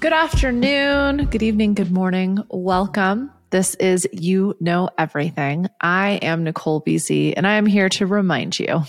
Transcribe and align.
Good 0.00 0.12
afternoon, 0.12 1.26
good 1.26 1.42
evening, 1.42 1.74
good 1.74 1.92
morning. 1.92 2.38
Welcome. 2.50 3.30
This 3.50 3.74
is 3.76 4.08
You 4.12 4.56
Know 4.60 4.90
Everything. 4.98 5.68
I 5.80 6.12
am 6.22 6.44
Nicole 6.44 6.82
BZ, 6.82 7.34
and 7.36 7.46
I 7.46 7.54
am 7.54 7.66
here 7.66 7.88
to 7.90 8.06
remind 8.06 8.58
you 8.58 8.84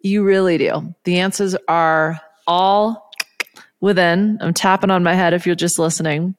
you 0.00 0.24
really 0.24 0.58
do. 0.58 0.94
The 1.04 1.20
answers 1.20 1.56
are 1.68 2.20
all 2.46 3.10
within. 3.80 4.38
I'm 4.40 4.54
tapping 4.54 4.90
on 4.90 5.02
my 5.02 5.14
head 5.14 5.34
if 5.34 5.46
you're 5.46 5.54
just 5.54 5.78
listening, 5.78 6.34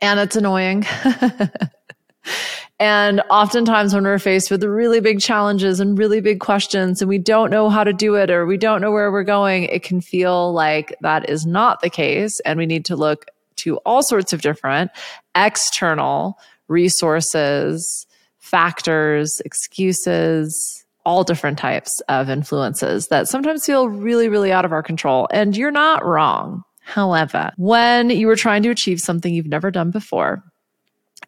and 0.00 0.20
it's 0.20 0.36
annoying. 0.36 0.86
And 2.80 3.20
oftentimes, 3.28 3.92
when 3.92 4.04
we're 4.04 4.18
faced 4.18 4.50
with 4.50 4.64
really 4.64 5.00
big 5.00 5.20
challenges 5.20 5.80
and 5.80 5.98
really 5.98 6.22
big 6.22 6.40
questions, 6.40 7.02
and 7.02 7.10
we 7.10 7.18
don't 7.18 7.50
know 7.50 7.68
how 7.68 7.84
to 7.84 7.92
do 7.92 8.14
it 8.14 8.30
or 8.30 8.46
we 8.46 8.56
don't 8.56 8.80
know 8.80 8.90
where 8.90 9.12
we're 9.12 9.22
going, 9.22 9.64
it 9.64 9.82
can 9.82 10.00
feel 10.00 10.54
like 10.54 10.96
that 11.02 11.28
is 11.28 11.44
not 11.44 11.82
the 11.82 11.90
case. 11.90 12.40
And 12.40 12.58
we 12.58 12.64
need 12.64 12.86
to 12.86 12.96
look 12.96 13.26
to 13.56 13.76
all 13.78 14.02
sorts 14.02 14.32
of 14.32 14.40
different 14.40 14.90
external 15.34 16.38
resources, 16.68 18.06
factors, 18.38 19.42
excuses, 19.44 20.86
all 21.04 21.22
different 21.22 21.58
types 21.58 22.00
of 22.08 22.30
influences 22.30 23.08
that 23.08 23.28
sometimes 23.28 23.66
feel 23.66 23.88
really, 23.88 24.30
really 24.30 24.52
out 24.52 24.64
of 24.64 24.72
our 24.72 24.82
control. 24.82 25.28
And 25.30 25.54
you're 25.54 25.70
not 25.70 26.02
wrong. 26.02 26.64
However, 26.80 27.52
when 27.56 28.10
you 28.10 28.28
are 28.30 28.36
trying 28.36 28.62
to 28.64 28.70
achieve 28.70 29.00
something 29.00 29.32
you've 29.32 29.46
never 29.46 29.70
done 29.70 29.90
before, 29.90 30.42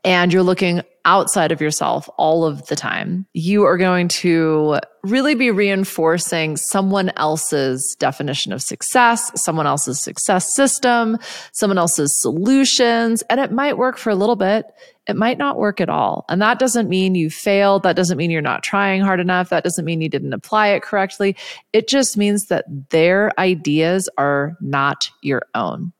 and 0.05 0.33
you're 0.33 0.43
looking 0.43 0.83
outside 1.05 1.53
of 1.53 1.61
yourself 1.61 2.09
all 2.17 2.45
of 2.45 2.67
the 2.67 2.77
time, 2.77 3.27
you 3.33 3.65
are 3.65 3.77
going 3.77 4.09
to 4.09 4.79
really 5.03 5.35
be 5.35 5.51
reinforcing 5.51 6.57
someone 6.57 7.11
else's 7.17 7.97
definition 7.99 8.53
of 8.53 8.63
success, 8.63 9.31
someone 9.41 9.67
else's 9.67 10.01
success 10.01 10.55
system, 10.55 11.19
someone 11.53 11.79
else's 11.79 12.15
solutions. 12.15 13.23
And 13.31 13.41
it 13.41 13.51
might 13.53 13.79
work 13.79 13.99
for 13.99 14.11
a 14.11 14.15
little 14.15 14.37
bit. 14.37 14.67
It 15.09 15.17
might 15.17 15.39
not 15.39 15.59
work 15.59 15.81
at 15.81 15.89
all. 15.89 16.25
And 16.29 16.41
that 16.41 16.61
doesn't 16.61 16.89
mean 16.89 17.17
you 17.17 17.31
failed. 17.31 17.83
That 17.83 17.97
doesn't 17.97 18.17
mean 18.17 18.31
you're 18.31 18.41
not 18.41 18.63
trying 18.63 19.03
hard 19.03 19.19
enough. 19.19 19.51
That 19.51 19.65
doesn't 19.65 19.85
mean 19.85 20.01
you 20.01 20.09
didn't 20.09 20.33
apply 20.33 20.69
it 20.69 20.83
correctly. 20.83 21.37
It 21.73 21.89
just 21.89 22.17
means 22.17 22.47
that 22.47 22.65
their 22.91 23.33
ideas 23.41 24.09
are 24.19 24.57
not 24.61 25.11
your 25.21 25.43
own. 25.55 25.93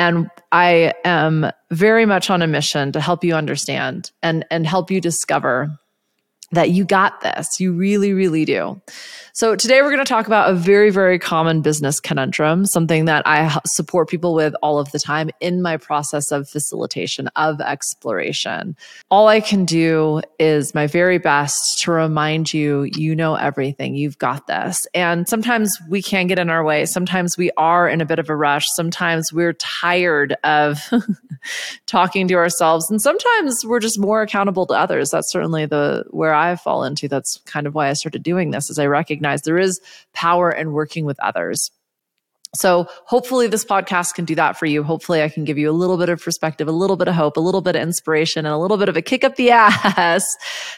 And 0.00 0.30
I 0.50 0.94
am 1.04 1.52
very 1.70 2.06
much 2.06 2.30
on 2.30 2.40
a 2.40 2.46
mission 2.46 2.90
to 2.92 3.02
help 3.02 3.22
you 3.22 3.34
understand 3.34 4.10
and, 4.22 4.46
and 4.50 4.66
help 4.66 4.90
you 4.90 4.98
discover 4.98 5.78
that 6.52 6.70
you 6.70 6.84
got 6.84 7.20
this. 7.20 7.60
You 7.60 7.72
really, 7.72 8.12
really 8.12 8.44
do. 8.44 8.80
So, 9.32 9.54
today 9.54 9.80
we're 9.80 9.90
going 9.90 10.04
to 10.04 10.08
talk 10.08 10.26
about 10.26 10.50
a 10.50 10.54
very, 10.54 10.90
very 10.90 11.18
common 11.18 11.62
business 11.62 12.00
conundrum, 12.00 12.66
something 12.66 13.04
that 13.04 13.22
I 13.26 13.58
support 13.64 14.08
people 14.08 14.34
with 14.34 14.54
all 14.62 14.78
of 14.78 14.90
the 14.90 14.98
time 14.98 15.30
in 15.40 15.62
my 15.62 15.76
process 15.76 16.32
of 16.32 16.48
facilitation, 16.48 17.28
of 17.36 17.60
exploration. 17.60 18.76
All 19.10 19.28
I 19.28 19.40
can 19.40 19.64
do 19.64 20.20
is 20.38 20.74
my 20.74 20.88
very 20.88 21.18
best 21.18 21.80
to 21.82 21.92
remind 21.92 22.52
you, 22.52 22.82
you 22.82 23.14
know 23.14 23.36
everything, 23.36 23.94
you've 23.94 24.18
got 24.18 24.48
this. 24.48 24.86
And 24.94 25.28
sometimes 25.28 25.78
we 25.88 26.02
can 26.02 26.26
get 26.26 26.38
in 26.38 26.50
our 26.50 26.64
way. 26.64 26.84
Sometimes 26.84 27.38
we 27.38 27.50
are 27.56 27.88
in 27.88 28.00
a 28.00 28.06
bit 28.06 28.18
of 28.18 28.28
a 28.28 28.36
rush. 28.36 28.66
Sometimes 28.74 29.32
we're 29.32 29.52
tired 29.54 30.36
of 30.42 30.80
talking 31.86 32.26
to 32.28 32.34
ourselves. 32.34 32.90
And 32.90 33.00
sometimes 33.00 33.64
we're 33.64 33.80
just 33.80 33.98
more 33.98 34.22
accountable 34.22 34.66
to 34.66 34.74
others. 34.74 35.10
That's 35.10 35.30
certainly 35.30 35.66
the 35.66 36.04
where 36.10 36.34
I 36.48 36.56
fall 36.56 36.84
into. 36.84 37.08
That's 37.08 37.38
kind 37.46 37.66
of 37.66 37.74
why 37.74 37.88
I 37.88 37.92
started 37.92 38.22
doing 38.22 38.50
this, 38.50 38.70
is 38.70 38.78
I 38.78 38.86
recognize 38.86 39.42
there 39.42 39.58
is 39.58 39.80
power 40.12 40.50
in 40.50 40.72
working 40.72 41.04
with 41.04 41.20
others. 41.20 41.70
So 42.54 42.88
hopefully 43.04 43.46
this 43.46 43.64
podcast 43.64 44.14
can 44.14 44.24
do 44.24 44.34
that 44.34 44.58
for 44.58 44.66
you. 44.66 44.82
Hopefully 44.82 45.22
I 45.22 45.28
can 45.28 45.44
give 45.44 45.56
you 45.56 45.70
a 45.70 45.72
little 45.72 45.96
bit 45.96 46.08
of 46.08 46.20
perspective, 46.20 46.66
a 46.66 46.72
little 46.72 46.96
bit 46.96 47.06
of 47.06 47.14
hope, 47.14 47.36
a 47.36 47.40
little 47.40 47.60
bit 47.60 47.76
of 47.76 47.82
inspiration 47.82 48.44
and 48.44 48.52
a 48.52 48.58
little 48.58 48.76
bit 48.76 48.88
of 48.88 48.96
a 48.96 49.02
kick 49.02 49.22
up 49.22 49.36
the 49.36 49.50
ass 49.52 50.26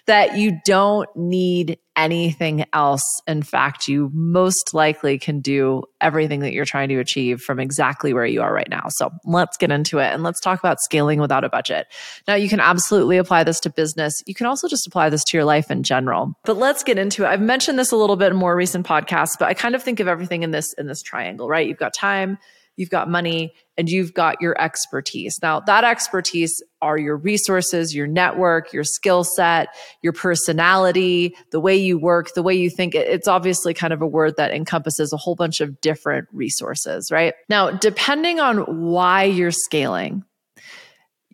that 0.06 0.36
you 0.36 0.58
don't 0.66 1.08
need 1.16 1.78
anything 1.96 2.64
else. 2.72 3.02
In 3.26 3.42
fact, 3.42 3.88
you 3.88 4.10
most 4.14 4.74
likely 4.74 5.18
can 5.18 5.40
do 5.40 5.82
everything 6.00 6.40
that 6.40 6.52
you're 6.52 6.64
trying 6.64 6.88
to 6.88 6.98
achieve 6.98 7.40
from 7.40 7.60
exactly 7.60 8.12
where 8.12 8.26
you 8.26 8.42
are 8.42 8.52
right 8.52 8.68
now. 8.68 8.86
So 8.88 9.10
let's 9.24 9.56
get 9.56 9.70
into 9.70 9.98
it 9.98 10.12
and 10.12 10.22
let's 10.22 10.40
talk 10.40 10.58
about 10.58 10.80
scaling 10.80 11.20
without 11.20 11.44
a 11.44 11.48
budget. 11.48 11.86
Now, 12.26 12.34
you 12.34 12.48
can 12.48 12.60
absolutely 12.60 13.18
apply 13.18 13.44
this 13.44 13.60
to 13.60 13.70
business. 13.70 14.22
You 14.26 14.34
can 14.34 14.46
also 14.46 14.68
just 14.68 14.86
apply 14.86 15.10
this 15.10 15.24
to 15.24 15.36
your 15.36 15.44
life 15.44 15.70
in 15.70 15.82
general. 15.82 16.34
But 16.44 16.56
let's 16.56 16.82
get 16.82 16.98
into 16.98 17.24
it. 17.24 17.28
I've 17.28 17.40
mentioned 17.40 17.78
this 17.78 17.92
a 17.92 17.96
little 17.96 18.16
bit 18.16 18.32
in 18.32 18.36
more 18.36 18.56
recent 18.56 18.86
podcasts, 18.86 19.38
but 19.38 19.48
I 19.48 19.54
kind 19.54 19.74
of 19.74 19.82
think 19.82 20.00
of 20.00 20.08
everything 20.08 20.42
in 20.42 20.50
this 20.50 20.72
in 20.74 20.86
this 20.86 21.02
triangle, 21.02 21.48
right? 21.48 21.66
You've 21.66 21.78
got 21.78 21.94
time, 21.94 22.38
you've 22.82 22.90
got 22.90 23.08
money, 23.08 23.54
and 23.78 23.88
you've 23.88 24.12
got 24.12 24.42
your 24.42 24.60
expertise. 24.60 25.38
Now, 25.40 25.60
that 25.60 25.84
expertise 25.84 26.62
are 26.82 26.98
your 26.98 27.16
resources, 27.16 27.94
your 27.94 28.06
network, 28.06 28.72
your 28.72 28.84
skill 28.84 29.24
set, 29.24 29.68
your 30.02 30.12
personality, 30.12 31.36
the 31.52 31.60
way 31.60 31.76
you 31.76 31.98
work, 31.98 32.34
the 32.34 32.42
way 32.42 32.54
you 32.54 32.68
think. 32.68 32.94
It's 32.94 33.28
obviously 33.28 33.72
kind 33.72 33.92
of 33.92 34.02
a 34.02 34.06
word 34.06 34.34
that 34.36 34.50
encompasses 34.50 35.12
a 35.12 35.16
whole 35.16 35.36
bunch 35.36 35.60
of 35.60 35.80
different 35.80 36.28
resources, 36.32 37.10
right? 37.12 37.34
Now, 37.48 37.70
depending 37.70 38.40
on 38.40 38.58
why 38.58 39.22
you're 39.22 39.52
scaling, 39.52 40.24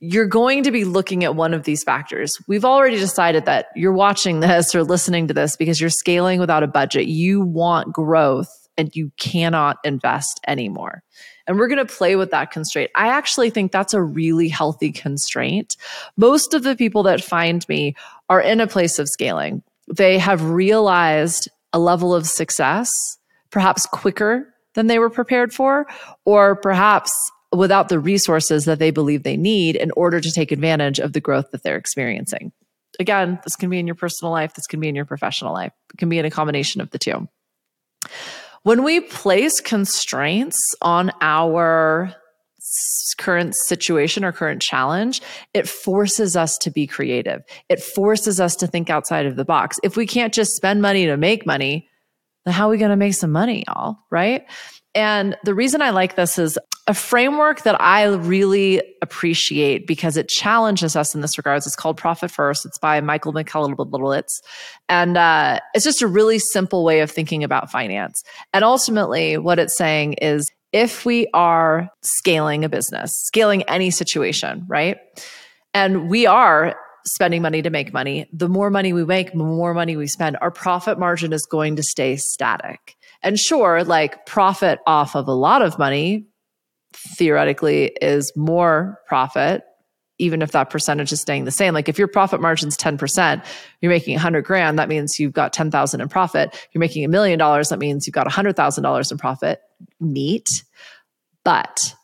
you're 0.01 0.27
going 0.27 0.63
to 0.63 0.71
be 0.71 0.85
looking 0.85 1.25
at 1.25 1.35
one 1.35 1.55
of 1.55 1.65
these 1.65 1.83
factors. 1.83 2.33
We've 2.47 2.65
already 2.65 2.99
decided 2.99 3.47
that 3.47 3.67
you're 3.75 3.93
watching 3.93 4.41
this 4.41 4.75
or 4.75 4.85
listening 4.85 5.27
to 5.29 5.35
this 5.35 5.57
because 5.57 5.81
you're 5.81 5.91
scaling 5.91 6.39
without 6.39 6.63
a 6.63 6.69
budget. 6.69 7.07
You 7.07 7.41
want 7.41 7.93
growth 7.93 8.49
and 8.77 8.95
you 8.95 9.11
cannot 9.19 9.79
invest 9.85 10.41
anymore. 10.47 11.03
And 11.49 11.59
we're 11.59 11.67
going 11.67 11.85
to 11.85 11.93
play 11.93 12.15
with 12.15 12.31
that 12.31 12.53
constraint. 12.53 12.91
I 12.95 13.09
actually 13.09 13.51
think 13.51 13.73
that's 13.73 13.95
a 13.95 14.03
really 14.03 14.49
healthy 14.49 14.93
constraint. 14.93 15.77
Most 16.17 16.55
of 16.55 16.63
the 16.63 16.77
people 16.77 17.03
that 17.05 17.25
find 17.25 17.67
me 17.69 17.97
are 18.29 18.41
in 18.41 18.61
a 18.61 18.67
place 18.67 18.99
of 18.99 19.09
scaling. 19.09 19.63
They 19.93 20.19
have 20.19 20.45
realized 20.45 21.49
a 21.73 21.79
level 21.79 22.15
of 22.15 22.27
success, 22.27 22.91
perhaps 23.51 23.87
quicker 23.87 24.55
than 24.75 24.87
they 24.87 24.99
were 24.99 25.11
prepared 25.11 25.53
for, 25.53 25.87
or 26.25 26.55
perhaps 26.55 27.13
without 27.51 27.89
the 27.89 27.99
resources 27.99 28.67
that 28.67 28.79
they 28.79 28.91
believe 28.91 29.23
they 29.23 29.37
need 29.37 29.75
in 29.77 29.91
order 29.93 30.21
to 30.21 30.31
take 30.31 30.53
advantage 30.53 30.99
of 31.01 31.15
the 31.15 31.21
growth 31.21 31.51
that 31.51 31.63
they're 31.63 31.77
experiencing. 31.77 32.53
Again, 33.01 33.39
this 33.45 33.57
can 33.57 33.71
be 33.71 33.79
in 33.79 33.87
your 33.87 33.95
personal 33.95 34.33
life, 34.33 34.55
this 34.55 34.67
can 34.67 34.81
be 34.81 34.89
in 34.89 34.95
your 34.95 35.05
professional 35.05 35.55
life, 35.55 35.73
it 35.95 35.99
can 35.99 36.09
be 36.09 36.19
in 36.19 36.25
a 36.27 36.31
combination 36.31 36.81
of 36.81 36.91
the 36.91 36.99
two. 36.99 37.27
When 38.63 38.83
we 38.83 39.01
place 39.01 39.61
constraints 39.61 40.75
on 40.83 41.13
our 41.21 42.15
current 43.19 43.55
situation 43.55 44.25
or 44.25 44.33
current 44.33 44.61
challenge, 44.61 45.23
it 45.55 45.69
forces 45.69 46.37
us 46.37 46.57
to 46.59 46.71
be 46.71 46.87
creative. 46.87 47.43
It 47.69 47.83
forces 47.83 48.41
us 48.41 48.57
to 48.57 48.67
think 48.67 48.91
outside 48.91 49.27
of 49.27 49.37
the 49.37 49.45
box. 49.45 49.79
If 49.83 49.97
we 49.97 50.07
can't 50.07 50.35
just 50.35 50.55
spend 50.55 50.83
money 50.83 51.07
to 51.07 51.17
make 51.17 51.47
money, 51.47 51.89
then 52.45 52.55
how 52.55 52.69
are 52.69 52.71
we 52.71 52.79
going 52.79 52.91
to 52.91 52.97
make 52.97 53.15
some 53.15 53.33
money, 53.33 53.65
y'all? 53.67 53.99
Right? 54.11 54.45
And 54.99 55.37
the 55.45 55.55
reason 55.55 55.81
I 55.81 55.91
like 55.91 56.17
this 56.17 56.41
is 56.41 56.59
a 56.89 56.93
framework 56.93 57.63
that 57.63 57.81
I 57.81 58.07
really 58.07 58.83
appreciate 59.01 59.87
because 59.87 60.17
it 60.17 60.29
challenges 60.29 60.97
us 60.97 61.15
in 61.15 61.21
this 61.21 61.39
regards. 61.39 61.69
It's 61.69 61.77
called 61.77 61.97
Profit 61.97 62.33
First. 62.33 62.67
It's 62.67 62.79
by 62.79 63.01
Michael 63.01 63.33
Michalowicz. 63.33 64.43
And 64.89 65.17
uh, 65.17 65.61
it's 65.73 65.85
just 65.85 66.03
a 66.03 66.09
really 66.09 66.41
simple 66.41 66.83
way 66.83 66.99
of 66.99 67.13
thinking 67.13 67.45
about 67.45 67.71
finance. 67.71 68.25
And 68.53 68.65
ultimately, 68.65 69.39
what 69.39 69.61
it's 69.61 69.79
saying 69.79 70.15
is 70.15 70.51
if 70.73 71.05
we 71.05 71.29
are 71.33 71.89
scaling 72.03 72.65
a 72.65 72.69
business, 72.69 73.13
scaling 73.15 73.63
any 73.69 73.93
situation, 73.93 74.65
right? 74.67 74.99
And 75.75 76.11
we 76.11 76.27
are 76.27 76.75
spending 77.07 77.41
money 77.41 77.63
to 77.63 77.71
make 77.71 77.93
money, 77.93 78.29
the 78.33 78.49
more 78.49 78.69
money 78.69 78.93
we 78.93 79.05
make, 79.05 79.31
the 79.31 79.39
more 79.39 79.75
money 79.75 79.97
we 79.97 80.09
spend, 80.09 80.37
our 80.41 80.51
profit 80.51 80.99
margin 80.99 81.33
is 81.33 81.47
going 81.47 81.77
to 81.77 81.85
stay 81.85 82.17
static. 82.17 82.97
And 83.23 83.39
sure, 83.39 83.85
like 83.85 84.27
profit 84.27 84.79
off 84.87 85.17
of 85.17 85.29
a 85.29 85.33
lot 85.33 85.63
of 85.63 85.79
money 85.79 86.27
theoretically 86.95 87.93
is 88.01 88.33
more 88.37 88.99
profit 89.07 89.63
even 90.19 90.43
if 90.43 90.53
that 90.53 90.71
percentage 90.71 91.13
is 91.13 91.21
staying 91.21 91.45
the 91.45 91.51
same. 91.51 91.75
Like 91.75 91.89
if 91.89 91.99
your 91.99 92.09
profit 92.09 92.41
margin's 92.41 92.77
10%, 92.77 93.45
you're 93.81 93.91
making 93.91 94.15
100 94.15 94.45
grand, 94.45 94.79
that 94.79 94.89
means 94.89 95.19
you've 95.19 95.33
got 95.33 95.53
10,000 95.53 96.01
in 96.01 96.09
profit. 96.09 96.69
You're 96.73 96.81
making 96.81 97.05
a 97.05 97.09
million 97.09 97.39
dollars, 97.39 97.69
that 97.69 97.79
means 97.79 98.07
you've 98.07 98.15
got 98.15 98.27
$100,000 98.27 99.11
in 99.11 99.19
profit. 99.19 99.61
Neat. 100.01 100.65
But 101.45 101.95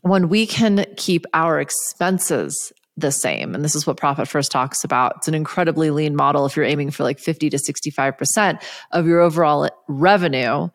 when 0.00 0.28
we 0.28 0.46
can 0.46 0.86
keep 0.96 1.26
our 1.34 1.60
expenses 1.60 2.72
the 2.96 3.10
same, 3.10 3.54
and 3.54 3.64
this 3.64 3.74
is 3.74 3.86
what 3.86 3.96
Profit 3.96 4.28
First 4.28 4.52
talks 4.52 4.84
about, 4.84 5.14
it's 5.16 5.28
an 5.28 5.34
incredibly 5.34 5.90
lean 5.90 6.14
model. 6.14 6.46
If 6.46 6.56
you're 6.56 6.64
aiming 6.64 6.92
for 6.92 7.02
like 7.02 7.18
50 7.18 7.50
to 7.50 7.56
65% 7.56 8.62
of 8.92 9.06
your 9.06 9.20
overall 9.20 9.68
revenue, 9.88 10.68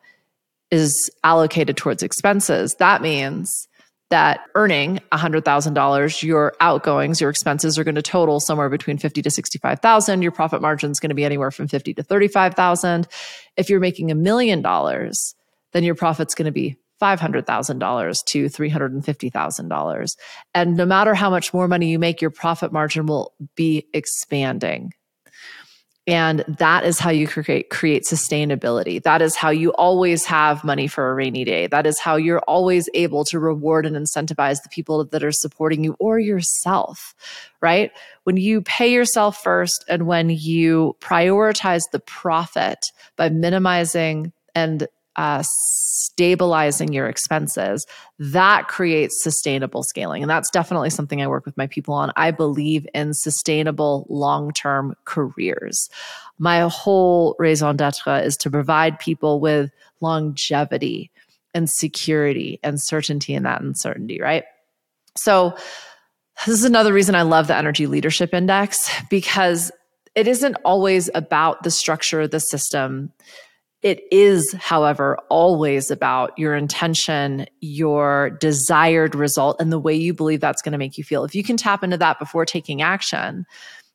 is 0.70 1.10
allocated 1.24 1.76
towards 1.76 2.02
expenses, 2.02 2.76
that 2.76 3.02
means 3.02 3.66
that 4.10 4.40
earning 4.54 5.00
$100,000, 5.12 6.22
your 6.22 6.54
outgoings, 6.60 7.20
your 7.20 7.30
expenses 7.30 7.78
are 7.78 7.84
going 7.84 7.94
to 7.94 8.02
total 8.02 8.40
somewhere 8.40 8.68
between 8.68 8.98
50 8.98 9.22
to 9.22 9.30
65,000. 9.30 10.22
Your 10.22 10.32
profit 10.32 10.60
margin 10.60 10.90
is 10.90 10.98
going 10.98 11.10
to 11.10 11.14
be 11.14 11.24
anywhere 11.24 11.52
from 11.52 11.68
50 11.68 11.94
to 11.94 12.02
35,000. 12.02 13.06
If 13.56 13.70
you're 13.70 13.80
making 13.80 14.10
a 14.10 14.16
million 14.16 14.62
dollars, 14.62 15.34
then 15.72 15.84
your 15.84 15.94
profit's 15.94 16.34
going 16.34 16.46
to 16.46 16.52
be 16.52 16.76
$500,000 17.00 18.24
to 18.26 18.44
$350,000. 18.46 20.16
And 20.54 20.76
no 20.76 20.86
matter 20.86 21.14
how 21.14 21.30
much 21.30 21.54
more 21.54 21.68
money 21.68 21.90
you 21.90 21.98
make, 21.98 22.20
your 22.20 22.30
profit 22.30 22.72
margin 22.72 23.06
will 23.06 23.32
be 23.54 23.86
expanding. 23.92 24.92
And 26.06 26.44
that 26.58 26.84
is 26.84 26.98
how 26.98 27.10
you 27.10 27.28
create 27.28 27.70
create 27.70 28.04
sustainability. 28.04 29.02
That 29.02 29.22
is 29.22 29.36
how 29.36 29.50
you 29.50 29.70
always 29.74 30.24
have 30.24 30.64
money 30.64 30.88
for 30.88 31.08
a 31.08 31.14
rainy 31.14 31.44
day. 31.44 31.66
That 31.66 31.86
is 31.86 32.00
how 32.00 32.16
you're 32.16 32.40
always 32.40 32.88
able 32.94 33.24
to 33.26 33.38
reward 33.38 33.86
and 33.86 33.94
incentivize 33.94 34.62
the 34.62 34.70
people 34.70 35.04
that 35.04 35.22
are 35.22 35.30
supporting 35.30 35.84
you 35.84 35.94
or 36.00 36.18
yourself, 36.18 37.14
right? 37.60 37.92
When 38.24 38.38
you 38.38 38.62
pay 38.62 38.92
yourself 38.92 39.42
first 39.42 39.84
and 39.88 40.06
when 40.06 40.30
you 40.30 40.96
prioritize 41.00 41.84
the 41.92 42.00
profit 42.00 42.90
by 43.16 43.28
minimizing 43.28 44.32
and 44.54 44.88
uh, 45.16 45.42
stabilizing 45.44 46.92
your 46.92 47.08
expenses, 47.08 47.86
that 48.18 48.68
creates 48.68 49.22
sustainable 49.22 49.82
scaling. 49.82 50.22
And 50.22 50.30
that's 50.30 50.50
definitely 50.50 50.90
something 50.90 51.20
I 51.20 51.26
work 51.26 51.44
with 51.44 51.56
my 51.56 51.66
people 51.66 51.94
on. 51.94 52.12
I 52.16 52.30
believe 52.30 52.86
in 52.94 53.14
sustainable 53.14 54.06
long 54.08 54.52
term 54.52 54.94
careers. 55.04 55.88
My 56.38 56.60
whole 56.60 57.36
raison 57.38 57.76
d'etre 57.76 58.24
is 58.24 58.36
to 58.38 58.50
provide 58.50 58.98
people 58.98 59.40
with 59.40 59.70
longevity 60.00 61.10
and 61.54 61.68
security 61.68 62.60
and 62.62 62.80
certainty 62.80 63.34
in 63.34 63.42
that 63.42 63.60
uncertainty, 63.60 64.20
right? 64.20 64.44
So, 65.16 65.56
this 66.46 66.54
is 66.54 66.64
another 66.64 66.94
reason 66.94 67.14
I 67.14 67.22
love 67.22 67.48
the 67.48 67.56
Energy 67.56 67.86
Leadership 67.86 68.32
Index 68.32 68.90
because 69.10 69.70
it 70.14 70.26
isn't 70.26 70.56
always 70.64 71.10
about 71.14 71.62
the 71.64 71.70
structure 71.70 72.22
of 72.22 72.30
the 72.30 72.40
system 72.40 73.12
it 73.82 74.02
is, 74.10 74.54
however, 74.58 75.18
always 75.30 75.90
about 75.90 76.38
your 76.38 76.54
intention, 76.54 77.46
your 77.60 78.30
desired 78.30 79.14
result, 79.14 79.60
and 79.60 79.72
the 79.72 79.78
way 79.78 79.94
you 79.94 80.12
believe 80.12 80.40
that's 80.40 80.60
going 80.62 80.72
to 80.72 80.78
make 80.78 80.98
you 80.98 81.04
feel. 81.04 81.24
If 81.24 81.34
you 81.34 81.42
can 81.42 81.56
tap 81.56 81.82
into 81.82 81.96
that 81.96 82.18
before 82.18 82.44
taking 82.44 82.82
action, 82.82 83.46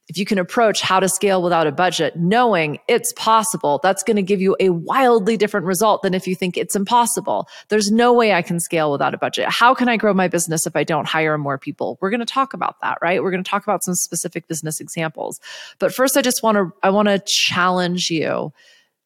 if 0.07 0.17
you 0.17 0.25
can 0.25 0.37
approach 0.37 0.81
how 0.81 0.99
to 0.99 1.09
scale 1.09 1.41
without 1.41 1.65
a 1.65 1.71
budget, 1.71 2.15
knowing 2.15 2.79
it's 2.87 3.11
possible, 3.13 3.79
that's 3.81 4.03
going 4.03 4.17
to 4.17 4.23
give 4.23 4.39
you 4.39 4.55
a 4.59 4.69
wildly 4.69 5.35
different 5.35 5.65
result 5.65 6.03
than 6.03 6.13
if 6.13 6.27
you 6.27 6.35
think 6.35 6.57
it's 6.57 6.75
impossible. 6.75 7.47
There's 7.69 7.91
no 7.91 8.13
way 8.13 8.33
I 8.33 8.43
can 8.43 8.59
scale 8.59 8.91
without 8.91 9.15
a 9.15 9.17
budget. 9.17 9.49
How 9.49 9.73
can 9.73 9.89
I 9.89 9.97
grow 9.97 10.13
my 10.13 10.27
business 10.27 10.67
if 10.67 10.75
I 10.75 10.83
don't 10.83 11.07
hire 11.07 11.37
more 11.37 11.57
people? 11.57 11.97
We're 12.01 12.11
going 12.11 12.19
to 12.19 12.25
talk 12.25 12.53
about 12.53 12.75
that, 12.81 12.99
right? 13.01 13.21
We're 13.23 13.31
going 13.31 13.43
to 13.43 13.49
talk 13.49 13.63
about 13.63 13.83
some 13.83 13.95
specific 13.95 14.47
business 14.47 14.79
examples. 14.79 15.39
But 15.79 15.93
first, 15.93 16.17
I 16.17 16.21
just 16.21 16.43
want 16.43 16.57
to, 16.57 16.71
I 16.83 16.91
want 16.91 17.07
to 17.07 17.19
challenge 17.25 18.11
you 18.11 18.53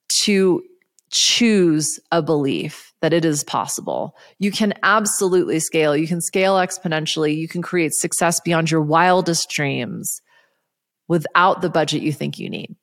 to 0.10 0.64
choose 1.12 2.00
a 2.12 2.22
belief 2.22 2.94
that 3.02 3.14
it 3.14 3.26
is 3.26 3.44
possible. 3.44 4.16
You 4.38 4.52
can 4.52 4.74
absolutely 4.84 5.60
scale. 5.60 5.96
You 5.96 6.08
can 6.08 6.22
scale 6.22 6.56
exponentially. 6.56 7.36
You 7.36 7.48
can 7.48 7.62
create 7.62 7.94
success 7.94 8.40
beyond 8.40 8.70
your 8.70 8.82
wildest 8.82 9.50
dreams 9.50 10.22
without 11.08 11.62
the 11.62 11.70
budget 11.70 12.02
you 12.02 12.12
think 12.12 12.38
you 12.38 12.50
need. 12.50 12.76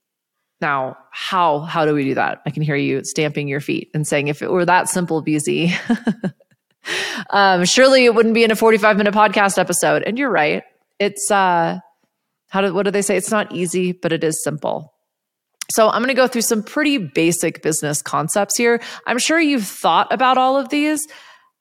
Now, 0.61 0.96
how 1.12 1.61
how 1.61 1.84
do 1.84 1.94
we 1.94 2.05
do 2.05 2.14
that? 2.14 2.40
I 2.46 2.50
can 2.50 2.62
hear 2.62 2.76
you 2.76 3.05
stamping 3.05 3.46
your 3.46 3.61
feet 3.61 3.90
and 3.93 4.06
saying, 4.06 4.28
if 4.28 4.40
it 4.40 4.50
were 4.50 4.64
that 4.64 4.88
simple, 4.88 5.23
BZ, 5.23 5.75
um, 7.31 7.64
surely 7.67 8.06
it 8.06 8.14
wouldn't 8.14 8.34
be 8.34 8.43
in 8.43 8.50
a 8.50 8.56
45 8.56 8.96
minute 8.96 9.14
podcast 9.14 9.58
episode. 9.58 10.02
And 10.02 10.19
you're 10.19 10.31
right. 10.31 10.64
It's 10.99 11.31
uh 11.31 11.78
how 12.49 12.61
do 12.62 12.73
what 12.73 12.84
do 12.84 12.90
they 12.90 13.02
say? 13.02 13.17
It's 13.17 13.31
not 13.31 13.52
easy, 13.55 13.93
but 13.93 14.12
it 14.12 14.25
is 14.25 14.43
simple. 14.43 14.94
So 15.70 15.88
I'm 15.88 16.02
going 16.02 16.08
to 16.08 16.14
go 16.14 16.26
through 16.28 16.42
some 16.42 16.62
pretty 16.62 16.98
basic 16.98 17.62
business 17.62 18.02
concepts 18.02 18.56
here. 18.56 18.80
I'm 19.06 19.18
sure 19.18 19.40
you've 19.40 19.66
thought 19.66 20.12
about 20.12 20.38
all 20.38 20.56
of 20.56 20.68
these. 20.68 21.06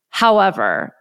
However, 0.09 0.94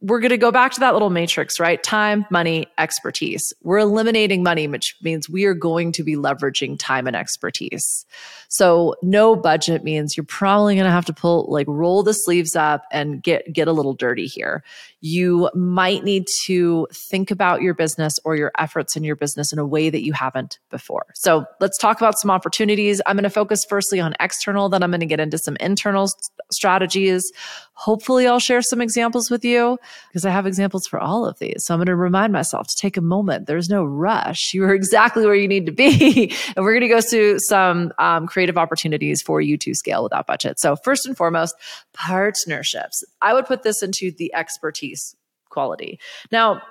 we're 0.00 0.20
going 0.20 0.30
to 0.30 0.36
go 0.36 0.52
back 0.52 0.72
to 0.72 0.80
that 0.80 0.92
little 0.92 1.10
matrix, 1.10 1.58
right? 1.58 1.82
Time, 1.82 2.26
money, 2.30 2.66
expertise. 2.78 3.52
We're 3.62 3.78
eliminating 3.78 4.42
money, 4.42 4.68
which 4.68 4.94
means 5.02 5.28
we 5.28 5.44
are 5.44 5.54
going 5.54 5.92
to 5.92 6.04
be 6.04 6.16
leveraging 6.16 6.78
time 6.78 7.06
and 7.06 7.16
expertise. 7.16 8.04
So 8.48 8.94
no 9.02 9.34
budget 9.34 9.84
means 9.84 10.16
you're 10.16 10.24
probably 10.24 10.74
going 10.74 10.84
to 10.84 10.90
have 10.90 11.06
to 11.06 11.12
pull, 11.12 11.46
like 11.50 11.66
roll 11.68 12.02
the 12.02 12.14
sleeves 12.14 12.54
up 12.54 12.84
and 12.92 13.22
get, 13.22 13.52
get 13.52 13.68
a 13.68 13.72
little 13.72 13.94
dirty 13.94 14.26
here. 14.26 14.62
You 15.00 15.50
might 15.54 16.04
need 16.04 16.26
to 16.44 16.86
think 16.92 17.30
about 17.30 17.62
your 17.62 17.74
business 17.74 18.18
or 18.24 18.36
your 18.36 18.52
efforts 18.58 18.96
in 18.96 19.04
your 19.04 19.16
business 19.16 19.52
in 19.52 19.58
a 19.58 19.66
way 19.66 19.90
that 19.90 20.04
you 20.04 20.12
haven't 20.12 20.58
before. 20.70 21.06
So 21.14 21.46
let's 21.60 21.78
talk 21.78 21.98
about 21.98 22.18
some 22.18 22.30
opportunities. 22.30 23.00
I'm 23.06 23.16
going 23.16 23.24
to 23.24 23.30
focus 23.30 23.64
firstly 23.64 24.00
on 24.00 24.14
external, 24.20 24.68
then 24.68 24.82
I'm 24.82 24.90
going 24.90 25.00
to 25.00 25.06
get 25.06 25.20
into 25.20 25.38
some 25.38 25.56
internal 25.56 26.10
strategies. 26.50 27.32
Hopefully 27.72 28.26
I'll 28.26 28.38
share 28.38 28.62
some 28.62 28.80
examples 28.80 29.30
with 29.30 29.44
you 29.44 29.78
because 30.08 30.24
I 30.24 30.30
have 30.30 30.46
examples 30.46 30.86
for 30.86 30.98
all 30.98 31.26
of 31.26 31.38
these. 31.38 31.64
So 31.64 31.74
I'm 31.74 31.78
going 31.78 31.86
to 31.86 31.96
remind 31.96 32.32
myself 32.32 32.66
to 32.68 32.76
take 32.76 32.96
a 32.96 33.00
moment. 33.00 33.46
There's 33.46 33.68
no 33.68 33.84
rush. 33.84 34.52
You 34.56 34.64
are 34.64 34.74
exactly 34.74 35.26
where 35.26 35.34
you 35.34 35.48
need 35.48 35.66
to 35.66 35.72
be. 35.72 36.34
and 36.56 36.64
we're 36.64 36.72
going 36.72 36.80
to 36.80 36.88
go 36.88 37.02
through 37.02 37.40
some 37.40 37.92
um, 37.98 38.26
creative 38.26 38.56
opportunities 38.56 39.20
for 39.20 39.38
you 39.38 39.58
to 39.58 39.74
scale 39.74 40.02
without 40.02 40.26
budget. 40.26 40.58
So 40.58 40.76
first 40.76 41.04
and 41.04 41.14
foremost, 41.14 41.54
partnerships. 41.92 43.04
I 43.20 43.34
would 43.34 43.44
put 43.44 43.64
this 43.64 43.82
into 43.82 44.12
the 44.12 44.32
expertise 44.34 45.14
quality. 45.50 46.00
Now, 46.32 46.62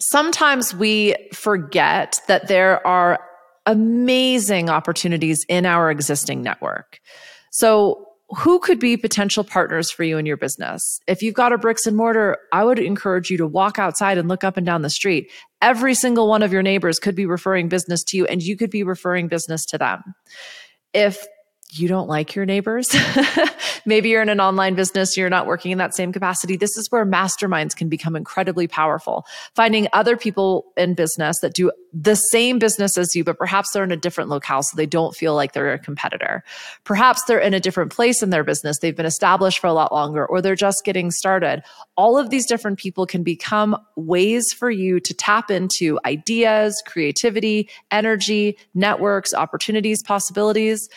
sometimes 0.00 0.74
we 0.74 1.14
forget 1.32 2.20
that 2.28 2.48
there 2.48 2.86
are 2.86 3.20
amazing 3.66 4.68
opportunities 4.68 5.44
in 5.48 5.66
our 5.66 5.90
existing 5.90 6.42
network. 6.42 7.00
So 7.52 8.06
who 8.36 8.60
could 8.60 8.78
be 8.78 8.96
potential 8.96 9.42
partners 9.42 9.90
for 9.90 10.04
you 10.04 10.16
in 10.16 10.26
your 10.26 10.36
business? 10.36 11.00
If 11.06 11.22
you've 11.22 11.34
got 11.34 11.52
a 11.52 11.58
bricks 11.58 11.86
and 11.86 11.96
mortar, 11.96 12.38
I 12.52 12.64
would 12.64 12.78
encourage 12.78 13.30
you 13.30 13.36
to 13.38 13.46
walk 13.46 13.78
outside 13.78 14.18
and 14.18 14.28
look 14.28 14.44
up 14.44 14.56
and 14.56 14.64
down 14.64 14.82
the 14.82 14.90
street. 14.90 15.30
Every 15.60 15.94
single 15.94 16.28
one 16.28 16.42
of 16.42 16.52
your 16.52 16.62
neighbors 16.62 16.98
could 16.98 17.14
be 17.14 17.26
referring 17.26 17.68
business 17.68 18.04
to 18.04 18.16
you 18.16 18.26
and 18.26 18.42
you 18.42 18.56
could 18.56 18.70
be 18.70 18.82
referring 18.82 19.28
business 19.28 19.64
to 19.66 19.78
them. 19.78 20.14
If 20.94 21.26
you 21.72 21.88
don't 21.88 22.08
like 22.08 22.34
your 22.34 22.44
neighbors. 22.44 22.94
Maybe 23.86 24.10
you're 24.10 24.22
in 24.22 24.28
an 24.28 24.40
online 24.40 24.74
business, 24.74 25.16
you're 25.16 25.30
not 25.30 25.46
working 25.46 25.70
in 25.70 25.78
that 25.78 25.94
same 25.94 26.12
capacity. 26.12 26.56
This 26.56 26.76
is 26.76 26.90
where 26.90 27.06
masterminds 27.06 27.74
can 27.76 27.88
become 27.88 28.16
incredibly 28.16 28.66
powerful. 28.66 29.26
Finding 29.54 29.88
other 29.92 30.16
people 30.16 30.66
in 30.76 30.94
business 30.94 31.40
that 31.40 31.54
do 31.54 31.70
the 31.92 32.14
same 32.14 32.58
business 32.58 32.96
as 32.96 33.14
you, 33.14 33.24
but 33.24 33.38
perhaps 33.38 33.70
they're 33.72 33.84
in 33.84 33.92
a 33.92 33.96
different 33.96 34.30
locale 34.30 34.62
so 34.62 34.76
they 34.76 34.86
don't 34.86 35.14
feel 35.14 35.34
like 35.34 35.52
they're 35.52 35.72
a 35.72 35.78
competitor. 35.78 36.44
Perhaps 36.84 37.24
they're 37.24 37.38
in 37.38 37.54
a 37.54 37.60
different 37.60 37.92
place 37.92 38.22
in 38.22 38.30
their 38.30 38.44
business. 38.44 38.78
They've 38.78 38.96
been 38.96 39.06
established 39.06 39.58
for 39.58 39.66
a 39.66 39.72
lot 39.72 39.92
longer 39.92 40.26
or 40.26 40.40
they're 40.40 40.54
just 40.54 40.84
getting 40.84 41.10
started. 41.10 41.62
All 41.96 42.18
of 42.18 42.30
these 42.30 42.46
different 42.46 42.78
people 42.78 43.06
can 43.06 43.22
become 43.22 43.76
ways 43.96 44.52
for 44.52 44.70
you 44.70 45.00
to 45.00 45.14
tap 45.14 45.50
into 45.50 45.98
ideas, 46.04 46.82
creativity, 46.86 47.68
energy, 47.90 48.56
networks, 48.74 49.34
opportunities, 49.34 50.02
possibilities 50.02 50.88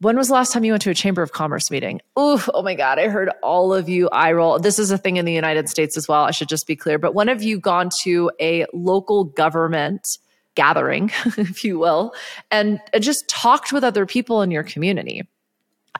when 0.00 0.16
was 0.16 0.28
the 0.28 0.34
last 0.34 0.52
time 0.52 0.64
you 0.64 0.72
went 0.72 0.82
to 0.82 0.90
a 0.90 0.94
chamber 0.94 1.22
of 1.22 1.32
commerce 1.32 1.70
meeting? 1.70 2.00
Oof, 2.18 2.48
oh 2.52 2.62
my 2.62 2.74
God, 2.74 2.98
I 2.98 3.08
heard 3.08 3.30
all 3.42 3.72
of 3.72 3.88
you 3.88 4.08
eye 4.10 4.32
roll. 4.32 4.58
This 4.58 4.78
is 4.78 4.90
a 4.90 4.98
thing 4.98 5.16
in 5.16 5.24
the 5.24 5.32
United 5.32 5.68
States 5.68 5.96
as 5.96 6.06
well. 6.06 6.24
I 6.24 6.32
should 6.32 6.48
just 6.48 6.66
be 6.66 6.76
clear. 6.76 6.98
But 6.98 7.14
when 7.14 7.28
have 7.28 7.42
you 7.42 7.58
gone 7.58 7.88
to 8.02 8.30
a 8.40 8.66
local 8.74 9.24
government 9.24 10.06
gathering, 10.54 11.10
if 11.38 11.64
you 11.64 11.78
will, 11.78 12.14
and, 12.50 12.80
just 13.00 13.26
talked 13.28 13.72
with 13.72 13.84
other 13.84 14.04
people 14.04 14.42
in 14.42 14.50
your 14.50 14.62
community? 14.62 15.22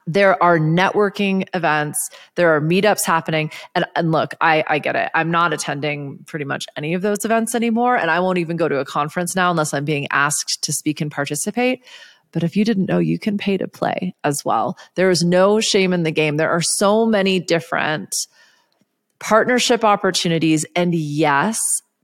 There 0.06 0.40
are 0.42 0.58
networking 0.58 1.48
events, 1.54 1.98
there 2.34 2.54
are 2.54 2.60
meetups 2.60 3.04
happening. 3.04 3.50
And, 3.74 3.86
and 3.96 4.12
look, 4.12 4.34
I, 4.42 4.62
I 4.68 4.78
get 4.78 4.94
it. 4.94 5.10
I'm 5.14 5.30
not 5.30 5.54
attending 5.54 6.18
pretty 6.26 6.44
much 6.44 6.66
any 6.76 6.92
of 6.92 7.00
those 7.00 7.24
events 7.24 7.54
anymore. 7.54 7.96
And 7.96 8.10
I 8.10 8.20
won't 8.20 8.38
even 8.38 8.58
go 8.58 8.68
to 8.68 8.78
a 8.78 8.84
conference 8.84 9.34
now 9.34 9.50
unless 9.50 9.72
I'm 9.72 9.86
being 9.86 10.06
asked 10.10 10.62
to 10.62 10.72
speak 10.72 11.00
and 11.00 11.10
participate 11.10 11.82
but 12.36 12.44
if 12.44 12.54
you 12.54 12.66
didn't 12.66 12.90
know, 12.90 12.98
you 12.98 13.18
can 13.18 13.38
pay 13.38 13.56
to 13.56 13.66
play 13.66 14.14
as 14.22 14.44
well. 14.44 14.76
There 14.94 15.08
is 15.08 15.24
no 15.24 15.58
shame 15.58 15.94
in 15.94 16.02
the 16.02 16.10
game. 16.10 16.36
There 16.36 16.50
are 16.50 16.60
so 16.60 17.06
many 17.06 17.40
different 17.40 18.14
partnership 19.20 19.82
opportunities. 19.82 20.66
And 20.76 20.94
yes, 20.94 21.58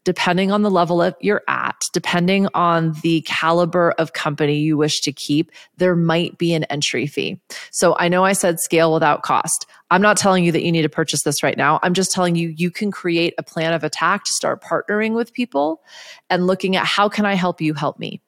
depending 0.05 0.51
on 0.51 0.63
the 0.63 0.71
level 0.71 0.97
that 0.97 1.17
you're 1.21 1.43
at, 1.49 1.79
depending 1.93 2.49
on 2.55 2.95
the 3.03 3.21
caliber 3.27 3.91
of 3.99 4.15
company 4.15 4.57
you 4.57 4.79
wish 4.79 5.03
to 5.03 5.13
keep, 5.13 5.53
there 5.77 5.95
might 5.95 6.39
be 6.39 6.55
an 6.55 6.65
entry 6.65 7.07
fee. 7.07 7.39
So 7.71 7.95
I 7.99 8.09
know 8.09 8.25
I 8.25 8.33
said 8.33 8.59
scale 8.59 8.95
without 8.95 9.23
cost. 9.23 9.67
I'm 9.91 10.01
not 10.01 10.17
telling 10.17 10.45
you 10.45 10.53
that 10.53 10.63
you 10.63 10.73
need 10.73 10.81
to 10.81 10.89
purchase 10.89 11.25
this 11.25 11.43
right 11.43 11.59
now. 11.59 11.79
I'm 11.83 11.93
just 11.93 12.11
telling 12.11 12.37
you 12.37 12.55
you 12.57 12.71
can 12.71 12.91
create 12.91 13.35
a 13.37 13.43
plan 13.43 13.75
of 13.75 13.85
attack 13.85 14.25
to 14.25 14.33
start 14.33 14.63
partnering 14.63 15.13
with 15.13 15.35
people 15.35 15.83
and 16.31 16.47
looking 16.47 16.75
at 16.75 16.87
how 16.87 17.11
can 17.11 17.27
I 17.27 17.35
help 17.35 17.61
you 17.61 17.75
help 17.75 17.99
me? 17.99 18.23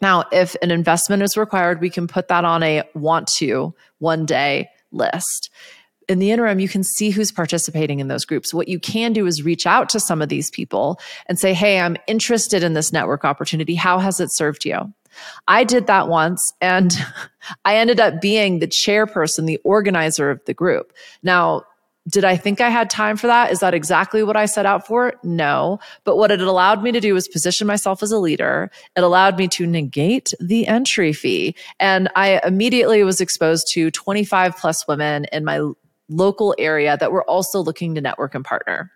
Now, 0.00 0.24
if 0.32 0.56
an 0.62 0.70
investment 0.70 1.22
is 1.22 1.36
required, 1.36 1.80
we 1.80 1.90
can 1.90 2.06
put 2.06 2.28
that 2.28 2.44
on 2.44 2.62
a 2.62 2.82
want 2.94 3.28
to 3.38 3.74
one 3.98 4.26
day 4.26 4.68
list. 4.92 5.50
in 6.08 6.20
the 6.20 6.30
interim, 6.30 6.58
you 6.58 6.68
can 6.68 6.82
see 6.82 7.10
who's 7.10 7.30
participating 7.30 8.00
in 8.00 8.08
those 8.08 8.24
groups. 8.24 8.54
What 8.54 8.68
you 8.68 8.80
can 8.80 9.12
do 9.12 9.26
is 9.26 9.42
reach 9.42 9.66
out 9.66 9.90
to 9.90 10.00
some 10.00 10.22
of 10.22 10.30
these 10.30 10.50
people 10.50 10.98
and 11.26 11.38
say, 11.38 11.52
Hey, 11.52 11.78
I'm 11.78 11.98
interested 12.06 12.62
in 12.62 12.72
this 12.72 12.94
network 12.94 13.26
opportunity. 13.26 13.74
How 13.74 13.98
has 13.98 14.18
it 14.18 14.32
served 14.32 14.64
you? 14.64 14.92
I 15.48 15.64
did 15.64 15.86
that 15.86 16.08
once 16.08 16.52
and 16.60 16.92
I 17.64 17.76
ended 17.76 18.00
up 18.00 18.20
being 18.20 18.58
the 18.58 18.66
chairperson, 18.66 19.46
the 19.46 19.60
organizer 19.64 20.30
of 20.30 20.42
the 20.46 20.54
group. 20.54 20.92
Now, 21.22 21.64
did 22.08 22.24
I 22.24 22.36
think 22.36 22.60
I 22.60 22.70
had 22.70 22.90
time 22.90 23.16
for 23.16 23.26
that? 23.26 23.50
Is 23.50 23.60
that 23.60 23.74
exactly 23.74 24.22
what 24.22 24.36
I 24.36 24.46
set 24.46 24.66
out 24.66 24.86
for? 24.86 25.14
No. 25.22 25.78
But 26.04 26.16
what 26.16 26.30
it 26.30 26.40
allowed 26.40 26.82
me 26.82 26.92
to 26.92 27.00
do 27.00 27.14
was 27.14 27.28
position 27.28 27.66
myself 27.66 28.02
as 28.02 28.12
a 28.12 28.18
leader. 28.18 28.70
It 28.96 29.02
allowed 29.02 29.36
me 29.36 29.48
to 29.48 29.66
negate 29.66 30.32
the 30.40 30.66
entry 30.66 31.12
fee. 31.12 31.54
And 31.78 32.08
I 32.16 32.40
immediately 32.44 33.02
was 33.02 33.20
exposed 33.20 33.68
to 33.72 33.90
25 33.90 34.56
plus 34.56 34.86
women 34.88 35.26
in 35.32 35.44
my 35.44 35.60
local 36.08 36.54
area 36.58 36.96
that 36.96 37.12
were 37.12 37.24
also 37.24 37.60
looking 37.60 37.94
to 37.94 38.00
network 38.00 38.34
and 38.34 38.44
partner 38.44 38.90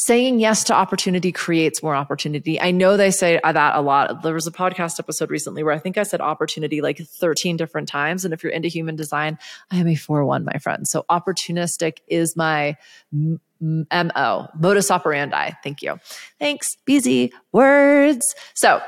saying 0.00 0.38
yes 0.38 0.62
to 0.62 0.72
opportunity 0.72 1.32
creates 1.32 1.82
more 1.82 1.96
opportunity. 1.96 2.60
I 2.60 2.70
know 2.70 2.96
they 2.96 3.10
say 3.10 3.40
that 3.42 3.74
a 3.74 3.80
lot. 3.80 4.22
There 4.22 4.32
was 4.32 4.46
a 4.46 4.52
podcast 4.52 5.00
episode 5.00 5.28
recently 5.28 5.64
where 5.64 5.74
I 5.74 5.80
think 5.80 5.98
I 5.98 6.04
said 6.04 6.20
opportunity 6.20 6.80
like 6.80 7.00
13 7.00 7.56
different 7.56 7.88
times. 7.88 8.24
And 8.24 8.32
if 8.32 8.44
you're 8.44 8.52
into 8.52 8.68
human 8.68 8.94
design, 8.94 9.38
I 9.72 9.78
am 9.78 9.88
a 9.88 9.96
4 9.96 10.24
1, 10.24 10.44
my 10.44 10.58
friend. 10.58 10.86
So 10.86 11.04
opportunistic 11.10 11.96
is 12.06 12.36
my 12.36 12.76
MO, 13.60 14.48
modus 14.54 14.88
operandi. 14.92 15.50
Thank 15.64 15.82
you. 15.82 15.98
Thanks. 16.38 16.76
Busy 16.84 17.32
words. 17.50 18.36
So 18.54 18.80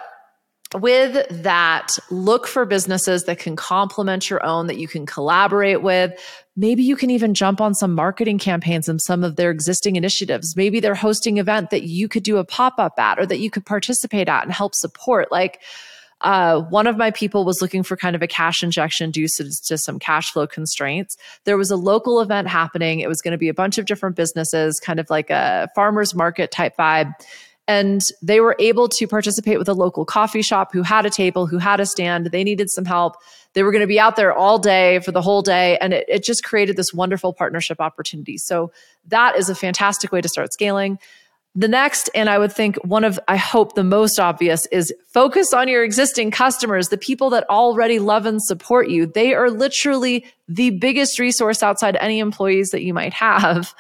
with 0.75 1.27
that, 1.43 1.89
look 2.11 2.47
for 2.47 2.65
businesses 2.65 3.25
that 3.25 3.39
can 3.39 3.57
complement 3.57 4.31
your 4.31 4.45
own, 4.45 4.69
that 4.69 4.79
you 4.79 4.87
can 4.87 5.05
collaborate 5.05 5.83
with. 5.83 6.13
Maybe 6.57 6.83
you 6.83 6.95
can 6.95 7.11
even 7.11 7.35
jump 7.35 7.61
on 7.61 7.75
some 7.75 7.93
marketing 7.93 8.39
campaigns 8.39 8.89
and 8.89 9.01
some 9.01 9.25
of 9.25 9.37
their 9.37 9.51
existing 9.51 9.97
initiatives. 9.97 10.57
Maybe 10.57 10.79
they're 10.79 10.95
hosting 10.95 11.39
an 11.39 11.43
event 11.43 11.71
that 11.71 11.85
you 11.85 12.07
could 12.07 12.23
do 12.23 12.37
a 12.37 12.45
pop 12.45 12.75
up 12.79 12.99
at 12.99 13.19
or 13.19 13.27
that 13.27 13.41
you 13.41 13.51
could 13.51 13.67
participate 13.67 14.29
at 14.29 14.45
and 14.45 14.53
help 14.53 14.75
support. 14.75 15.33
Like, 15.33 15.61
uh, 16.21 16.61
one 16.61 16.87
of 16.87 16.99
my 16.99 17.11
people 17.11 17.45
was 17.45 17.63
looking 17.63 17.83
for 17.83 17.97
kind 17.97 18.15
of 18.15 18.21
a 18.21 18.27
cash 18.27 18.63
injection 18.63 19.11
due 19.11 19.27
to, 19.27 19.51
to 19.65 19.79
some 19.79 19.99
cash 19.99 20.31
flow 20.31 20.47
constraints. 20.47 21.17
There 21.45 21.57
was 21.57 21.71
a 21.71 21.77
local 21.77 22.21
event 22.21 22.47
happening. 22.47 23.01
It 23.01 23.09
was 23.09 23.23
going 23.23 23.33
to 23.33 23.39
be 23.39 23.49
a 23.49 23.55
bunch 23.55 23.79
of 23.79 23.87
different 23.87 24.17
businesses, 24.17 24.79
kind 24.79 25.01
of 25.01 25.09
like 25.09 25.31
a 25.31 25.69
farmer's 25.75 26.15
market 26.15 26.51
type 26.51 26.77
vibe 26.77 27.15
and 27.71 28.03
they 28.21 28.41
were 28.41 28.57
able 28.59 28.89
to 28.89 29.07
participate 29.07 29.57
with 29.57 29.69
a 29.69 29.75
local 29.75 30.05
coffee 30.05 30.43
shop 30.43 30.73
who 30.73 30.83
had 30.83 31.07
a 31.07 31.11
table, 31.11 31.47
who 31.47 31.59
had 31.59 31.79
a 31.79 31.87
stand. 31.87 32.27
They 32.27 32.43
needed 32.43 32.69
some 32.69 32.85
help. 32.85 33.15
They 33.53 33.63
were 33.63 33.71
going 33.71 33.83
to 33.83 33.87
be 33.87 34.01
out 34.01 34.17
there 34.17 34.33
all 34.33 34.59
day 34.59 34.99
for 34.99 35.13
the 35.13 35.23
whole 35.23 35.41
day. 35.41 35.79
And 35.79 35.95
it, 35.95 36.05
it 36.09 36.25
just 36.25 36.43
created 36.43 36.75
this 36.77 36.93
wonderful 36.93 37.33
partnership 37.33 37.81
opportunity. 37.81 38.39
So 38.39 38.73
that 39.07 39.37
is 39.37 39.49
a 39.49 39.55
fantastic 39.55 40.11
way 40.11 40.21
to 40.21 40.29
start 40.29 40.53
scaling. 40.53 40.99
The 41.55 41.69
next, 41.69 42.11
and 42.13 42.29
I 42.29 42.39
would 42.39 42.53
think 42.53 42.75
one 42.79 43.05
of, 43.05 43.21
I 43.29 43.37
hope 43.37 43.77
the 43.77 43.85
most 43.85 44.19
obvious 44.19 44.67
is 44.73 44.93
focus 45.07 45.55
on 45.55 45.69
your 45.69 45.85
existing 45.85 46.33
customers, 46.33 46.89
the 46.89 46.99
people 46.99 47.31
that 47.31 47.49
already 47.49 48.01
love 48.01 48.27
and 48.27 48.43
support 48.43 48.89
you. 48.89 49.07
They 49.07 49.33
are 49.33 49.49
literally 49.49 50.25
the 50.49 50.71
biggest 50.71 51.21
resource 51.21 51.63
outside 51.63 51.97
any 52.01 52.19
employees 52.19 52.71
that 52.71 52.83
you 52.83 52.93
might 52.93 53.13
have 53.13 53.73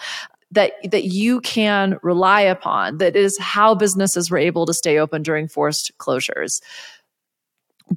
that 0.50 0.72
that 0.90 1.04
you 1.04 1.40
can 1.40 1.98
rely 2.02 2.40
upon 2.40 2.98
that 2.98 3.16
is 3.16 3.38
how 3.38 3.74
businesses 3.74 4.30
were 4.30 4.38
able 4.38 4.66
to 4.66 4.74
stay 4.74 4.98
open 4.98 5.22
during 5.22 5.48
forced 5.48 5.92
closures 5.98 6.60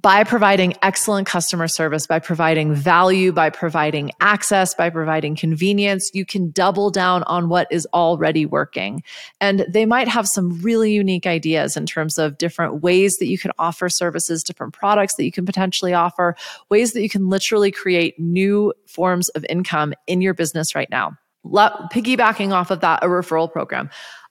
by 0.01 0.23
providing 0.23 0.73
excellent 0.81 1.27
customer 1.27 1.67
service, 1.67 2.07
by 2.07 2.17
providing 2.17 2.73
value, 2.73 3.31
by 3.31 3.49
providing 3.49 4.11
access, 4.19 4.73
by 4.73 4.89
providing 4.89 5.35
convenience, 5.35 6.09
you 6.13 6.25
can 6.25 6.49
double 6.49 6.89
down 6.89 7.21
on 7.23 7.47
what 7.47 7.67
is 7.69 7.87
already 7.93 8.45
working. 8.45 9.03
And 9.39 9.65
they 9.69 9.85
might 9.85 10.07
have 10.07 10.27
some 10.27 10.59
really 10.61 10.91
unique 10.93 11.27
ideas 11.27 11.77
in 11.77 11.85
terms 11.85 12.17
of 12.17 12.37
different 12.39 12.81
ways 12.81 13.17
that 13.17 13.27
you 13.27 13.37
can 13.37 13.51
offer 13.59 13.87
services, 13.87 14.43
different 14.43 14.73
products 14.73 15.15
that 15.17 15.25
you 15.25 15.31
can 15.31 15.45
potentially 15.45 15.93
offer, 15.93 16.35
ways 16.69 16.93
that 16.93 17.01
you 17.01 17.09
can 17.09 17.29
literally 17.29 17.71
create 17.71 18.19
new 18.19 18.73
forms 18.87 19.29
of 19.29 19.45
income 19.47 19.93
in 20.07 20.21
your 20.21 20.33
business 20.33 20.73
right 20.73 20.89
now 20.89 21.15
piggybacking 21.45 22.51
off 22.51 22.71
of 22.71 22.81
that, 22.81 23.03
a 23.03 23.07
referral 23.07 23.51
program. 23.51 23.89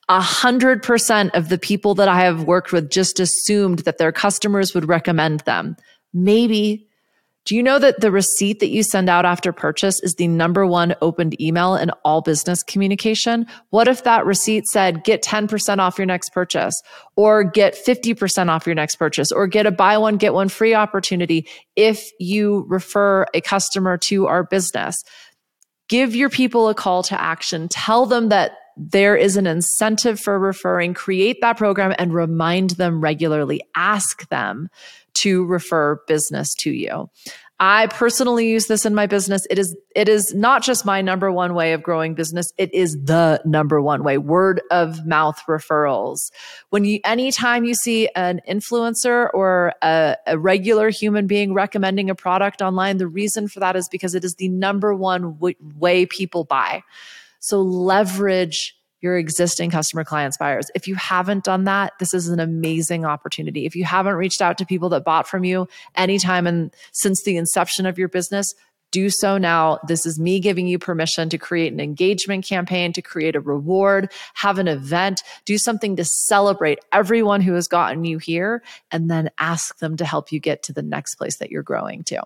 A 0.08 0.20
hundred 0.20 0.82
percent 0.82 1.34
of 1.34 1.48
the 1.48 1.58
people 1.58 1.94
that 1.94 2.08
I 2.08 2.20
have 2.20 2.44
worked 2.44 2.72
with 2.72 2.90
just 2.90 3.20
assumed 3.20 3.80
that 3.80 3.98
their 3.98 4.12
customers 4.12 4.74
would 4.74 4.88
recommend 4.88 5.40
them. 5.40 5.76
Maybe. 6.12 6.88
Do 7.44 7.56
you 7.56 7.62
know 7.62 7.80
that 7.80 8.00
the 8.00 8.12
receipt 8.12 8.60
that 8.60 8.68
you 8.68 8.84
send 8.84 9.08
out 9.08 9.24
after 9.24 9.52
purchase 9.52 10.00
is 10.00 10.14
the 10.14 10.28
number 10.28 10.64
one 10.64 10.94
opened 11.02 11.40
email 11.40 11.74
in 11.74 11.90
all 12.04 12.20
business 12.20 12.62
communication? 12.62 13.46
What 13.70 13.88
if 13.88 14.04
that 14.04 14.24
receipt 14.24 14.66
said, 14.66 15.02
get 15.02 15.24
10% 15.24 15.78
off 15.78 15.98
your 15.98 16.06
next 16.06 16.32
purchase, 16.32 16.80
or 17.16 17.42
get 17.42 17.74
50% 17.74 18.48
off 18.48 18.64
your 18.64 18.76
next 18.76 18.94
purchase, 18.94 19.32
or 19.32 19.48
get 19.48 19.66
a 19.66 19.72
buy 19.72 19.98
one, 19.98 20.18
get 20.18 20.34
one 20.34 20.48
free 20.48 20.72
opportunity 20.72 21.48
if 21.74 22.12
you 22.20 22.64
refer 22.68 23.26
a 23.34 23.40
customer 23.40 23.98
to 23.98 24.28
our 24.28 24.44
business? 24.44 25.02
Give 25.92 26.16
your 26.16 26.30
people 26.30 26.70
a 26.70 26.74
call 26.74 27.02
to 27.02 27.20
action. 27.20 27.68
Tell 27.68 28.06
them 28.06 28.30
that 28.30 28.52
there 28.78 29.14
is 29.14 29.36
an 29.36 29.46
incentive 29.46 30.18
for 30.18 30.38
referring, 30.38 30.94
create 30.94 31.42
that 31.42 31.58
program 31.58 31.94
and 31.98 32.14
remind 32.14 32.70
them 32.70 33.02
regularly. 33.02 33.60
Ask 33.74 34.26
them 34.30 34.70
to 35.12 35.44
refer 35.44 36.00
business 36.08 36.54
to 36.54 36.70
you. 36.70 37.10
I 37.64 37.86
personally 37.86 38.48
use 38.48 38.66
this 38.66 38.84
in 38.84 38.92
my 38.92 39.06
business. 39.06 39.46
It 39.48 39.56
is 39.56 39.76
it 39.94 40.08
is 40.08 40.34
not 40.34 40.64
just 40.64 40.84
my 40.84 41.00
number 41.00 41.30
one 41.30 41.54
way 41.54 41.74
of 41.74 41.82
growing 41.82 42.14
business. 42.14 42.52
It 42.58 42.74
is 42.74 42.96
the 43.04 43.40
number 43.44 43.80
one 43.80 44.02
way. 44.02 44.18
Word 44.18 44.60
of 44.72 45.06
mouth 45.06 45.40
referrals. 45.48 46.32
When 46.70 46.84
you 46.84 46.98
anytime 47.04 47.62
you 47.62 47.74
see 47.74 48.08
an 48.16 48.40
influencer 48.50 49.28
or 49.32 49.74
a, 49.80 50.16
a 50.26 50.36
regular 50.36 50.90
human 50.90 51.28
being 51.28 51.54
recommending 51.54 52.10
a 52.10 52.16
product 52.16 52.62
online, 52.62 52.96
the 52.96 53.06
reason 53.06 53.46
for 53.46 53.60
that 53.60 53.76
is 53.76 53.88
because 53.88 54.16
it 54.16 54.24
is 54.24 54.34
the 54.34 54.48
number 54.48 54.92
one 54.92 55.34
w- 55.34 55.54
way 55.78 56.04
people 56.04 56.42
buy. 56.42 56.82
So 57.38 57.60
leverage 57.60 58.76
your 59.02 59.18
existing 59.18 59.70
customer 59.70 60.04
clients 60.04 60.38
buyers. 60.38 60.70
If 60.74 60.88
you 60.88 60.94
haven't 60.94 61.44
done 61.44 61.64
that, 61.64 61.92
this 61.98 62.14
is 62.14 62.28
an 62.28 62.40
amazing 62.40 63.04
opportunity. 63.04 63.66
If 63.66 63.76
you 63.76 63.84
haven't 63.84 64.14
reached 64.14 64.40
out 64.40 64.56
to 64.58 64.66
people 64.66 64.88
that 64.90 65.04
bought 65.04 65.28
from 65.28 65.44
you 65.44 65.68
anytime 65.96 66.46
and 66.46 66.74
since 66.92 67.22
the 67.22 67.36
inception 67.36 67.84
of 67.84 67.98
your 67.98 68.08
business, 68.08 68.54
do 68.92 69.10
so 69.10 69.38
now. 69.38 69.78
This 69.88 70.06
is 70.06 70.20
me 70.20 70.38
giving 70.38 70.66
you 70.66 70.78
permission 70.78 71.28
to 71.30 71.38
create 71.38 71.72
an 71.72 71.80
engagement 71.80 72.46
campaign, 72.46 72.92
to 72.92 73.02
create 73.02 73.34
a 73.34 73.40
reward, 73.40 74.12
have 74.34 74.58
an 74.58 74.68
event, 74.68 75.22
do 75.44 75.58
something 75.58 75.96
to 75.96 76.04
celebrate 76.04 76.78
everyone 76.92 77.40
who 77.40 77.54
has 77.54 77.66
gotten 77.66 78.04
you 78.04 78.18
here, 78.18 78.62
and 78.90 79.10
then 79.10 79.30
ask 79.38 79.78
them 79.78 79.96
to 79.96 80.04
help 80.04 80.30
you 80.30 80.38
get 80.38 80.62
to 80.64 80.72
the 80.72 80.82
next 80.82 81.16
place 81.16 81.38
that 81.38 81.50
you're 81.50 81.62
growing 81.62 82.04
to. 82.04 82.22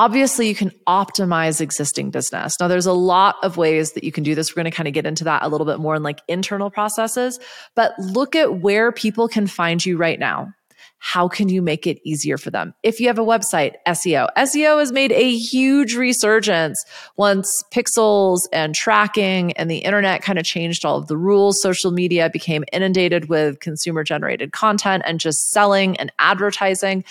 Obviously, 0.00 0.48
you 0.48 0.54
can 0.54 0.72
optimize 0.86 1.60
existing 1.60 2.10
business. 2.10 2.56
Now, 2.58 2.68
there's 2.68 2.86
a 2.86 2.92
lot 2.94 3.36
of 3.42 3.58
ways 3.58 3.92
that 3.92 4.02
you 4.02 4.10
can 4.10 4.24
do 4.24 4.34
this. 4.34 4.50
We're 4.50 4.62
going 4.62 4.72
to 4.72 4.74
kind 4.74 4.88
of 4.88 4.94
get 4.94 5.04
into 5.04 5.24
that 5.24 5.42
a 5.42 5.48
little 5.48 5.66
bit 5.66 5.78
more 5.78 5.94
in 5.94 6.02
like 6.02 6.22
internal 6.26 6.70
processes, 6.70 7.38
but 7.74 7.92
look 7.98 8.34
at 8.34 8.62
where 8.62 8.92
people 8.92 9.28
can 9.28 9.46
find 9.46 9.84
you 9.84 9.98
right 9.98 10.18
now. 10.18 10.54
How 11.00 11.28
can 11.28 11.50
you 11.50 11.60
make 11.60 11.86
it 11.86 11.98
easier 12.02 12.38
for 12.38 12.50
them? 12.50 12.72
If 12.82 12.98
you 12.98 13.08
have 13.08 13.18
a 13.18 13.24
website, 13.24 13.74
SEO. 13.86 14.28
SEO 14.38 14.78
has 14.78 14.90
made 14.90 15.12
a 15.12 15.36
huge 15.36 15.94
resurgence 15.94 16.82
once 17.18 17.62
pixels 17.70 18.40
and 18.54 18.74
tracking 18.74 19.52
and 19.52 19.70
the 19.70 19.78
internet 19.78 20.22
kind 20.22 20.38
of 20.38 20.46
changed 20.46 20.86
all 20.86 20.96
of 20.96 21.08
the 21.08 21.16
rules. 21.16 21.60
Social 21.60 21.90
media 21.90 22.30
became 22.30 22.64
inundated 22.72 23.28
with 23.28 23.60
consumer 23.60 24.02
generated 24.02 24.52
content 24.52 25.02
and 25.06 25.20
just 25.20 25.50
selling 25.50 25.94
and 25.98 26.10
advertising 26.18 27.04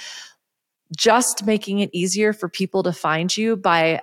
just 0.96 1.46
making 1.46 1.80
it 1.80 1.90
easier 1.94 2.34
for 2.34 2.50
people 2.50 2.84
to 2.84 2.94
find 2.94 3.36
you 3.36 3.56
by 3.56 4.02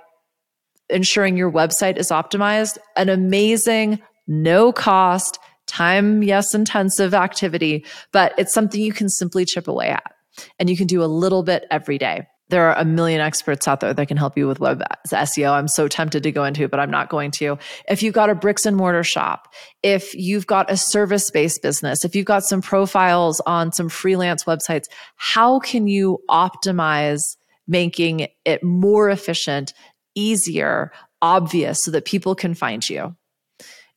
ensuring 0.88 1.36
your 1.36 1.50
website 1.50 1.96
is 1.96 2.10
optimized, 2.10 2.78
an 2.96 3.08
amazing, 3.08 4.00
no 4.26 4.72
cost, 4.72 5.38
time, 5.66 6.22
yes, 6.22 6.54
intensive 6.54 7.12
activity, 7.12 7.84
but 8.12 8.32
it's 8.38 8.54
something 8.54 8.80
you 8.80 8.92
can 8.92 9.08
simply 9.08 9.44
chip 9.44 9.66
away 9.66 9.88
at. 9.88 10.12
And 10.58 10.70
you 10.70 10.76
can 10.76 10.86
do 10.86 11.02
a 11.02 11.06
little 11.06 11.42
bit 11.42 11.64
every 11.70 11.98
day 11.98 12.26
there 12.48 12.68
are 12.68 12.76
a 12.78 12.84
million 12.84 13.20
experts 13.20 13.66
out 13.66 13.80
there 13.80 13.92
that 13.92 14.08
can 14.08 14.16
help 14.16 14.36
you 14.36 14.46
with 14.46 14.60
web 14.60 14.82
SEO. 15.08 15.52
I'm 15.52 15.68
so 15.68 15.88
tempted 15.88 16.22
to 16.22 16.32
go 16.32 16.44
into, 16.44 16.68
but 16.68 16.78
I'm 16.78 16.90
not 16.90 17.08
going 17.08 17.30
to. 17.32 17.58
If 17.88 18.02
you've 18.02 18.14
got 18.14 18.30
a 18.30 18.34
bricks 18.34 18.66
and 18.66 18.76
mortar 18.76 19.02
shop, 19.02 19.52
if 19.82 20.14
you've 20.14 20.46
got 20.46 20.70
a 20.70 20.76
service 20.76 21.30
based 21.30 21.62
business, 21.62 22.04
if 22.04 22.14
you've 22.14 22.26
got 22.26 22.44
some 22.44 22.62
profiles 22.62 23.40
on 23.46 23.72
some 23.72 23.88
freelance 23.88 24.44
websites, 24.44 24.84
how 25.16 25.58
can 25.58 25.88
you 25.88 26.18
optimize 26.30 27.20
making 27.66 28.28
it 28.44 28.62
more 28.62 29.10
efficient, 29.10 29.74
easier, 30.14 30.92
obvious 31.20 31.82
so 31.82 31.90
that 31.90 32.04
people 32.04 32.34
can 32.34 32.54
find 32.54 32.88
you? 32.88 33.16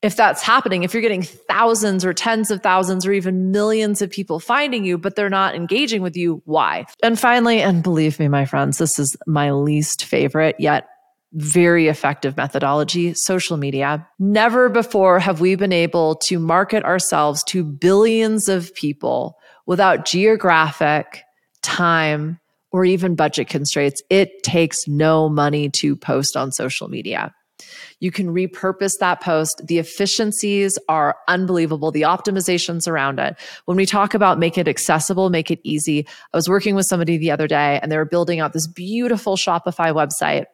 If 0.02 0.16
that's 0.16 0.42
happening, 0.42 0.84
if 0.84 0.94
you're 0.94 1.02
getting 1.02 1.24
thousands 1.24 2.06
or 2.06 2.14
tens 2.14 2.52
of 2.52 2.64
thousands 2.64 3.06
or 3.06 3.12
even 3.12 3.52
millions 3.52 4.02
of 4.02 4.10
people 4.10 4.40
finding 4.40 4.86
you, 4.86 4.98
but 4.98 5.16
they're 5.16 5.30
not 5.30 5.56
engaging 5.56 6.02
with 6.02 6.16
you, 6.16 6.42
why? 6.46 6.86
And 7.04 7.20
finally, 7.20 7.62
and 7.62 7.84
believe 7.84 8.20
me, 8.20 8.28
my 8.28 8.46
friends, 8.46 8.78
this 8.78 8.98
is 8.98 9.18
my 9.28 9.52
least 9.52 10.06
favorite, 10.06 10.56
yet 10.58 10.88
very 11.34 11.88
effective 11.88 12.38
methodology, 12.38 13.14
social 13.14 13.58
media. 13.58 14.08
Never 14.18 14.70
before 14.70 15.20
have 15.20 15.42
we 15.42 15.56
been 15.56 15.74
able 15.74 16.16
to 16.24 16.40
market 16.40 16.84
ourselves 16.84 17.44
to 17.46 17.64
billions 17.64 18.50
of 18.50 18.74
people 18.74 19.38
without 19.66 20.06
geographic, 20.06 21.24
time, 21.62 22.40
or 22.72 22.86
even 22.86 23.16
budget 23.16 23.50
constraints. 23.50 24.02
It 24.10 24.44
takes 24.44 24.88
no 24.88 25.30
money 25.30 25.70
to 25.72 25.96
post 25.96 26.38
on 26.38 26.52
social 26.52 26.88
media. 26.88 27.34
You 28.00 28.12
can 28.12 28.28
repurpose 28.28 28.98
that 29.00 29.22
post. 29.22 29.62
The 29.66 29.78
efficiencies 29.78 30.80
are 30.88 31.18
unbelievable. 31.28 31.92
The 31.92 32.04
optimizations 32.04 32.88
around 32.88 33.20
it. 33.20 33.36
When 33.66 33.78
we 33.78 33.86
talk 33.86 34.14
about 34.14 34.40
make 34.40 34.58
it 34.58 34.68
accessible, 34.68 35.30
make 35.30 35.52
it 35.52 35.60
easy, 35.64 36.08
I 36.34 36.38
was 36.38 36.50
working 36.50 36.76
with 36.76 36.86
somebody 36.86 37.18
the 37.18 37.32
other 37.32 37.48
day 37.48 37.80
and 37.82 37.92
they 37.92 37.98
were 37.98 38.06
building 38.06 38.40
out 38.40 38.54
this 38.54 38.68
beautiful 38.68 39.36
Shopify 39.36 39.94
website 39.94 40.46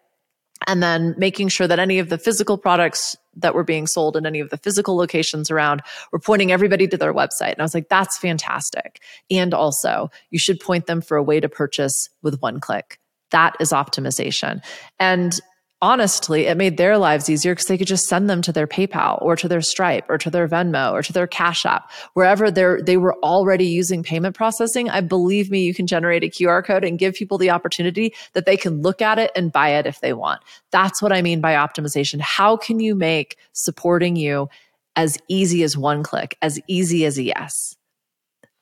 and 0.67 0.81
then 0.81 1.13
making 1.17 1.49
sure 1.49 1.67
that 1.67 1.79
any 1.79 1.99
of 1.99 2.09
the 2.09 2.17
physical 2.17 2.57
products 2.57 3.15
that 3.35 3.53
were 3.53 3.63
being 3.63 3.87
sold 3.87 4.15
in 4.15 4.25
any 4.25 4.39
of 4.39 4.49
the 4.49 4.57
physical 4.57 4.95
locations 4.95 5.51
around 5.51 5.81
were 6.11 6.19
pointing 6.19 6.51
everybody 6.51 6.87
to 6.87 6.97
their 6.97 7.13
website. 7.13 7.51
And 7.51 7.59
I 7.59 7.63
was 7.63 7.73
like, 7.73 7.89
that's 7.89 8.17
fantastic. 8.17 9.01
And 9.29 9.53
also, 9.53 10.09
you 10.29 10.39
should 10.39 10.59
point 10.59 10.87
them 10.87 11.01
for 11.01 11.17
a 11.17 11.23
way 11.23 11.39
to 11.39 11.49
purchase 11.49 12.09
with 12.21 12.41
one 12.41 12.59
click. 12.59 12.99
That 13.31 13.55
is 13.59 13.71
optimization. 13.71 14.63
And 14.97 15.39
honestly, 15.85 16.47
it 16.47 16.57
made 16.57 16.77
their 16.77 16.97
lives 16.97 17.29
easier 17.29 17.53
because 17.53 17.67
they 17.67 17.77
could 17.77 17.85
just 17.85 18.07
send 18.07 18.27
them 18.27 18.41
to 18.41 18.51
their 18.51 18.65
PayPal 18.65 19.21
or 19.21 19.35
to 19.35 19.47
their 19.47 19.61
Stripe 19.61 20.05
or 20.09 20.17
to 20.17 20.31
their 20.31 20.47
Venmo 20.47 20.91
or 20.91 21.03
to 21.03 21.13
their 21.13 21.27
Cash 21.27 21.63
App, 21.63 21.91
wherever 22.15 22.49
they're, 22.49 22.81
they 22.81 22.97
were 22.97 23.13
already 23.23 23.67
using 23.67 24.01
payment 24.01 24.35
processing. 24.35 24.89
I 24.89 25.01
believe 25.01 25.51
me, 25.51 25.63
you 25.63 25.75
can 25.75 25.85
generate 25.85 26.23
a 26.23 26.27
QR 26.27 26.65
code 26.65 26.83
and 26.83 26.97
give 26.97 27.13
people 27.13 27.37
the 27.37 27.51
opportunity 27.51 28.15
that 28.33 28.47
they 28.47 28.57
can 28.57 28.81
look 28.81 28.99
at 28.99 29.19
it 29.19 29.29
and 29.35 29.51
buy 29.51 29.69
it 29.69 29.85
if 29.85 29.99
they 29.99 30.13
want. 30.13 30.41
That's 30.71 31.03
what 31.03 31.13
I 31.13 31.21
mean 31.21 31.39
by 31.39 31.53
optimization. 31.53 32.19
How 32.19 32.57
can 32.57 32.79
you 32.79 32.95
make 32.95 33.37
supporting 33.53 34.15
you 34.15 34.49
as 34.95 35.19
easy 35.27 35.61
as 35.61 35.77
one 35.77 36.01
click, 36.01 36.35
as 36.41 36.59
easy 36.67 37.05
as 37.05 37.19
a 37.19 37.23
yes? 37.23 37.75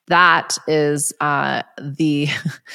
That 0.07 0.57
is 0.67 1.13
uh, 1.21 1.63
the 1.81 2.27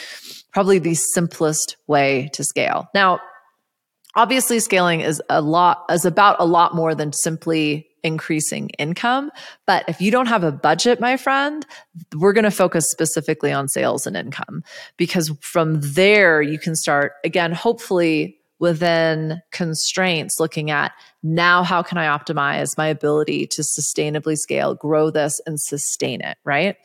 probably 0.55 0.78
the 0.78 0.95
simplest 0.95 1.76
way 1.87 2.31
to 2.33 2.43
scale. 2.43 2.88
Now, 2.95 3.21
obviously 4.18 4.58
scaling 4.58 5.00
is 5.00 5.22
a 5.30 5.40
lot 5.40 5.84
is 5.90 6.04
about 6.04 6.37
a 6.40 6.44
lot 6.44 6.75
more 6.75 6.92
than 6.92 7.12
simply 7.12 7.87
increasing 8.02 8.68
income. 8.70 9.30
But 9.64 9.84
if 9.88 10.00
you 10.00 10.10
don't 10.10 10.26
have 10.26 10.42
a 10.42 10.50
budget 10.50 10.98
my 11.00 11.16
friend 11.16 11.64
we're 12.16 12.32
going 12.32 12.44
to 12.44 12.50
focus 12.50 12.90
specifically 12.90 13.52
on 13.52 13.68
sales 13.68 14.06
and 14.06 14.16
income 14.16 14.64
because 14.96 15.30
from 15.40 15.80
there 15.80 16.42
you 16.42 16.58
can 16.58 16.75
start 16.75 17.12
again 17.25 17.52
hopefully 17.52 18.37
within 18.58 19.40
constraints 19.52 20.40
looking 20.40 20.68
at 20.68 20.90
now 21.22 21.62
how 21.62 21.80
can 21.80 21.96
i 21.96 22.06
optimize 22.06 22.76
my 22.76 22.88
ability 22.88 23.46
to 23.46 23.62
sustainably 23.62 24.37
scale 24.37 24.75
grow 24.75 25.10
this 25.10 25.40
and 25.46 25.60
sustain 25.60 26.20
it 26.20 26.38
right? 26.44 26.76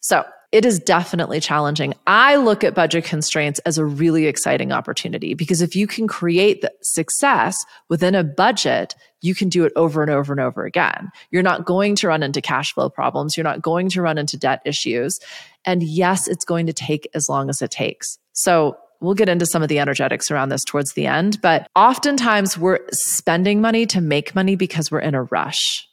So 0.00 0.24
it 0.52 0.66
is 0.66 0.78
definitely 0.78 1.40
challenging. 1.40 1.94
I 2.06 2.36
look 2.36 2.62
at 2.62 2.74
budget 2.74 3.04
constraints 3.04 3.58
as 3.60 3.78
a 3.78 3.86
really 3.86 4.26
exciting 4.26 4.70
opportunity 4.70 5.32
because 5.32 5.62
if 5.62 5.74
you 5.74 5.86
can 5.86 6.06
create 6.06 6.60
the 6.60 6.70
success 6.82 7.64
within 7.88 8.14
a 8.14 8.22
budget, 8.22 8.94
you 9.22 9.34
can 9.34 9.48
do 9.48 9.64
it 9.64 9.72
over 9.76 10.02
and 10.02 10.10
over 10.10 10.30
and 10.30 10.40
over 10.40 10.64
again. 10.64 11.10
You're 11.30 11.42
not 11.42 11.64
going 11.64 11.96
to 11.96 12.08
run 12.08 12.22
into 12.22 12.42
cash 12.42 12.74
flow 12.74 12.90
problems. 12.90 13.34
You're 13.34 13.44
not 13.44 13.62
going 13.62 13.88
to 13.90 14.02
run 14.02 14.18
into 14.18 14.36
debt 14.36 14.60
issues. 14.66 15.18
And 15.64 15.82
yes, 15.82 16.28
it's 16.28 16.44
going 16.44 16.66
to 16.66 16.72
take 16.74 17.08
as 17.14 17.30
long 17.30 17.48
as 17.48 17.62
it 17.62 17.70
takes. 17.70 18.18
So 18.34 18.76
we'll 19.00 19.14
get 19.14 19.30
into 19.30 19.46
some 19.46 19.62
of 19.62 19.70
the 19.70 19.78
energetics 19.78 20.30
around 20.30 20.50
this 20.50 20.64
towards 20.64 20.92
the 20.92 21.06
end, 21.06 21.40
but 21.40 21.66
oftentimes 21.74 22.58
we're 22.58 22.80
spending 22.92 23.60
money 23.60 23.86
to 23.86 24.00
make 24.00 24.34
money 24.34 24.54
because 24.54 24.90
we're 24.90 25.00
in 25.00 25.14
a 25.14 25.24
rush. 25.24 25.88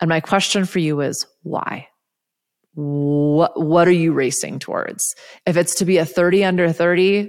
And 0.00 0.08
my 0.08 0.20
question 0.20 0.64
for 0.64 0.78
you 0.78 1.00
is 1.00 1.26
why? 1.42 1.88
What 2.78 3.60
what 3.60 3.88
are 3.88 3.92
you 3.92 4.12
racing 4.12 4.60
towards? 4.60 5.16
If 5.44 5.56
it's 5.56 5.74
to 5.76 5.84
be 5.84 5.98
a 5.98 6.04
30 6.04 6.44
under 6.44 6.72
30 6.72 7.28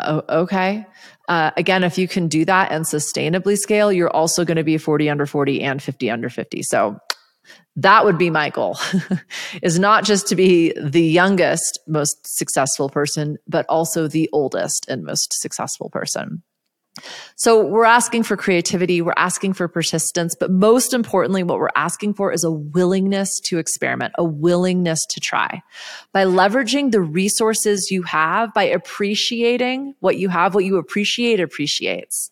oh, 0.00 0.22
okay. 0.28 0.84
Uh, 1.26 1.52
again 1.56 1.84
if 1.84 1.96
you 1.96 2.06
can 2.06 2.28
do 2.28 2.44
that 2.44 2.70
and 2.70 2.84
sustainably 2.84 3.56
scale 3.56 3.90
you're 3.90 4.14
also 4.14 4.44
going 4.44 4.58
to 4.58 4.64
be 4.64 4.76
40 4.76 5.08
under 5.08 5.24
40 5.24 5.62
and 5.62 5.82
50 5.82 6.10
under 6.10 6.28
50 6.28 6.62
so 6.62 6.98
that 7.76 8.04
would 8.04 8.18
be 8.18 8.28
my 8.28 8.50
goal. 8.50 8.76
Is 9.62 9.78
not 9.78 10.04
just 10.04 10.26
to 10.28 10.36
be 10.36 10.74
the 10.78 11.02
youngest 11.02 11.78
most 11.86 12.26
successful 12.26 12.90
person 12.90 13.38
but 13.46 13.64
also 13.70 14.06
the 14.06 14.28
oldest 14.34 14.86
and 14.86 15.02
most 15.02 15.32
successful 15.32 15.88
person 15.88 16.42
so 17.36 17.64
we're 17.64 17.84
asking 17.84 18.24
for 18.24 18.36
creativity, 18.36 19.00
we're 19.00 19.12
asking 19.16 19.54
for 19.54 19.68
persistence, 19.68 20.34
but 20.34 20.50
most 20.50 20.92
importantly, 20.92 21.42
what 21.42 21.58
we're 21.58 21.68
asking 21.76 22.14
for 22.14 22.32
is 22.32 22.44
a 22.44 22.50
willingness 22.50 23.40
to 23.40 23.58
experiment, 23.58 24.14
a 24.18 24.24
willingness 24.24 25.04
to 25.06 25.20
try. 25.20 25.62
By 26.12 26.24
leveraging 26.24 26.92
the 26.92 27.00
resources 27.00 27.90
you 27.90 28.02
have, 28.02 28.52
by 28.54 28.64
appreciating 28.64 29.94
what 30.00 30.18
you 30.18 30.28
have, 30.28 30.54
what 30.54 30.64
you 30.64 30.76
appreciate 30.76 31.40
appreciates. 31.40 32.30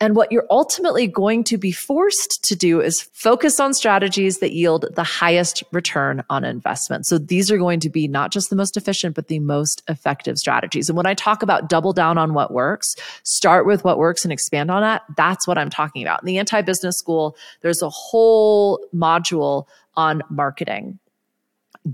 And 0.00 0.16
what 0.16 0.32
you're 0.32 0.46
ultimately 0.50 1.06
going 1.06 1.44
to 1.44 1.56
be 1.56 1.70
forced 1.70 2.42
to 2.44 2.56
do 2.56 2.80
is 2.80 3.02
focus 3.12 3.60
on 3.60 3.72
strategies 3.72 4.38
that 4.40 4.52
yield 4.52 4.86
the 4.94 5.04
highest 5.04 5.62
return 5.70 6.24
on 6.28 6.44
investment. 6.44 7.06
So 7.06 7.16
these 7.16 7.50
are 7.50 7.58
going 7.58 7.78
to 7.80 7.88
be 7.88 8.08
not 8.08 8.32
just 8.32 8.50
the 8.50 8.56
most 8.56 8.76
efficient, 8.76 9.14
but 9.14 9.28
the 9.28 9.38
most 9.38 9.82
effective 9.88 10.36
strategies. 10.36 10.88
And 10.88 10.96
when 10.96 11.06
I 11.06 11.14
talk 11.14 11.42
about 11.42 11.68
double 11.68 11.92
down 11.92 12.18
on 12.18 12.34
what 12.34 12.52
works, 12.52 12.96
start 13.22 13.66
with 13.66 13.84
what 13.84 13.98
works 13.98 14.24
and 14.24 14.32
expand 14.32 14.70
on 14.70 14.82
that, 14.82 15.02
that's 15.16 15.46
what 15.46 15.58
I'm 15.58 15.70
talking 15.70 16.02
about. 16.02 16.22
In 16.22 16.26
the 16.26 16.38
anti 16.38 16.60
business 16.62 16.98
school, 16.98 17.36
there's 17.60 17.80
a 17.80 17.90
whole 17.90 18.84
module 18.92 19.66
on 19.94 20.22
marketing. 20.28 20.98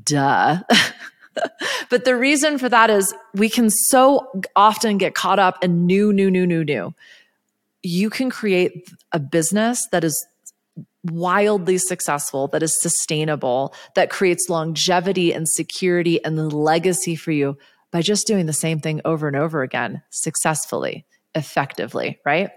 Duh. 0.05 0.61
but 1.91 2.07
the 2.07 2.17
reason 2.17 2.57
for 2.57 2.69
that 2.71 2.89
is 2.89 3.15
we 3.35 3.51
can 3.51 3.69
so 3.69 4.43
often 4.57 4.97
get 4.97 5.15
caught 5.15 5.39
up 5.39 5.63
in 5.63 5.87
new, 5.87 6.13
new, 6.15 6.31
new, 6.31 6.47
new, 6.47 6.65
new 6.65 6.95
you 7.83 8.11
can 8.11 8.31
create 8.31 8.89
a 9.13 9.19
business 9.19 9.87
that 9.93 10.05
is 10.05 10.27
wildly 11.05 11.79
successful, 11.79 12.49
that 12.49 12.63
is 12.63 12.79
sustainable, 12.81 13.75
that 13.95 14.11
creates 14.11 14.49
longevity 14.49 15.33
and 15.33 15.49
security 15.49 16.23
and 16.25 16.37
the 16.37 16.49
legacy 16.49 17.17
for 17.17 17.33
you 17.33 17.57
by 17.91 18.03
just 18.03 18.27
doing 18.27 18.47
the 18.47 18.53
same 18.53 18.81
thing 18.81 19.01
over 19.05 19.27
and 19.27 19.37
over 19.37 19.63
again 19.63 20.03
successfully, 20.11 21.07
effectively, 21.35 22.19
right? 22.25 22.51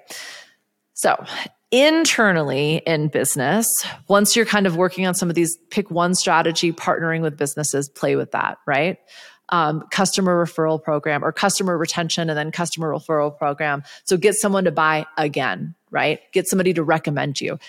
So, 0.94 1.24
internally 1.72 2.84
in 2.86 3.08
business, 3.08 3.68
once 4.08 4.36
you're 4.36 4.46
kind 4.46 4.68
of 4.68 4.76
working 4.76 5.08
on 5.08 5.16
some 5.16 5.30
of 5.30 5.36
these, 5.36 5.58
pick 5.72 5.90
one 5.90 6.14
strategy, 6.14 6.72
partnering 6.72 7.22
with 7.22 7.36
businesses, 7.36 7.90
play 7.90 8.16
with 8.16 8.32
that, 8.32 8.58
right? 8.68 8.98
Um, 9.50 9.84
customer 9.92 10.44
referral 10.46 10.82
program 10.82 11.24
or 11.24 11.32
customer 11.32 11.78
retention 11.78 12.30
and 12.30 12.38
then 12.38 12.52
customer 12.52 12.90
referral 12.90 13.36
program. 13.38 13.84
So 14.06 14.18
get 14.18 14.36
someone 14.36 14.64
to 14.66 14.72
buy 14.72 15.06
again, 15.18 15.76
right? 15.92 16.20
Get 16.32 16.48
somebody 16.48 16.74
to 16.74 16.84
recommend 16.84 17.42
you. 17.42 17.60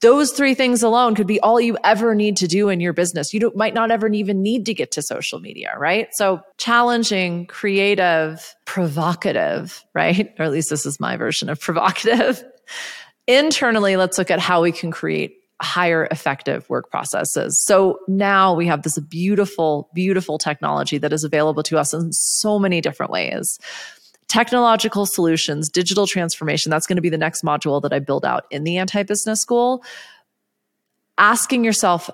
Those 0.00 0.32
three 0.32 0.54
things 0.54 0.82
alone 0.82 1.14
could 1.14 1.28
be 1.28 1.38
all 1.40 1.60
you 1.60 1.78
ever 1.84 2.14
need 2.14 2.36
to 2.38 2.48
do 2.48 2.68
in 2.68 2.80
your 2.80 2.92
business. 2.92 3.32
You 3.32 3.52
might 3.54 3.72
not 3.72 3.92
ever 3.92 4.08
even 4.08 4.42
need 4.42 4.66
to 4.66 4.74
get 4.74 4.90
to 4.92 5.02
social 5.02 5.38
media, 5.38 5.74
right? 5.78 6.08
So 6.12 6.42
challenging, 6.58 7.46
creative, 7.46 8.54
provocative, 8.64 9.84
right? 9.94 10.34
Or 10.38 10.44
at 10.44 10.50
least 10.50 10.70
this 10.70 10.86
is 10.86 10.98
my 10.98 11.16
version 11.16 11.48
of 11.48 11.60
provocative. 11.60 12.42
Internally, 13.28 13.96
let's 13.96 14.18
look 14.18 14.32
at 14.32 14.40
how 14.40 14.62
we 14.62 14.72
can 14.72 14.90
create 14.90 15.41
higher 15.62 16.08
effective 16.10 16.68
work 16.68 16.90
processes. 16.90 17.58
So 17.58 18.00
now 18.08 18.52
we 18.54 18.66
have 18.66 18.82
this 18.82 18.98
beautiful, 18.98 19.88
beautiful 19.94 20.36
technology 20.36 20.98
that 20.98 21.12
is 21.12 21.24
available 21.24 21.62
to 21.64 21.78
us 21.78 21.94
in 21.94 22.12
so 22.12 22.58
many 22.58 22.80
different 22.80 23.12
ways. 23.12 23.58
Technological 24.28 25.06
solutions, 25.06 25.68
digital 25.68 26.06
transformation, 26.06 26.70
that's 26.70 26.86
going 26.86 26.96
to 26.96 27.02
be 27.02 27.10
the 27.10 27.18
next 27.18 27.44
module 27.44 27.80
that 27.82 27.92
I 27.92 28.00
build 28.00 28.24
out 28.24 28.44
in 28.50 28.64
the 28.64 28.78
anti 28.78 29.02
business 29.04 29.40
school. 29.40 29.84
Asking 31.18 31.64
yourself, 31.64 32.10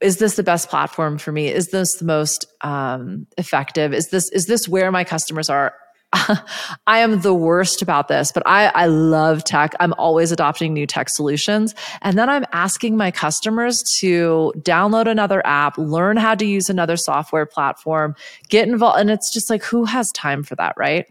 is 0.00 0.18
this 0.18 0.36
the 0.36 0.42
best 0.42 0.70
platform 0.70 1.18
for 1.18 1.32
me? 1.32 1.48
Is 1.48 1.70
this 1.70 1.96
the 1.96 2.04
most 2.04 2.46
um, 2.60 3.26
effective? 3.36 3.92
Is 3.92 4.10
this 4.10 4.30
is 4.30 4.46
this 4.46 4.68
where 4.68 4.90
my 4.92 5.04
customers 5.04 5.50
are? 5.50 5.74
I 6.86 6.98
am 6.98 7.20
the 7.20 7.34
worst 7.34 7.82
about 7.82 8.08
this, 8.08 8.32
but 8.32 8.42
I, 8.46 8.68
I 8.68 8.86
love 8.86 9.44
tech. 9.44 9.74
I'm 9.78 9.92
always 9.98 10.32
adopting 10.32 10.72
new 10.72 10.86
tech 10.86 11.10
solutions. 11.10 11.74
And 12.00 12.18
then 12.18 12.30
I'm 12.30 12.46
asking 12.52 12.96
my 12.96 13.10
customers 13.10 13.82
to 14.00 14.52
download 14.58 15.06
another 15.06 15.46
app, 15.46 15.76
learn 15.76 16.16
how 16.16 16.34
to 16.34 16.46
use 16.46 16.70
another 16.70 16.96
software 16.96 17.44
platform, 17.44 18.14
get 18.48 18.68
involved. 18.68 19.00
And 19.00 19.10
it's 19.10 19.32
just 19.32 19.50
like, 19.50 19.62
who 19.62 19.84
has 19.84 20.10
time 20.12 20.42
for 20.42 20.54
that, 20.56 20.74
right? 20.78 21.06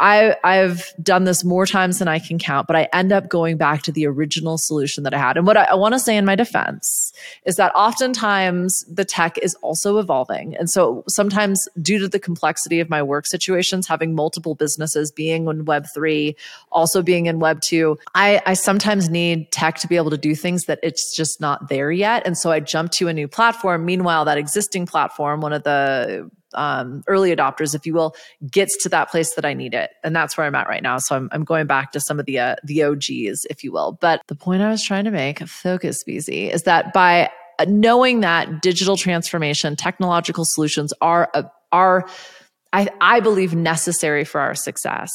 I 0.00 0.36
I've 0.44 0.92
done 1.02 1.24
this 1.24 1.44
more 1.44 1.66
times 1.66 1.98
than 1.98 2.08
I 2.08 2.18
can 2.18 2.38
count, 2.38 2.66
but 2.66 2.76
I 2.76 2.88
end 2.92 3.12
up 3.12 3.28
going 3.28 3.56
back 3.56 3.82
to 3.82 3.92
the 3.92 4.06
original 4.06 4.58
solution 4.58 5.04
that 5.04 5.14
I 5.14 5.18
had. 5.18 5.36
And 5.36 5.46
what 5.46 5.56
I, 5.56 5.64
I 5.64 5.74
want 5.74 5.94
to 5.94 5.98
say 5.98 6.16
in 6.16 6.24
my 6.24 6.36
defense 6.36 7.12
is 7.44 7.56
that 7.56 7.72
oftentimes 7.74 8.84
the 8.88 9.04
tech 9.04 9.38
is 9.38 9.54
also 9.56 9.98
evolving. 9.98 10.56
And 10.56 10.70
so 10.70 11.04
sometimes 11.08 11.68
due 11.80 11.98
to 11.98 12.08
the 12.08 12.18
complexity 12.18 12.80
of 12.80 12.88
my 12.88 13.02
work 13.02 13.26
situations, 13.26 13.86
having 13.86 14.14
multiple 14.14 14.54
businesses, 14.54 15.10
being 15.10 15.48
in 15.48 15.64
web 15.64 15.86
three, 15.92 16.36
also 16.70 17.02
being 17.02 17.26
in 17.26 17.38
web 17.38 17.60
two, 17.60 17.98
I, 18.14 18.40
I 18.46 18.54
sometimes 18.54 19.08
need 19.08 19.50
tech 19.50 19.78
to 19.78 19.88
be 19.88 19.96
able 19.96 20.10
to 20.10 20.18
do 20.18 20.34
things 20.34 20.66
that 20.66 20.78
it's 20.82 21.14
just 21.14 21.40
not 21.40 21.68
there 21.68 21.90
yet. 21.90 22.26
And 22.26 22.36
so 22.36 22.50
I 22.50 22.60
jump 22.60 22.92
to 22.92 23.08
a 23.08 23.12
new 23.12 23.28
platform. 23.28 23.84
Meanwhile, 23.84 24.24
that 24.26 24.38
existing 24.38 24.86
platform, 24.86 25.40
one 25.40 25.52
of 25.52 25.64
the 25.64 26.30
um, 26.54 27.02
early 27.06 27.34
adopters, 27.34 27.74
if 27.74 27.86
you 27.86 27.94
will, 27.94 28.14
gets 28.50 28.76
to 28.82 28.88
that 28.88 29.10
place 29.10 29.34
that 29.34 29.44
I 29.44 29.54
need 29.54 29.74
it, 29.74 29.90
and 30.02 30.14
that's 30.14 30.36
where 30.36 30.46
I'm 30.46 30.54
at 30.54 30.68
right 30.68 30.82
now. 30.82 30.98
So 30.98 31.16
I'm, 31.16 31.28
I'm 31.32 31.44
going 31.44 31.66
back 31.66 31.92
to 31.92 32.00
some 32.00 32.18
of 32.18 32.26
the 32.26 32.38
uh, 32.38 32.56
the 32.64 32.82
OGs, 32.82 33.46
if 33.50 33.62
you 33.62 33.72
will. 33.72 33.98
But 34.00 34.22
the 34.28 34.34
point 34.34 34.62
I 34.62 34.70
was 34.70 34.82
trying 34.82 35.04
to 35.04 35.10
make, 35.10 35.40
focus, 35.46 36.02
BZ, 36.04 36.52
is 36.52 36.62
that 36.64 36.92
by 36.92 37.30
knowing 37.66 38.20
that 38.20 38.62
digital 38.62 38.96
transformation, 38.96 39.76
technological 39.76 40.44
solutions 40.44 40.92
are 41.00 41.30
are 41.72 42.08
I, 42.72 42.88
I 43.00 43.20
believe 43.20 43.54
necessary 43.54 44.24
for 44.24 44.40
our 44.40 44.54
success. 44.54 45.10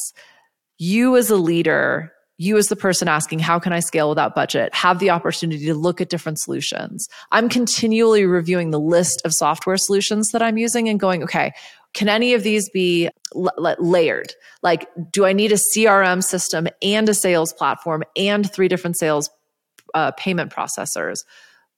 You 0.78 1.16
as 1.16 1.30
a 1.30 1.36
leader 1.36 2.12
you 2.36 2.56
as 2.56 2.68
the 2.68 2.76
person 2.76 3.08
asking 3.08 3.38
how 3.38 3.58
can 3.58 3.72
i 3.72 3.80
scale 3.80 4.08
without 4.08 4.34
budget? 4.34 4.74
Have 4.74 4.98
the 4.98 5.10
opportunity 5.10 5.66
to 5.66 5.74
look 5.74 6.00
at 6.00 6.08
different 6.08 6.38
solutions. 6.38 7.08
I'm 7.32 7.48
continually 7.48 8.24
reviewing 8.24 8.70
the 8.70 8.80
list 8.80 9.22
of 9.24 9.32
software 9.32 9.76
solutions 9.76 10.30
that 10.30 10.42
i'm 10.42 10.58
using 10.58 10.88
and 10.88 10.98
going 10.98 11.22
okay 11.22 11.52
can 11.92 12.08
any 12.08 12.34
of 12.34 12.42
these 12.42 12.68
be 12.70 13.08
l- 13.36 13.52
l- 13.56 13.76
layered? 13.78 14.32
Like 14.62 14.88
do 15.10 15.24
i 15.24 15.32
need 15.32 15.52
a 15.52 15.56
crm 15.56 16.22
system 16.22 16.68
and 16.82 17.08
a 17.08 17.14
sales 17.14 17.52
platform 17.52 18.02
and 18.16 18.50
three 18.50 18.68
different 18.68 18.98
sales 18.98 19.30
uh, 19.94 20.10
payment 20.12 20.52
processors? 20.52 21.20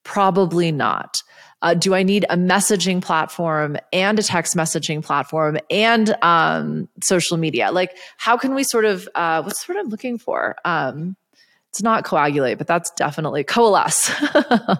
Probably 0.03 0.71
not 0.71 1.17
uh, 1.61 1.73
do 1.73 1.95
I 1.95 2.03
need 2.03 2.25
a 2.29 2.37
messaging 2.37 3.01
platform 3.01 3.77
and 3.91 4.19
a 4.19 4.23
text 4.23 4.55
messaging 4.55 5.03
platform 5.03 5.57
and 5.69 6.15
um, 6.21 6.87
social 7.03 7.37
media? 7.37 7.71
Like, 7.71 7.97
how 8.17 8.37
can 8.37 8.53
we 8.53 8.63
sort 8.63 8.85
of, 8.85 9.09
uh, 9.15 9.41
what's 9.41 9.67
what 9.67 9.77
I'm 9.77 9.89
looking 9.89 10.17
for? 10.17 10.55
Um, 10.65 11.15
it's 11.71 11.83
not 11.83 12.05
coagulate, 12.05 12.57
but 12.57 12.65
that's 12.65 12.89
definitely 12.91 13.43
coalesce. 13.43 14.11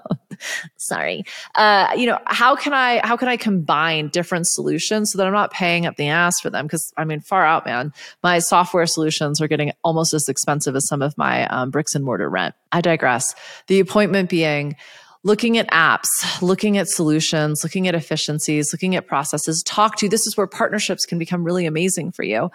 Sorry. 0.77 1.25
Uh, 1.55 1.93
you 1.95 2.07
know, 2.07 2.17
how 2.25 2.55
can 2.55 2.73
I 2.73 3.05
how 3.05 3.17
can 3.17 3.27
I 3.27 3.37
combine 3.37 4.09
different 4.09 4.47
solutions 4.47 5.11
so 5.11 5.17
that 5.17 5.27
I'm 5.27 5.33
not 5.33 5.51
paying 5.51 5.85
up 5.85 5.95
the 5.95 6.07
ass 6.07 6.39
for 6.39 6.49
them? 6.49 6.65
Because 6.65 6.91
I 6.97 7.05
mean, 7.05 7.19
far 7.19 7.45
out, 7.45 7.65
man. 7.65 7.93
My 8.23 8.39
software 8.39 8.85
solutions 8.85 9.41
are 9.41 9.47
getting 9.47 9.73
almost 9.83 10.13
as 10.13 10.27
expensive 10.27 10.75
as 10.75 10.87
some 10.87 11.01
of 11.01 11.15
my 11.17 11.47
um, 11.47 11.69
bricks 11.69 11.93
and 11.93 12.03
mortar 12.03 12.29
rent. 12.29 12.55
I 12.71 12.81
digress. 12.81 13.35
The 13.67 13.79
appointment 13.79 14.29
being 14.29 14.75
looking 15.23 15.58
at 15.58 15.69
apps, 15.71 16.41
looking 16.41 16.77
at 16.77 16.88
solutions, 16.88 17.63
looking 17.63 17.88
at 17.88 17.95
efficiencies, 17.95 18.71
looking 18.73 18.95
at 18.95 19.08
processes, 19.08 19.63
talk 19.63 19.95
to. 19.97 20.10
This 20.10 20.27
is 20.27 20.38
where 20.38 20.47
partnerships 20.47 21.06
can 21.06 21.19
become 21.19 21.43
really 21.43 21.65
amazing 21.65 22.12
for 22.12 22.23
you. 22.23 22.49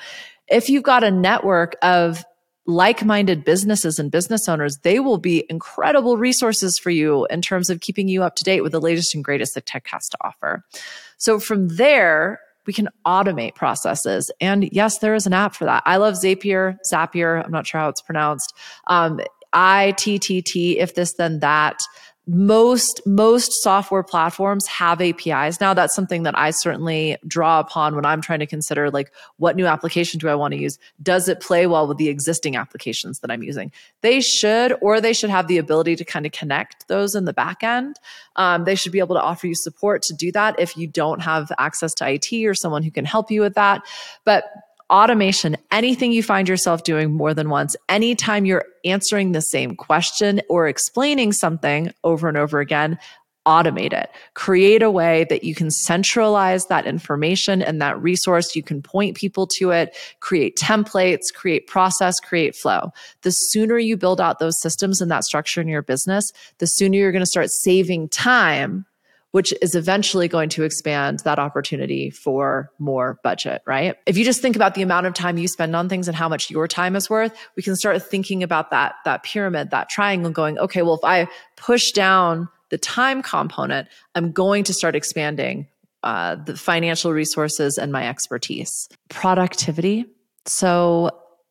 If 0.48 0.68
you've 0.68 0.82
got 0.82 1.04
a 1.04 1.10
network 1.10 1.76
of 1.82 2.24
like 2.64 3.04
minded 3.04 3.44
businesses 3.44 3.98
and 3.98 4.10
business 4.10 4.48
owners, 4.48 4.78
they 4.78 5.00
will 5.00 5.18
be 5.18 5.44
incredible 5.50 6.16
resources 6.16 6.78
for 6.78 6.90
you 6.90 7.26
in 7.26 7.42
terms 7.42 7.70
of 7.70 7.80
keeping 7.80 8.08
you 8.08 8.22
up 8.22 8.36
to 8.36 8.44
date 8.44 8.60
with 8.60 8.72
the 8.72 8.80
latest 8.80 9.14
and 9.14 9.24
greatest 9.24 9.54
that 9.54 9.66
tech 9.66 9.86
has 9.88 10.08
to 10.08 10.18
offer. 10.22 10.64
So 11.16 11.40
from 11.40 11.68
there, 11.68 12.40
we 12.66 12.72
can 12.72 12.88
automate 13.04 13.56
processes. 13.56 14.30
And 14.40 14.68
yes, 14.72 14.98
there 14.98 15.14
is 15.14 15.26
an 15.26 15.32
app 15.32 15.54
for 15.54 15.64
that. 15.64 15.82
I 15.86 15.96
love 15.96 16.14
Zapier, 16.14 16.76
Zapier. 16.90 17.44
I'm 17.44 17.50
not 17.50 17.66
sure 17.66 17.80
how 17.80 17.88
it's 17.88 18.02
pronounced. 18.02 18.54
Um, 18.86 19.20
IFTTT, 19.52 20.76
if 20.76 20.94
this, 20.94 21.14
then 21.14 21.40
that 21.40 21.80
most 22.26 23.00
most 23.04 23.52
software 23.62 24.04
platforms 24.04 24.64
have 24.68 25.00
apis 25.00 25.60
now 25.60 25.74
that's 25.74 25.94
something 25.94 26.22
that 26.22 26.38
i 26.38 26.50
certainly 26.50 27.16
draw 27.26 27.58
upon 27.58 27.96
when 27.96 28.04
i'm 28.04 28.20
trying 28.20 28.38
to 28.38 28.46
consider 28.46 28.90
like 28.90 29.10
what 29.38 29.56
new 29.56 29.66
application 29.66 30.20
do 30.20 30.28
i 30.28 30.34
want 30.34 30.52
to 30.52 30.60
use? 30.60 30.78
Does 31.02 31.28
it 31.28 31.40
play 31.40 31.66
well 31.66 31.86
with 31.86 31.98
the 31.98 32.08
existing 32.08 32.56
applications 32.56 33.20
that 33.20 33.30
i'm 33.30 33.42
using? 33.42 33.72
They 34.02 34.20
should 34.20 34.74
or 34.80 35.00
they 35.00 35.12
should 35.12 35.30
have 35.30 35.48
the 35.48 35.58
ability 35.58 35.96
to 35.96 36.04
kind 36.04 36.26
of 36.26 36.32
connect 36.32 36.88
those 36.88 37.14
in 37.14 37.24
the 37.24 37.32
back 37.32 37.62
end. 37.62 37.96
Um, 38.36 38.64
they 38.64 38.74
should 38.74 38.92
be 38.92 38.98
able 38.98 39.14
to 39.16 39.22
offer 39.22 39.46
you 39.46 39.54
support 39.54 40.02
to 40.02 40.14
do 40.14 40.32
that 40.32 40.58
if 40.58 40.76
you 40.76 40.86
don't 40.86 41.20
have 41.20 41.50
access 41.58 41.94
to 41.94 42.12
it 42.12 42.32
or 42.44 42.54
someone 42.54 42.82
who 42.82 42.90
can 42.90 43.04
help 43.04 43.30
you 43.30 43.40
with 43.40 43.54
that. 43.54 43.82
But 44.24 44.44
automation, 44.92 45.56
anything 45.70 46.12
you 46.12 46.22
find 46.22 46.48
yourself 46.48 46.84
doing 46.84 47.12
more 47.12 47.32
than 47.34 47.48
once, 47.48 47.74
anytime 47.88 48.44
you're 48.44 48.66
answering 48.84 49.32
the 49.32 49.40
same 49.40 49.74
question 49.74 50.40
or 50.48 50.68
explaining 50.68 51.32
something 51.32 51.92
over 52.04 52.28
and 52.28 52.36
over 52.36 52.60
again, 52.60 52.98
automate 53.46 53.92
it. 53.92 54.10
Create 54.34 54.82
a 54.82 54.90
way 54.90 55.26
that 55.28 55.42
you 55.42 55.54
can 55.54 55.70
centralize 55.70 56.66
that 56.66 56.86
information 56.86 57.60
and 57.60 57.82
that 57.82 58.00
resource. 58.00 58.54
You 58.54 58.62
can 58.62 58.82
point 58.82 59.16
people 59.16 59.46
to 59.58 59.70
it, 59.70 59.96
create 60.20 60.56
templates, 60.56 61.32
create 61.34 61.66
process, 61.66 62.20
create 62.20 62.54
flow. 62.54 62.92
The 63.22 63.32
sooner 63.32 63.78
you 63.78 63.96
build 63.96 64.20
out 64.20 64.38
those 64.38 64.60
systems 64.60 65.00
and 65.00 65.10
that 65.10 65.24
structure 65.24 65.60
in 65.60 65.68
your 65.68 65.82
business, 65.82 66.32
the 66.58 66.66
sooner 66.66 66.96
you're 66.96 67.12
going 67.12 67.20
to 67.20 67.26
start 67.26 67.50
saving 67.50 68.10
time 68.10 68.86
which 69.32 69.52
is 69.60 69.74
eventually 69.74 70.28
going 70.28 70.48
to 70.50 70.62
expand 70.62 71.20
that 71.20 71.38
opportunity 71.38 72.10
for 72.10 72.70
more 72.78 73.18
budget, 73.24 73.62
right? 73.66 73.96
If 74.06 74.16
you 74.16 74.24
just 74.24 74.40
think 74.40 74.56
about 74.56 74.74
the 74.74 74.82
amount 74.82 75.06
of 75.06 75.14
time 75.14 75.38
you 75.38 75.48
spend 75.48 75.74
on 75.74 75.88
things 75.88 76.06
and 76.06 76.16
how 76.16 76.28
much 76.28 76.50
your 76.50 76.68
time 76.68 76.94
is 76.94 77.10
worth, 77.10 77.34
we 77.56 77.62
can 77.62 77.74
start 77.74 78.02
thinking 78.02 78.42
about 78.42 78.70
that, 78.70 78.94
that 79.04 79.22
pyramid, 79.22 79.70
that 79.70 79.88
triangle 79.88 80.30
going, 80.30 80.58
okay, 80.58 80.82
well, 80.82 80.94
if 80.94 81.04
I 81.04 81.26
push 81.56 81.92
down 81.92 82.48
the 82.68 82.78
time 82.78 83.22
component, 83.22 83.88
I'm 84.14 84.32
going 84.32 84.64
to 84.64 84.74
start 84.74 84.94
expanding 84.94 85.66
uh, 86.02 86.36
the 86.36 86.56
financial 86.56 87.12
resources 87.12 87.78
and 87.78 87.90
my 87.90 88.08
expertise. 88.08 88.88
Productivity. 89.08 90.04
So 90.46 91.10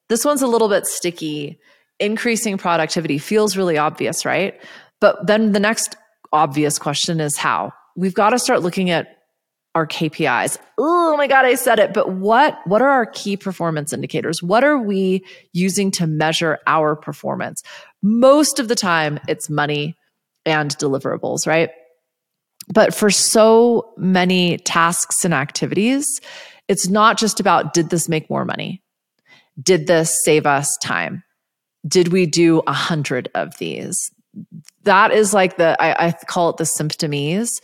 this 0.09 0.23
one's 0.23 0.41
a 0.41 0.47
little 0.47 0.69
bit 0.69 0.85
sticky. 0.85 1.59
Increasing 1.99 2.57
productivity 2.57 3.17
feels 3.17 3.57
really 3.57 3.77
obvious, 3.77 4.25
right? 4.25 4.59
But 4.99 5.25
then 5.25 5.53
the 5.53 5.59
next 5.59 5.95
obvious 6.31 6.79
question 6.79 7.19
is 7.19 7.37
how. 7.37 7.73
We've 7.95 8.13
got 8.13 8.29
to 8.31 8.39
start 8.39 8.61
looking 8.61 8.89
at 8.89 9.17
our 9.73 9.87
KPIs. 9.87 10.57
Oh 10.77 11.15
my 11.15 11.27
god, 11.27 11.45
I 11.45 11.55
said 11.55 11.79
it. 11.79 11.93
But 11.93 12.13
what 12.13 12.59
what 12.65 12.81
are 12.81 12.89
our 12.89 13.05
key 13.05 13.37
performance 13.37 13.93
indicators? 13.93 14.43
What 14.43 14.63
are 14.63 14.77
we 14.77 15.25
using 15.53 15.91
to 15.91 16.07
measure 16.07 16.59
our 16.67 16.95
performance? 16.95 17.63
Most 18.01 18.59
of 18.59 18.67
the 18.67 18.75
time 18.75 19.19
it's 19.27 19.49
money 19.49 19.95
and 20.45 20.71
deliverables, 20.77 21.47
right? 21.47 21.69
But 22.73 22.93
for 22.93 23.09
so 23.09 23.93
many 23.97 24.57
tasks 24.59 25.23
and 25.25 25.33
activities, 25.33 26.19
it's 26.67 26.87
not 26.87 27.17
just 27.17 27.39
about 27.39 27.73
did 27.73 27.89
this 27.89 28.09
make 28.09 28.29
more 28.29 28.45
money? 28.45 28.81
Did 29.61 29.87
this 29.87 30.23
save 30.23 30.45
us 30.45 30.77
time? 30.81 31.23
Did 31.87 32.09
we 32.09 32.25
do 32.25 32.61
a 32.67 32.73
hundred 32.73 33.29
of 33.35 33.57
these? 33.57 34.11
That 34.83 35.11
is 35.11 35.33
like 35.33 35.57
the 35.57 35.81
I, 35.81 36.07
I 36.07 36.11
call 36.11 36.49
it 36.49 36.57
the 36.57 36.63
symptomies. 36.63 37.61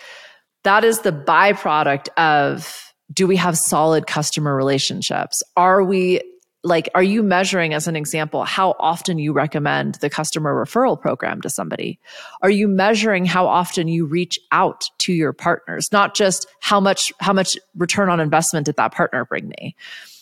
That 0.63 0.83
is 0.83 1.01
the 1.01 1.11
byproduct 1.11 2.09
of 2.17 2.93
do 3.13 3.25
we 3.25 3.37
have 3.37 3.57
solid 3.57 4.05
customer 4.07 4.55
relationships? 4.55 5.41
Are 5.55 5.83
we 5.83 6.21
like 6.63 6.89
are 6.95 7.03
you 7.03 7.23
measuring 7.23 7.73
as 7.73 7.87
an 7.87 7.95
example 7.95 8.43
how 8.43 8.75
often 8.79 9.19
you 9.19 9.31
recommend 9.31 9.95
the 9.95 10.09
customer 10.09 10.53
referral 10.53 10.99
program 10.99 11.39
to 11.39 11.49
somebody 11.49 11.99
are 12.41 12.49
you 12.49 12.67
measuring 12.67 13.25
how 13.25 13.47
often 13.47 13.87
you 13.87 14.05
reach 14.05 14.39
out 14.51 14.85
to 14.97 15.13
your 15.13 15.33
partners 15.33 15.91
not 15.91 16.15
just 16.15 16.47
how 16.59 16.79
much 16.79 17.13
how 17.19 17.31
much 17.31 17.57
return 17.75 18.09
on 18.09 18.19
investment 18.19 18.65
did 18.65 18.75
that 18.75 18.91
partner 18.91 19.23
bring 19.23 19.47
me 19.47 19.75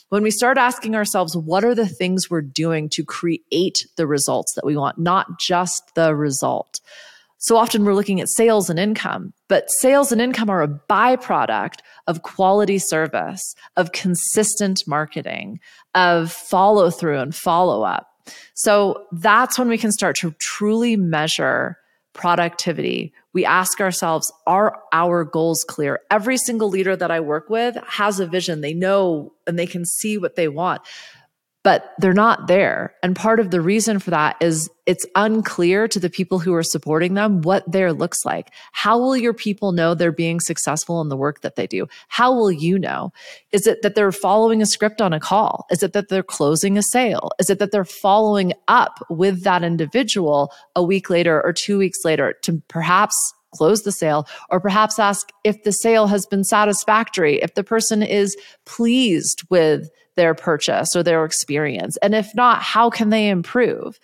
when 0.09 0.23
we 0.23 0.31
start 0.31 0.57
asking 0.57 0.95
ourselves, 0.95 1.35
what 1.35 1.63
are 1.63 1.75
the 1.75 1.87
things 1.87 2.29
we're 2.29 2.41
doing 2.41 2.89
to 2.89 3.03
create 3.03 3.87
the 3.97 4.07
results 4.07 4.53
that 4.53 4.65
we 4.65 4.77
want, 4.77 4.97
not 4.97 5.39
just 5.39 5.95
the 5.95 6.15
result? 6.15 6.79
So 7.37 7.57
often 7.57 7.85
we're 7.85 7.93
looking 7.93 8.21
at 8.21 8.29
sales 8.29 8.69
and 8.69 8.79
income, 8.79 9.33
but 9.49 9.69
sales 9.69 10.11
and 10.11 10.21
income 10.21 10.49
are 10.49 10.63
a 10.63 10.67
byproduct 10.67 11.79
of 12.07 12.23
quality 12.23 12.79
service, 12.79 13.55
of 13.77 13.91
consistent 13.91 14.83
marketing, 14.87 15.59
of 15.93 16.31
follow 16.31 16.89
through 16.89 17.19
and 17.19 17.35
follow 17.35 17.83
up. 17.83 18.07
So 18.53 19.05
that's 19.11 19.59
when 19.59 19.67
we 19.67 19.77
can 19.77 19.91
start 19.91 20.15
to 20.17 20.33
truly 20.39 20.95
measure 20.95 21.77
productivity, 22.15 23.13
we 23.33 23.45
ask 23.45 23.79
ourselves, 23.79 24.31
are 24.47 24.81
our 24.91 25.23
goals 25.23 25.63
clear? 25.67 25.99
Every 26.09 26.37
single 26.37 26.69
leader 26.69 26.95
that 26.95 27.11
I 27.11 27.19
work 27.19 27.49
with 27.49 27.75
has 27.85 28.19
a 28.19 28.25
vision. 28.25 28.61
They 28.61 28.73
know 28.73 29.33
and 29.45 29.59
they 29.59 29.67
can 29.67 29.85
see 29.85 30.17
what 30.17 30.35
they 30.35 30.47
want. 30.47 30.81
But 31.65 31.95
they're 31.97 32.13
not 32.13 32.45
there. 32.45 32.93
And 33.01 33.15
part 33.15 33.39
of 33.39 33.49
the 33.49 33.59
reason 33.59 33.97
for 33.97 34.11
that 34.11 34.37
is 34.39 34.69
it's 34.85 35.03
unclear 35.15 35.87
to 35.87 35.99
the 35.99 36.11
people 36.11 36.37
who 36.37 36.53
are 36.53 36.61
supporting 36.61 37.15
them 37.15 37.41
what 37.41 37.63
there 37.65 37.91
looks 37.91 38.23
like. 38.23 38.51
How 38.71 38.99
will 38.99 39.17
your 39.17 39.33
people 39.33 39.71
know 39.71 39.95
they're 39.95 40.11
being 40.11 40.39
successful 40.39 41.01
in 41.01 41.09
the 41.09 41.17
work 41.17 41.41
that 41.41 41.55
they 41.55 41.65
do? 41.65 41.87
How 42.07 42.31
will 42.31 42.51
you 42.51 42.77
know? 42.77 43.11
Is 43.51 43.65
it 43.65 43.81
that 43.81 43.95
they're 43.95 44.11
following 44.11 44.61
a 44.61 44.67
script 44.67 45.01
on 45.01 45.11
a 45.11 45.19
call? 45.19 45.65
Is 45.71 45.81
it 45.81 45.93
that 45.93 46.09
they're 46.09 46.21
closing 46.21 46.77
a 46.77 46.83
sale? 46.83 47.31
Is 47.39 47.49
it 47.49 47.57
that 47.57 47.71
they're 47.71 47.83
following 47.83 48.53
up 48.67 48.99
with 49.09 49.41
that 49.41 49.63
individual 49.63 50.53
a 50.75 50.83
week 50.83 51.09
later 51.09 51.43
or 51.43 51.51
two 51.51 51.79
weeks 51.79 52.05
later 52.05 52.35
to 52.43 52.61
perhaps 52.67 53.33
close 53.55 53.81
the 53.81 53.91
sale, 53.91 54.27
or 54.51 54.59
perhaps 54.59 54.99
ask 54.99 55.29
if 55.43 55.63
the 55.63 55.71
sale 55.71 56.05
has 56.07 56.27
been 56.27 56.43
satisfactory, 56.43 57.41
if 57.41 57.55
the 57.55 57.63
person 57.63 58.03
is 58.03 58.37
pleased 58.65 59.41
with 59.49 59.89
their 60.15 60.33
purchase 60.33 60.95
or 60.95 61.03
their 61.03 61.25
experience. 61.25 61.97
And 61.97 62.15
if 62.15 62.33
not, 62.35 62.61
how 62.61 62.89
can 62.89 63.09
they 63.09 63.29
improve? 63.29 63.99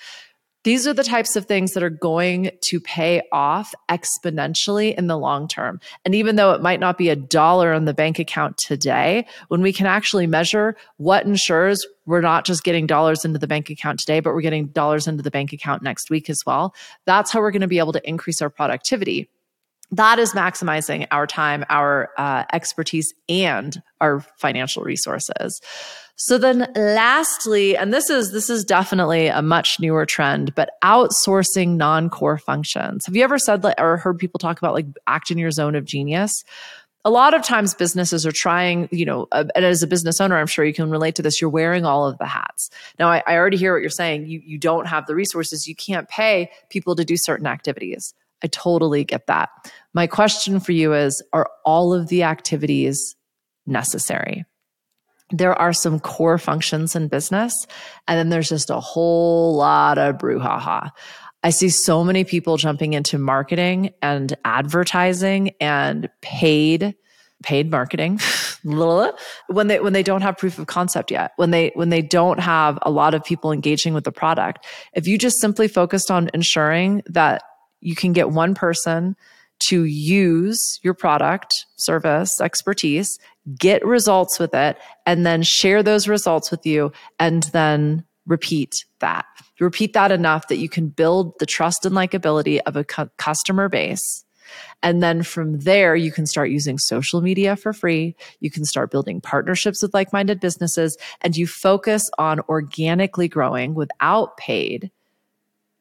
These 0.64 0.86
are 0.86 0.94
the 0.94 1.04
types 1.04 1.36
of 1.36 1.48
things 1.48 1.72
that 1.72 1.82
are 1.82 1.90
going 1.90 2.52
to 2.66 2.80
pay 2.80 3.24
off 3.32 3.74
exponentially 3.90 4.96
in 4.96 5.08
the 5.08 5.18
long 5.18 5.48
term. 5.48 5.80
And 6.06 6.14
even 6.14 6.36
though 6.36 6.52
it 6.52 6.62
might 6.62 6.80
not 6.80 7.00
be 7.00 7.10
a 7.10 7.16
dollar 7.16 7.74
in 7.74 7.86
the 7.86 7.96
bank 7.96 8.20
account 8.20 8.58
today, 8.58 9.26
when 9.48 9.64
we 9.64 9.74
can 9.74 9.88
actually 9.88 10.28
measure 10.28 10.78
what 10.98 11.26
ensures 11.26 11.84
we're 12.06 12.22
not 12.22 12.46
just 12.46 12.64
getting 12.64 12.86
dollars 12.86 13.26
into 13.26 13.40
the 13.40 13.48
bank 13.48 13.72
account 13.72 14.00
today, 14.00 14.20
but 14.20 14.36
we're 14.36 14.42
getting 14.42 14.68
dollars 14.68 15.08
into 15.08 15.24
the 15.24 15.32
bank 15.32 15.52
account 15.52 15.82
next 15.82 16.12
week 16.12 16.30
as 16.30 16.44
well, 16.46 16.76
that's 17.06 17.32
how 17.32 17.40
we're 17.40 17.52
going 17.52 17.62
to 17.62 17.68
be 17.68 17.80
able 17.80 17.94
to 17.94 18.08
increase 18.08 18.40
our 18.40 18.50
productivity 18.50 19.28
that 19.92 20.20
is 20.20 20.34
maximizing 20.34 21.06
our 21.12 21.28
time, 21.28 21.66
our 21.70 22.10
uh, 22.18 22.46
expertise, 22.54 23.14
and 23.28 23.82
our 24.00 24.22
financial 24.38 24.84
resources. 24.84 25.62
So 26.16 26.38
then 26.38 26.72
lastly, 26.76 27.76
and 27.76 27.94
this 27.94 28.10
is 28.10 28.32
this 28.32 28.50
is 28.50 28.64
definitely 28.64 29.28
a 29.28 29.42
much 29.42 29.80
newer 29.80 30.06
trend, 30.06 30.54
but 30.56 30.72
outsourcing 30.84 31.78
non-core 31.78 32.38
functions. 32.38 33.06
Have 33.06 33.16
you 33.16 33.24
ever 33.24 33.40
said 33.40 33.64
that 33.64 33.82
or 33.82 33.98
heard 33.98 34.20
people 34.20 34.38
talk 34.38 34.60
about 34.60 34.74
like 34.74 34.86
act 35.08 35.32
in 35.32 35.38
your 35.38 35.52
zone 35.52 35.76
of 35.76 35.84
genius? 35.84 36.44
A 37.04 37.10
lot 37.10 37.34
of 37.34 37.42
times 37.42 37.74
businesses 37.74 38.28
are 38.28 38.32
trying, 38.32 38.88
you 38.92 39.06
know, 39.06 39.28
uh, 39.32 39.46
and 39.56 39.66
as 39.66 39.82
a 39.82 39.88
business 39.88 40.22
owner, 40.22 40.38
I'm 40.38 40.46
sure 40.46 40.64
you 40.64 40.74
can 40.74 40.92
relate 40.92 41.16
to 41.16 41.24
this. 41.24 41.42
You're 41.42 41.50
wearing 41.50 41.84
all 41.84 42.06
of 42.06 42.20
the 42.20 42.28
hats. 42.28 42.70
Now, 43.00 43.10
I, 43.10 43.24
I 43.26 43.36
already 43.38 43.58
hear 43.58 43.74
what 43.74 43.82
you're 43.82 43.90
saying. 43.90 44.28
You 44.28 44.42
you 44.46 44.60
don't 44.60 44.86
have 44.86 45.08
the 45.08 45.16
resources. 45.16 45.68
You 45.68 45.76
can't 45.76 46.08
pay 46.08 46.52
people 46.70 46.96
to 46.96 47.04
do 47.04 47.18
certain 47.18 47.48
activities. 47.48 48.14
I 48.44 48.48
totally 48.48 49.04
get 49.04 49.28
that. 49.28 49.50
My 49.94 50.08
question 50.08 50.60
for 50.60 50.72
you 50.72 50.94
is 50.94 51.22
Are 51.34 51.50
all 51.66 51.94
of 51.94 52.08
the 52.08 52.24
activities 52.24 53.16
necessary? 53.66 54.46
There 55.32 55.54
are 55.54 55.74
some 55.74 56.00
core 56.00 56.38
functions 56.38 56.96
in 56.96 57.08
business, 57.08 57.66
and 58.08 58.18
then 58.18 58.30
there's 58.30 58.50
just 58.50 58.70
a 58.70 58.80
whole 58.80 59.56
lot 59.56 59.98
of 59.98 60.18
brouhaha. 60.18 60.92
I 61.44 61.50
see 61.50 61.70
so 61.70 62.04
many 62.04 62.24
people 62.24 62.58
jumping 62.58 62.94
into 62.94 63.18
marketing 63.18 63.92
and 64.02 64.36
advertising 64.46 65.52
and 65.60 66.10
paid 66.22 66.96
paid 67.44 67.72
marketing 67.72 68.20
when 68.64 69.68
they 69.68 69.80
when 69.80 69.94
they 69.94 70.04
don't 70.04 70.22
have 70.22 70.38
proof 70.38 70.60
of 70.60 70.68
concept 70.68 71.10
yet 71.10 71.32
when 71.38 71.50
they 71.50 71.72
when 71.74 71.90
they 71.90 72.04
don't 72.04 72.40
have 72.40 72.78
a 72.84 72.92
lot 72.92 73.16
of 73.16 73.24
people 73.24 73.52
engaging 73.52 73.96
with 73.96 74.04
the 74.04 74.12
product 74.12 74.64
if 74.94 75.08
you 75.08 75.18
just 75.18 75.40
simply 75.40 75.68
focused 75.68 76.12
on 76.12 76.30
ensuring 76.36 77.02
that 77.08 77.42
you 77.82 77.96
can 77.96 78.14
get 78.14 78.32
one 78.32 78.56
person 78.56 79.16
to 79.60 79.84
use 79.84 80.80
your 80.82 80.94
product, 80.94 81.66
service, 81.76 82.42
expertise, 82.42 83.20
get 83.60 83.86
results 83.86 84.40
with 84.40 84.54
it, 84.54 84.78
and 85.06 85.26
then 85.26 85.44
share 85.44 85.84
those 85.84 86.08
results 86.08 86.50
with 86.50 86.66
you, 86.66 86.92
and 87.20 87.44
then 87.54 88.04
repeat 88.26 88.86
that. 89.00 89.26
Repeat 89.60 89.94
that 89.94 90.12
enough 90.12 90.48
that 90.48 90.58
you 90.58 90.70
can 90.70 90.88
build 90.88 91.38
the 91.40 91.46
trust 91.46 91.86
and 91.86 91.96
likability 91.96 92.60
of 92.66 92.76
a 92.76 92.84
cu- 92.84 93.10
customer 93.18 93.70
base. 93.70 94.26
And 94.82 95.04
then 95.04 95.22
from 95.22 95.60
there, 95.60 95.96
you 95.96 96.12
can 96.12 96.26
start 96.26 96.50
using 96.50 96.78
social 96.80 97.22
media 97.22 97.56
for 97.56 97.72
free. 97.72 98.16
You 98.40 98.50
can 98.50 98.66
start 98.66 98.92
building 98.92 99.22
partnerships 99.22 99.82
with 99.82 99.94
like 99.94 100.12
minded 100.12 100.40
businesses, 100.40 100.98
and 101.22 101.38
you 101.38 101.46
focus 101.46 102.10
on 102.18 102.40
organically 102.50 103.28
growing 103.28 103.76
without 103.76 104.38
paid 104.38 104.92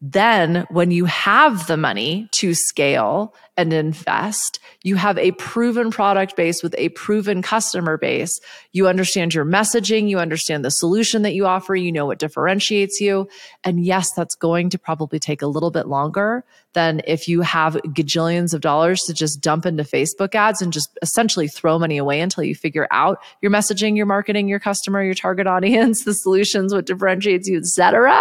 then 0.00 0.66
when 0.70 0.90
you 0.90 1.04
have 1.04 1.66
the 1.66 1.76
money 1.76 2.26
to 2.32 2.54
scale 2.54 3.34
and 3.58 3.70
invest, 3.74 4.58
you 4.82 4.96
have 4.96 5.18
a 5.18 5.32
proven 5.32 5.90
product 5.90 6.36
base 6.36 6.62
with 6.62 6.74
a 6.78 6.88
proven 6.90 7.42
customer 7.42 7.98
base. 7.98 8.40
You 8.72 8.88
understand 8.88 9.34
your 9.34 9.44
messaging, 9.44 10.08
you 10.08 10.18
understand 10.18 10.64
the 10.64 10.70
solution 10.70 11.20
that 11.22 11.34
you 11.34 11.44
offer, 11.44 11.76
you 11.76 11.92
know 11.92 12.06
what 12.06 12.18
differentiates 12.18 12.98
you. 12.98 13.28
And 13.62 13.84
yes, 13.84 14.10
that's 14.16 14.34
going 14.34 14.70
to 14.70 14.78
probably 14.78 15.18
take 15.18 15.42
a 15.42 15.46
little 15.46 15.70
bit 15.70 15.86
longer 15.86 16.46
than 16.72 17.02
if 17.06 17.28
you 17.28 17.42
have 17.42 17.74
gajillions 17.88 18.54
of 18.54 18.62
dollars 18.62 19.00
to 19.00 19.12
just 19.12 19.42
dump 19.42 19.66
into 19.66 19.82
Facebook 19.82 20.34
ads 20.34 20.62
and 20.62 20.72
just 20.72 20.96
essentially 21.02 21.48
throw 21.48 21.78
money 21.78 21.98
away 21.98 22.22
until 22.22 22.44
you 22.44 22.54
figure 22.54 22.88
out 22.90 23.18
your 23.42 23.52
messaging, 23.52 23.98
your 23.98 24.06
marketing, 24.06 24.48
your 24.48 24.60
customer, 24.60 25.02
your 25.02 25.14
target 25.14 25.46
audience, 25.46 26.04
the 26.04 26.14
solutions, 26.14 26.72
what 26.72 26.86
differentiates 26.86 27.48
you, 27.48 27.58
etc 27.58 28.18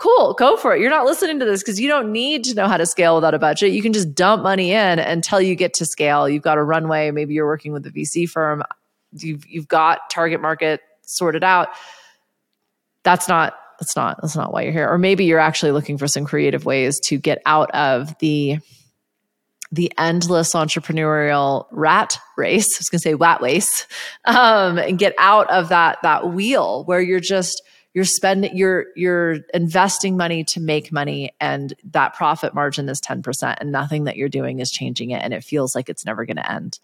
cool, 0.00 0.32
go 0.32 0.56
for 0.56 0.74
it. 0.74 0.80
You're 0.80 0.90
not 0.90 1.04
listening 1.04 1.38
to 1.40 1.44
this 1.44 1.62
because 1.62 1.78
you 1.78 1.86
don't 1.86 2.10
need 2.10 2.42
to 2.44 2.54
know 2.54 2.66
how 2.66 2.78
to 2.78 2.86
scale 2.86 3.14
without 3.14 3.34
a 3.34 3.38
budget. 3.38 3.72
You 3.72 3.82
can 3.82 3.92
just 3.92 4.14
dump 4.14 4.42
money 4.42 4.72
in 4.72 4.98
until 4.98 5.40
you 5.42 5.54
get 5.54 5.74
to 5.74 5.84
scale. 5.84 6.26
You've 6.26 6.42
got 6.42 6.56
a 6.56 6.62
runway. 6.62 7.10
Maybe 7.10 7.34
you're 7.34 7.46
working 7.46 7.72
with 7.72 7.86
a 7.86 7.90
VC 7.90 8.28
firm. 8.28 8.62
You've 9.12 9.46
you've 9.46 9.68
got 9.68 10.08
target 10.10 10.40
market 10.40 10.80
sorted 11.02 11.44
out. 11.44 11.68
That's 13.02 13.28
not 13.28 13.54
that's 13.78 13.94
not 13.94 14.20
that's 14.22 14.36
not 14.36 14.52
why 14.52 14.62
you're 14.62 14.72
here. 14.72 14.88
Or 14.88 14.96
maybe 14.96 15.26
you're 15.26 15.38
actually 15.38 15.72
looking 15.72 15.98
for 15.98 16.08
some 16.08 16.24
creative 16.24 16.64
ways 16.64 16.98
to 17.00 17.18
get 17.18 17.42
out 17.44 17.70
of 17.72 18.18
the 18.20 18.58
the 19.72 19.92
endless 19.98 20.54
entrepreneurial 20.54 21.66
rat 21.70 22.18
race. 22.36 22.76
I 22.76 22.80
was 22.80 22.88
going 22.88 22.98
to 22.98 23.02
say 23.02 23.14
rat 23.14 23.40
race, 23.40 23.86
um, 24.24 24.78
and 24.78 24.98
get 24.98 25.14
out 25.18 25.50
of 25.50 25.68
that 25.68 25.98
that 26.02 26.32
wheel 26.32 26.84
where 26.84 27.02
you're 27.02 27.20
just 27.20 27.62
you're 27.94 28.04
spending 28.04 28.56
you're 28.56 28.86
you're 28.94 29.38
investing 29.52 30.16
money 30.16 30.44
to 30.44 30.60
make 30.60 30.92
money 30.92 31.34
and 31.40 31.74
that 31.84 32.14
profit 32.14 32.54
margin 32.54 32.88
is 32.88 33.00
10% 33.00 33.56
and 33.60 33.72
nothing 33.72 34.04
that 34.04 34.16
you're 34.16 34.28
doing 34.28 34.60
is 34.60 34.70
changing 34.70 35.10
it 35.10 35.22
and 35.22 35.34
it 35.34 35.42
feels 35.44 35.74
like 35.74 35.88
it's 35.88 36.06
never 36.06 36.24
going 36.24 36.36
to 36.36 36.52
end. 36.52 36.78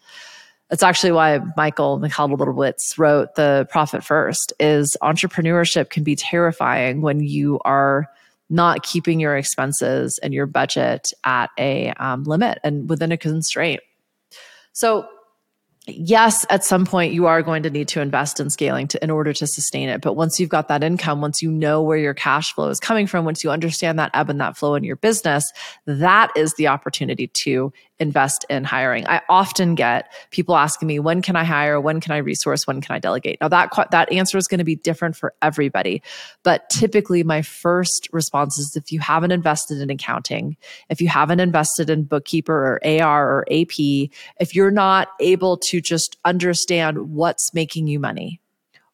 That's 0.69 0.83
actually 0.83 1.13
why 1.13 1.39
michael 1.55 1.99
michalowicz 1.99 2.97
wrote 2.97 3.35
the 3.35 3.67
profit 3.71 4.03
first 4.03 4.53
is 4.59 4.97
entrepreneurship 5.01 5.89
can 5.89 6.03
be 6.03 6.15
terrifying 6.15 7.01
when 7.01 7.21
you 7.21 7.59
are 7.63 8.09
not 8.49 8.83
keeping 8.83 9.19
your 9.19 9.35
expenses 9.35 10.19
and 10.23 10.33
your 10.33 10.45
budget 10.45 11.11
at 11.23 11.49
a 11.57 11.89
um, 11.93 12.23
limit 12.23 12.59
and 12.63 12.89
within 12.89 13.11
a 13.11 13.17
constraint. 13.17 13.81
So 14.71 15.07
yes, 15.87 16.45
at 16.49 16.63
some 16.63 16.85
point 16.85 17.13
you 17.13 17.25
are 17.25 17.41
going 17.41 17.63
to 17.63 17.69
need 17.69 17.87
to 17.89 18.01
invest 18.01 18.39
in 18.39 18.49
scaling 18.49 18.87
to, 18.89 19.03
in 19.03 19.09
order 19.09 19.33
to 19.33 19.47
sustain 19.47 19.89
it. 19.89 20.01
But 20.01 20.13
once 20.13 20.39
you've 20.39 20.49
got 20.49 20.67
that 20.67 20.83
income, 20.83 21.21
once 21.21 21.41
you 21.41 21.49
know 21.49 21.81
where 21.81 21.97
your 21.97 22.13
cash 22.13 22.53
flow 22.53 22.69
is 22.69 22.79
coming 22.79 23.07
from, 23.07 23.25
once 23.25 23.43
you 23.43 23.49
understand 23.49 23.97
that 23.97 24.11
ebb 24.13 24.29
and 24.29 24.39
that 24.41 24.57
flow 24.57 24.75
in 24.75 24.83
your 24.83 24.97
business, 24.97 25.51
that 25.85 26.31
is 26.35 26.53
the 26.55 26.67
opportunity 26.67 27.27
to 27.27 27.71
invest 27.99 28.45
in 28.49 28.63
hiring. 28.63 29.07
I 29.07 29.21
often 29.27 29.75
get 29.75 30.11
people 30.29 30.55
asking 30.55 30.87
me, 30.87 30.99
when 30.99 31.21
can 31.21 31.35
I 31.35 31.43
hire? 31.43 31.81
When 31.81 31.99
can 31.99 32.11
I 32.11 32.17
resource? 32.17 32.67
When 32.67 32.79
can 32.81 32.95
I 32.95 32.99
delegate? 32.99 33.39
Now 33.41 33.47
that, 33.47 33.71
that 33.91 34.11
answer 34.11 34.37
is 34.37 34.47
going 34.47 34.59
to 34.59 34.63
be 34.63 34.75
different 34.75 35.15
for 35.15 35.33
everybody. 35.41 36.03
But 36.43 36.69
typically 36.69 37.23
my 37.23 37.41
first 37.41 38.07
response 38.11 38.59
is 38.59 38.75
if 38.75 38.91
you 38.91 38.99
haven't 38.99 39.31
invested 39.31 39.81
in 39.81 39.89
accounting, 39.89 40.57
if 40.89 41.01
you 41.01 41.07
haven't 41.07 41.39
invested 41.39 41.89
in 41.89 42.03
bookkeeper 42.03 42.53
or 42.53 42.79
AR 42.85 43.39
or 43.39 43.45
AP, 43.49 43.79
if 44.39 44.53
you're 44.53 44.71
not 44.71 45.09
able 45.19 45.57
to 45.57 45.76
just 45.81 46.17
understand 46.25 47.09
what's 47.09 47.53
making 47.53 47.87
you 47.87 47.99
money, 47.99 48.41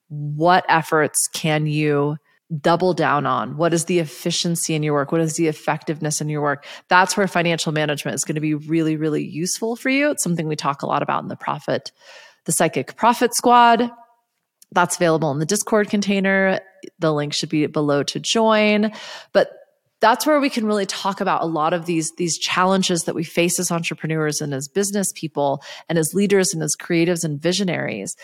what 0.09 0.65
efforts 0.69 1.27
can 1.33 1.65
you 1.65 2.17
double 2.61 2.93
down 2.93 3.25
on? 3.25 3.57
What 3.57 3.73
is 3.73 3.85
the 3.85 3.99
efficiency 3.99 4.75
in 4.75 4.83
your 4.83 4.93
work? 4.93 5.11
What 5.11 5.21
is 5.21 5.35
the 5.35 5.47
effectiveness 5.47 6.21
in 6.21 6.29
your 6.29 6.41
work? 6.41 6.65
That's 6.87 7.17
where 7.17 7.27
financial 7.27 7.71
management 7.71 8.15
is 8.15 8.23
going 8.23 8.35
to 8.35 8.41
be 8.41 8.53
really, 8.53 8.95
really 8.95 9.23
useful 9.23 9.75
for 9.75 9.89
you. 9.89 10.11
It's 10.11 10.23
something 10.23 10.47
we 10.47 10.55
talk 10.55 10.83
a 10.83 10.87
lot 10.87 11.01
about 11.01 11.23
in 11.23 11.29
the 11.29 11.35
profit, 11.35 11.91
the 12.45 12.51
psychic 12.51 12.95
profit 12.95 13.33
squad. 13.33 13.89
That's 14.71 14.95
available 14.95 15.31
in 15.31 15.39
the 15.39 15.45
Discord 15.45 15.89
container. 15.89 16.59
The 16.99 17.13
link 17.13 17.33
should 17.33 17.49
be 17.49 17.65
below 17.67 18.03
to 18.03 18.19
join. 18.19 18.91
But 19.31 19.51
that's 20.03 20.27
where 20.27 20.41
we 20.41 20.49
can 20.49 20.65
really 20.65 20.85
talk 20.85 21.21
about 21.21 21.41
a 21.41 21.45
lot 21.45 21.71
of 21.71 21.85
these 21.85 22.11
these 22.17 22.37
challenges 22.37 23.05
that 23.05 23.15
we 23.15 23.23
face 23.23 23.57
as 23.57 23.71
entrepreneurs 23.71 24.41
and 24.41 24.53
as 24.53 24.67
business 24.67 25.13
people 25.15 25.63
and 25.87 25.97
as 25.97 26.13
leaders 26.13 26.53
and 26.53 26.61
as 26.61 26.75
creatives 26.75 27.23
and 27.23 27.41
visionaries 27.41 28.17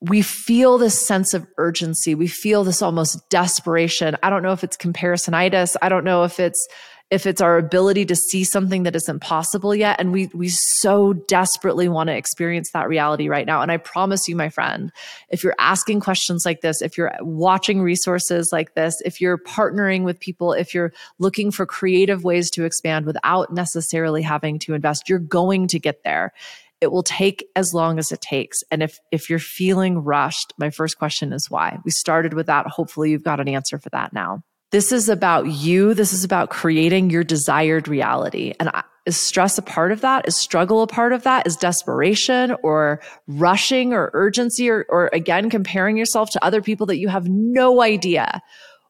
we 0.00 0.22
feel 0.22 0.78
this 0.78 0.96
sense 0.96 1.34
of 1.34 1.44
urgency. 1.56 2.14
We 2.14 2.28
feel 2.28 2.62
this 2.62 2.82
almost 2.82 3.28
desperation. 3.30 4.16
I 4.22 4.30
don't 4.30 4.44
know 4.44 4.52
if 4.52 4.62
it's 4.62 4.76
comparisonitis. 4.76 5.74
I 5.82 5.88
don't 5.88 6.04
know 6.04 6.22
if 6.22 6.38
it's 6.38 6.68
if 7.10 7.24
it's 7.26 7.40
our 7.40 7.56
ability 7.56 8.04
to 8.04 8.14
see 8.14 8.44
something 8.44 8.82
that 8.82 8.94
isn't 8.94 9.20
possible 9.20 9.74
yet. 9.74 9.98
And 9.98 10.12
we 10.12 10.26
we 10.34 10.48
so 10.48 11.14
desperately 11.14 11.88
want 11.88 12.08
to 12.08 12.16
experience 12.16 12.70
that 12.72 12.88
reality 12.88 13.28
right 13.28 13.46
now. 13.46 13.62
And 13.62 13.72
i 13.72 13.76
promise 13.76 14.28
you 14.28 14.36
my 14.36 14.48
friend 14.48 14.92
if 15.28 15.42
you're 15.42 15.54
asking 15.58 16.00
questions 16.00 16.44
like 16.44 16.60
this 16.60 16.82
if 16.82 16.96
you're 16.98 17.12
watching 17.20 17.80
resources 17.80 18.50
like 18.52 18.74
this 18.74 19.00
if 19.04 19.20
you're 19.20 19.38
partnering 19.38 20.04
with 20.04 20.20
people 20.20 20.52
if 20.52 20.74
you're 20.74 20.92
looking 21.18 21.50
for 21.50 21.66
creative 21.66 22.24
ways 22.24 22.50
to 22.50 22.64
expand 22.64 23.06
without 23.06 23.52
necessarily 23.52 24.22
having 24.22 24.58
to 24.58 24.74
invest 24.74 25.08
you're 25.08 25.18
going 25.18 25.66
to 25.68 25.78
get 25.78 26.02
there. 26.04 26.32
It 26.80 26.92
will 26.92 27.02
take 27.02 27.44
as 27.56 27.74
long 27.74 27.98
as 27.98 28.12
it 28.12 28.20
takes. 28.20 28.62
And 28.70 28.82
if 28.82 28.98
if 29.10 29.30
you're 29.30 29.38
feeling 29.38 29.98
rushed 29.98 30.52
my 30.58 30.70
first 30.70 30.98
question 30.98 31.32
is 31.32 31.50
why? 31.50 31.78
We 31.84 31.90
started 31.90 32.34
with 32.34 32.46
that. 32.46 32.66
Hopefully 32.66 33.10
you've 33.10 33.24
got 33.24 33.40
an 33.40 33.48
answer 33.48 33.78
for 33.78 33.88
that 33.90 34.12
now 34.12 34.42
this 34.70 34.92
is 34.92 35.08
about 35.08 35.46
you. 35.46 35.94
This 35.94 36.12
is 36.12 36.24
about 36.24 36.50
creating 36.50 37.10
your 37.10 37.24
desired 37.24 37.88
reality. 37.88 38.52
And 38.60 38.70
is 39.06 39.16
stress 39.16 39.56
a 39.56 39.62
part 39.62 39.92
of 39.92 40.02
that? 40.02 40.28
Is 40.28 40.36
struggle 40.36 40.82
a 40.82 40.86
part 40.86 41.14
of 41.14 41.22
that? 41.22 41.46
Is 41.46 41.56
desperation 41.56 42.54
or 42.62 43.00
rushing 43.26 43.94
or 43.94 44.10
urgency 44.12 44.68
or, 44.68 44.84
or 44.90 45.08
again, 45.14 45.48
comparing 45.48 45.96
yourself 45.96 46.30
to 46.30 46.44
other 46.44 46.60
people 46.60 46.86
that 46.86 46.98
you 46.98 47.08
have 47.08 47.28
no 47.28 47.80
idea 47.80 48.42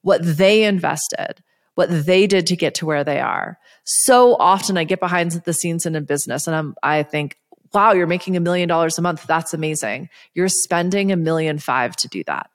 what 0.02 0.20
they 0.24 0.64
invested, 0.64 1.42
what 1.76 1.88
they 2.06 2.26
did 2.26 2.48
to 2.48 2.56
get 2.56 2.74
to 2.76 2.86
where 2.86 3.04
they 3.04 3.20
are? 3.20 3.58
So 3.84 4.34
often 4.34 4.76
I 4.76 4.82
get 4.82 4.98
behind 4.98 5.30
the 5.30 5.52
scenes 5.52 5.86
in 5.86 5.94
a 5.94 6.00
business 6.00 6.48
and 6.48 6.56
I'm, 6.56 6.74
I 6.82 7.04
think, 7.04 7.36
wow, 7.72 7.92
you're 7.92 8.08
making 8.08 8.36
a 8.36 8.40
million 8.40 8.68
dollars 8.68 8.98
a 8.98 9.02
month. 9.02 9.26
That's 9.28 9.54
amazing. 9.54 10.08
You're 10.34 10.48
spending 10.48 11.12
a 11.12 11.16
million 11.16 11.58
five 11.58 11.94
to 11.96 12.08
do 12.08 12.24
that 12.24 12.50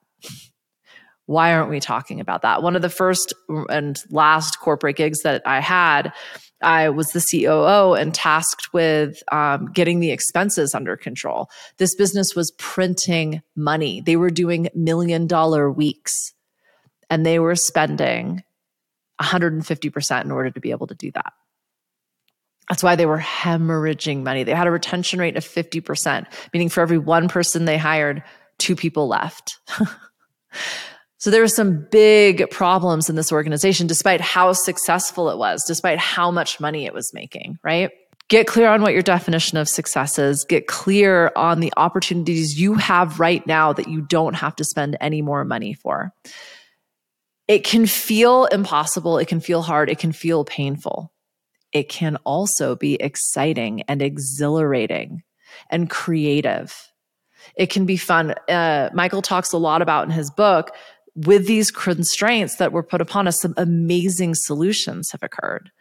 why 1.26 1.54
aren't 1.54 1.70
we 1.70 1.80
talking 1.80 2.20
about 2.20 2.42
that? 2.42 2.62
One 2.62 2.76
of 2.76 2.82
the 2.82 2.90
first 2.90 3.34
and 3.70 4.02
last 4.10 4.60
corporate 4.60 4.98
gigs 4.98 5.22
that 5.22 5.42
I 5.46 5.62
had, 5.62 6.12
I 6.62 6.90
was 6.90 7.12
the 7.12 7.22
COO 7.22 7.94
and 7.94 8.14
tasked 8.14 8.74
with 8.74 9.22
um, 9.32 9.72
getting 9.74 10.00
the 10.00 10.12
expenses 10.12 10.76
under 10.76 10.98
control. 10.98 11.50
This 11.78 11.96
business 11.96 12.36
was 12.36 12.52
printing 12.58 13.42
money. 13.56 14.02
They 14.02 14.16
were 14.16 14.30
doing 14.30 14.70
million 14.74 15.28
dollar 15.28 15.72
weeks 15.72 16.34
and 17.10 17.26
they 17.26 17.40
were 17.40 17.56
spending 17.56 18.44
150% 19.22 20.24
in 20.24 20.32
order 20.32 20.52
to 20.52 20.60
be 20.60 20.72
able 20.72 20.88
to 20.88 20.96
do 20.96 21.12
that. 21.12 21.34
That's 22.70 22.84
why 22.84 22.96
they 22.96 23.06
were 23.06 23.20
hemorrhaging 23.20 24.24
money. 24.24 24.44
They 24.44 24.54
had 24.54 24.68
a 24.68 24.72
retention 24.72 25.20
rate 25.20 25.36
of 25.36 25.44
50%, 25.44 26.26
meaning 26.54 26.70
for 26.70 26.82
every 26.82 26.98
one 26.98 27.28
person 27.28 27.66
they 27.66 27.78
hired, 27.78 28.24
two 28.58 28.76
people 28.76 29.08
left. 29.08 29.60
So 31.24 31.32
there 31.32 31.40
were 31.40 31.48
some 31.48 31.88
big 31.90 32.50
problems 32.52 33.10
in 33.10 33.16
this 33.16 33.32
organization, 33.32 33.88
despite 33.88 34.20
how 34.20 34.52
successful 34.52 35.30
it 35.30 35.38
was, 35.38 35.64
despite 35.66 35.98
how 35.98 36.32
much 36.32 36.60
money 36.60 36.86
it 36.86 36.94
was 36.94 37.14
making, 37.14 37.58
right? 37.64 37.92
Get 38.28 38.46
clear 38.46 38.68
on 38.68 38.82
what 38.82 38.92
your 38.92 39.04
definition 39.04 39.58
of 39.58 39.70
success 39.70 40.20
is. 40.20 40.44
Get 40.44 40.68
clear 40.68 41.32
on 41.38 41.62
the 41.62 41.72
opportunities 41.78 42.60
you 42.60 42.74
have 42.74 43.22
right 43.22 43.48
now 43.48 43.72
that 43.72 43.88
you 43.88 44.02
don't 44.02 44.34
have 44.34 44.54
to 44.58 44.66
spend 44.66 44.98
any 45.00 45.22
more 45.22 45.46
money 45.46 45.74
for. 45.74 46.12
It 47.48 47.64
can 47.64 47.86
feel 47.86 48.44
impossible. 48.48 49.18
It 49.18 49.30
can 49.30 49.40
feel 49.40 49.62
hard. 49.62 49.90
It 49.90 50.00
can 50.00 50.12
feel 50.12 50.44
painful. 50.44 51.14
It 51.72 51.88
can 51.88 52.18
also 52.26 52.76
be 52.76 52.96
exciting 52.96 53.84
and 53.84 54.02
exhilarating 54.02 55.24
and 55.70 55.90
creative. 55.90 56.76
It 57.56 57.70
can 57.70 57.86
be 57.86 57.98
fun. 57.98 58.32
Uh, 58.50 58.90
Michael 58.94 59.22
talks 59.22 59.54
a 59.54 59.58
lot 59.58 59.82
about 59.82 60.06
in 60.06 60.12
his 60.12 60.30
book 60.32 60.72
with 61.16 61.48
these 61.48 61.72
constraints 61.72 62.56
that 62.56 62.72
were 62.72 62.84
put 62.84 63.02
upon 63.02 63.28
us, 63.28 63.42
some 63.42 63.54
amazing 63.58 64.34
solutions 64.36 65.12
have 65.12 65.24
occurred. 65.24 65.72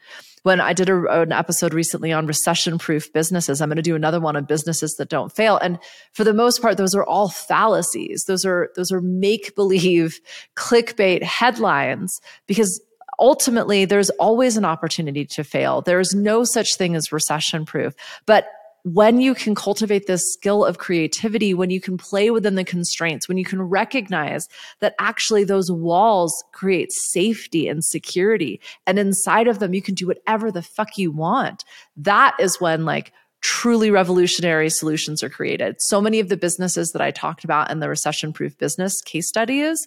When 0.43 0.61
I 0.61 0.73
did 0.73 0.91
a, 0.91 1.23
an 1.23 1.33
episode 1.33 1.73
recently 1.73 2.13
on 2.13 2.27
recession 2.27 2.77
proof 2.77 3.13
businesses, 3.13 3.61
I'm 3.61 3.69
going 3.69 3.77
to 3.77 3.83
do 3.83 3.95
another 3.95 4.21
one 4.21 4.37
on 4.37 4.45
businesses 4.45 4.95
that 4.99 5.09
don't 5.09 5.35
fail. 5.35 5.57
And 5.57 5.79
for 6.13 6.25
the 6.25 6.35
most 6.35 6.61
part, 6.61 6.77
those 6.77 6.95
are 6.95 7.05
all 7.05 7.29
fallacies. 7.29 8.25
Those 8.27 8.45
are, 8.45 8.71
those 8.75 8.91
are 8.91 9.01
make 9.01 9.55
believe 9.55 10.21
clickbait 10.57 11.23
headlines 11.23 12.21
because 12.47 12.81
ultimately 13.19 13.85
there's 13.85 14.11
always 14.11 14.57
an 14.57 14.65
opportunity 14.65 15.25
to 15.27 15.45
fail. 15.45 15.81
There 15.81 16.01
is 16.01 16.15
no 16.15 16.45
such 16.45 16.77
thing 16.77 16.97
as 16.97 17.13
recession 17.13 17.65
proof, 17.65 17.95
but 18.27 18.47
when 18.85 19.21
you 19.21 19.35
can 19.35 19.55
cultivate 19.55 20.07
this 20.07 20.33
skill 20.33 20.65
of 20.65 20.79
creativity, 20.79 21.55
when 21.55 21.71
you 21.71 21.81
can 21.81 21.97
play 21.97 22.31
within 22.31 22.57
the 22.57 22.65
constraints, 22.65 23.29
when 23.29 23.39
you 23.39 23.45
can 23.45 23.63
recognize 23.63 24.49
that 24.81 24.95
actually 24.99 25.45
those 25.45 25.71
walls 25.71 26.43
create 26.53 26.91
safety 26.93 27.69
and 27.69 27.85
security, 27.85 28.61
and 28.87 28.99
inside 28.99 29.47
of 29.47 29.61
them, 29.61 29.73
you 29.73 29.83
can 29.83 29.95
do 29.95 30.07
whatever 30.07 30.51
the 30.51 30.63
fuck 30.63 30.99
you 30.99 31.13
want, 31.13 31.65
that 31.97 32.35
is 32.41 32.61
when 32.61 32.85
like 32.85 33.13
truly 33.41 33.91
revolutionary 33.91 34.71
solutions 34.71 35.23
are 35.23 35.29
created. 35.29 35.77
So 35.81 36.01
many 36.01 36.21
of 36.21 36.29
the 36.29 36.37
businesses 36.37 36.91
that 36.91 37.03
I 37.03 37.11
talked 37.11 37.45
about 37.45 37.71
in 37.71 37.81
the 37.81 37.89
recession 37.89 38.33
proof 38.33 38.57
business 38.59 39.01
case 39.01 39.29
studies 39.29 39.87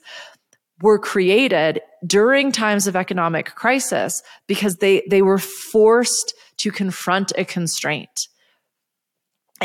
were 0.82 1.00
created 1.00 1.82
during 2.06 2.52
times 2.52 2.86
of 2.86 2.98
economic 2.98 3.56
crisis 3.56 4.22
because 4.46 4.78
they, 4.78 5.04
they 5.10 5.22
were 5.22 5.40
forced 5.40 6.34
to 6.58 6.72
confront 6.72 7.32
a 7.38 7.46
constraint 7.46 8.28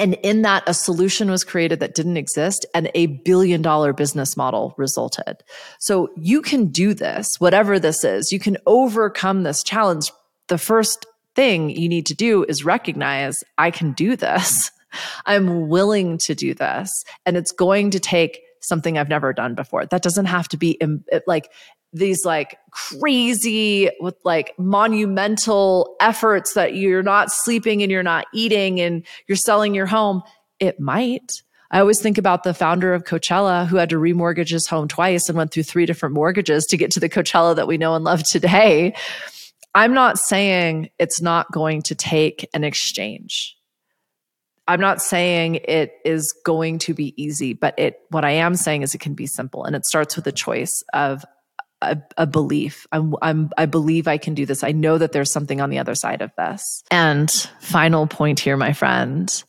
and 0.01 0.15
in 0.23 0.41
that, 0.43 0.63
a 0.67 0.73
solution 0.73 1.31
was 1.31 1.45
created 1.45 1.79
that 1.81 1.95
didn't 1.95 2.17
exist 2.17 2.65
and 2.75 2.91
a 2.95 3.07
billion 3.07 3.61
dollar 3.61 3.93
business 3.93 4.35
model 4.35 4.75
resulted. 4.79 5.45
So 5.79 6.09
you 6.17 6.41
can 6.41 6.69
do 6.69 6.95
this, 6.95 7.39
whatever 7.39 7.79
this 7.79 8.03
is. 8.03 8.33
You 8.33 8.39
can 8.39 8.57
overcome 8.65 9.43
this 9.43 9.63
challenge. 9.63 10.11
The 10.49 10.57
first 10.57 11.05
thing 11.37 11.69
you 11.69 11.87
need 11.87 12.07
to 12.07 12.15
do 12.15 12.45
is 12.45 12.65
recognize 12.65 13.45
I 13.59 13.71
can 13.71 13.93
do 13.93 14.17
this. 14.17 14.71
I'm 15.27 15.69
willing 15.69 16.17
to 16.19 16.35
do 16.35 16.55
this. 16.55 17.05
And 17.27 17.37
it's 17.37 17.53
going 17.53 17.91
to 17.91 18.01
take 18.01 18.41
something 18.63 18.97
I've 18.97 19.11
never 19.11 19.35
done 19.35 19.55
before. 19.55 19.85
That 19.85 20.03
doesn't 20.03 20.27
have 20.27 20.49
to 20.49 20.57
be 20.57 20.81
like 21.27 21.51
these 21.93 22.25
like 22.25 22.57
crazy 22.71 23.91
with 24.01 24.17
like 24.25 24.53
monumental 24.59 25.97
efforts 26.01 26.55
that 26.55 26.75
you're 26.75 27.03
not 27.03 27.33
sleeping 27.33 27.83
and 27.83 27.91
you're 27.91 28.03
not 28.03 28.27
eating 28.33 28.81
and 28.81 29.05
you're 29.27 29.37
selling 29.37 29.75
your 29.75 29.87
home. 29.87 30.23
It 30.61 30.79
might. 30.79 31.43
I 31.73 31.81
always 31.81 32.01
think 32.01 32.19
about 32.19 32.43
the 32.43 32.55
founder 32.55 32.95
of 32.95 33.05
Coachella 33.05 33.67
who 33.67 33.77
had 33.77 33.91
to 33.91 33.97
remortgage 33.97 34.51
his 34.51 34.67
home 34.67 34.89
twice 34.89 35.29
and 35.29 35.39
went 35.39 35.53
through 35.53 35.63
three 35.63 35.87
different 35.87 36.15
mortgages 36.15 36.67
to 36.67 36.77
get 36.77 36.91
to 36.93 37.01
the 37.01 37.09
Coachella 37.09 37.55
that 37.57 37.69
we 37.69 37.79
know 37.79 37.95
and 37.95 38.05
love 38.05 38.25
today. 38.25 38.95
I'm 39.75 39.95
not 39.95 40.19
saying 40.19 40.91
it's 40.99 41.23
not 41.23 41.51
going 41.53 41.83
to 41.83 41.95
take 41.95 42.49
an 42.55 42.65
exchange. 42.65 43.57
I'm 44.67 44.81
not 44.81 45.01
saying 45.01 45.57
it 45.65 45.95
is 46.05 46.33
going 46.45 46.79
to 46.81 46.95
be 46.95 47.15
easy, 47.21 47.55
but 47.55 47.77
it 47.79 48.01
what 48.11 48.25
I 48.25 48.31
am 48.33 48.55
saying 48.55 48.83
is 48.83 48.95
it 48.95 49.01
can 49.01 49.15
be 49.15 49.27
simple 49.27 49.65
and 49.65 49.75
it 49.75 49.85
starts 49.85 50.17
with 50.17 50.27
a 50.27 50.33
choice 50.33 50.83
of 50.93 51.25
a, 51.83 51.99
a, 52.17 52.27
belief. 52.27 52.87
I'm, 52.93 53.15
I'm, 53.23 53.51
I 53.57 53.67
believe 53.67 54.07
I 54.07 54.19
can 54.19 54.35
do 54.35 54.47
this. 54.47 54.63
I 54.63 54.73
know 54.73 54.99
that 54.99 55.13
there's 55.13 55.33
something 55.33 55.61
on 55.61 55.71
the 55.71 55.79
other 55.79 55.95
side 55.95 56.23
of 56.23 56.31
this. 56.37 56.83
And 56.91 57.31
final 57.61 58.07
point 58.07 58.41
here, 58.41 58.57
my 58.57 58.73
friend 58.73 59.43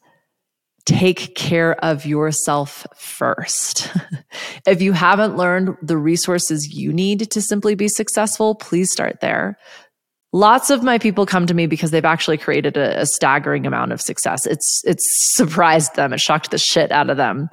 take 0.86 1.36
care 1.36 1.74
of 1.84 2.06
yourself 2.06 2.88
first. 2.96 3.91
if 4.65 4.82
you 4.82 4.94
haven't 4.94 5.38
learned 5.38 5.78
the 5.82 5.98
resources 5.98 6.74
you 6.74 6.91
need 6.91 7.32
to 7.32 7.41
simply 7.41 7.76
be 7.76 7.88
successful, 7.88 8.56
please 8.56 8.91
start 8.91 9.20
there. 9.22 9.58
Lots 10.34 10.70
of 10.70 10.82
my 10.82 10.98
people 10.98 11.26
come 11.26 11.46
to 11.46 11.54
me 11.54 11.67
because 11.67 11.91
they've 11.91 12.06
actually 12.06 12.38
created 12.38 12.78
a, 12.78 13.02
a 13.02 13.06
staggering 13.06 13.67
amount 13.67 13.91
of 13.91 14.02
success. 14.02 14.46
It's 14.46 14.82
it's 14.86 15.13
surprised 15.20 15.96
them. 15.96 16.13
It 16.13 16.22
shocked 16.22 16.52
the 16.52 16.58
shit 16.58 16.91
out 16.91 17.10
of 17.10 17.17
them 17.17 17.50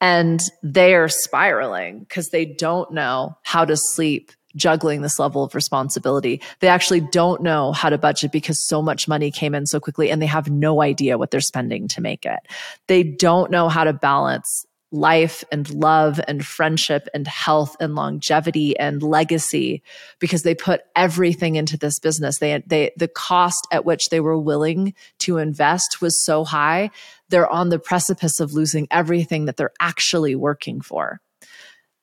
and 0.00 0.40
they 0.62 0.94
are 0.94 1.08
spiraling 1.08 2.00
because 2.00 2.28
they 2.30 2.44
don't 2.44 2.90
know 2.92 3.36
how 3.42 3.64
to 3.64 3.76
sleep 3.76 4.32
juggling 4.56 5.02
this 5.02 5.18
level 5.18 5.44
of 5.44 5.54
responsibility. 5.54 6.40
They 6.60 6.68
actually 6.68 7.00
don't 7.00 7.42
know 7.42 7.72
how 7.72 7.90
to 7.90 7.98
budget 7.98 8.32
because 8.32 8.66
so 8.66 8.80
much 8.80 9.06
money 9.06 9.30
came 9.30 9.54
in 9.54 9.66
so 9.66 9.78
quickly 9.78 10.10
and 10.10 10.20
they 10.20 10.26
have 10.26 10.50
no 10.50 10.82
idea 10.82 11.18
what 11.18 11.30
they're 11.30 11.40
spending 11.40 11.88
to 11.88 12.00
make 12.00 12.24
it. 12.24 12.40
They 12.86 13.02
don't 13.02 13.50
know 13.50 13.68
how 13.68 13.84
to 13.84 13.92
balance 13.92 14.66
life 14.92 15.42
and 15.50 15.68
love 15.70 16.20
and 16.28 16.46
friendship 16.46 17.08
and 17.12 17.26
health 17.26 17.76
and 17.80 17.94
longevity 17.94 18.78
and 18.78 19.02
legacy 19.02 19.82
because 20.20 20.42
they 20.42 20.54
put 20.54 20.82
everything 20.94 21.56
into 21.56 21.76
this 21.76 21.98
business. 21.98 22.38
They 22.38 22.62
they 22.66 22.92
the 22.96 23.08
cost 23.08 23.66
at 23.72 23.84
which 23.84 24.08
they 24.10 24.20
were 24.20 24.38
willing 24.38 24.94
to 25.18 25.38
invest 25.38 26.00
was 26.00 26.20
so 26.20 26.44
high 26.44 26.90
they're 27.28 27.50
on 27.50 27.70
the 27.70 27.78
precipice 27.78 28.40
of 28.40 28.52
losing 28.52 28.86
everything 28.90 29.46
that 29.46 29.56
they're 29.56 29.72
actually 29.80 30.36
working 30.36 30.80
for. 30.80 31.20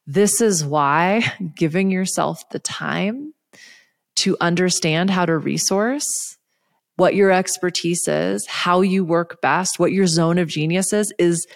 This 0.06 0.42
is 0.42 0.66
why 0.66 1.24
giving 1.56 1.90
yourself 1.90 2.48
the 2.50 2.60
time 2.60 3.34
to 4.16 4.38
understand 4.42 5.10
how 5.10 5.26
to 5.26 5.38
resource 5.38 6.38
what 6.96 7.16
your 7.16 7.32
expertise 7.32 8.08
is 8.08 8.46
how 8.46 8.82
you 8.82 9.04
work 9.04 9.42
best 9.42 9.80
what 9.80 9.92
your 9.92 10.06
zone 10.06 10.38
of 10.38 10.48
genius 10.48 10.94
is 10.94 11.12
is 11.18 11.48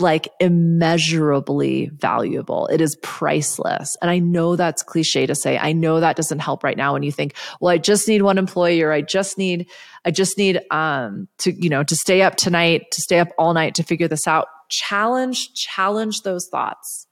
like 0.00 0.28
immeasurably 0.40 1.90
valuable. 1.94 2.66
It 2.68 2.80
is 2.80 2.96
priceless. 3.02 3.96
And 4.00 4.10
I 4.10 4.18
know 4.18 4.56
that's 4.56 4.82
cliche 4.82 5.26
to 5.26 5.34
say. 5.34 5.58
I 5.58 5.72
know 5.72 6.00
that 6.00 6.16
doesn't 6.16 6.38
help 6.38 6.64
right 6.64 6.76
now 6.76 6.92
when 6.92 7.02
you 7.02 7.12
think, 7.12 7.34
well, 7.60 7.72
I 7.72 7.78
just 7.78 8.08
need 8.08 8.22
one 8.22 8.38
employee 8.38 8.82
or 8.82 8.92
I 8.92 9.02
just 9.02 9.38
need, 9.38 9.68
I 10.04 10.10
just 10.10 10.38
need 10.38 10.60
um 10.70 11.28
to, 11.38 11.52
you 11.52 11.68
know, 11.68 11.82
to 11.82 11.96
stay 11.96 12.22
up 12.22 12.36
tonight, 12.36 12.90
to 12.92 13.00
stay 13.00 13.18
up 13.18 13.28
all 13.38 13.54
night 13.54 13.74
to 13.76 13.82
figure 13.82 14.08
this 14.08 14.26
out. 14.26 14.48
Challenge, 14.68 15.54
challenge 15.54 16.22
those 16.22 16.48
thoughts. 16.48 17.06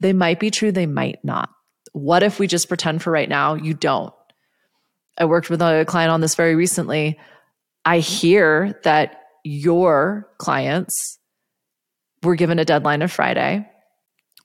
They 0.00 0.12
might 0.12 0.40
be 0.40 0.50
true, 0.50 0.72
they 0.72 0.86
might 0.86 1.24
not. 1.24 1.50
What 1.92 2.22
if 2.22 2.38
we 2.38 2.46
just 2.46 2.68
pretend 2.68 3.02
for 3.02 3.10
right 3.10 3.28
now 3.28 3.54
you 3.54 3.74
don't? 3.74 4.12
I 5.18 5.26
worked 5.26 5.50
with 5.50 5.60
a 5.60 5.84
client 5.86 6.10
on 6.10 6.20
this 6.20 6.34
very 6.34 6.54
recently. 6.54 7.18
I 7.84 7.98
hear 7.98 8.80
that 8.84 9.20
your 9.44 10.28
clients 10.38 11.18
were 12.22 12.36
given 12.36 12.58
a 12.58 12.64
deadline 12.64 13.02
of 13.02 13.12
Friday. 13.12 13.68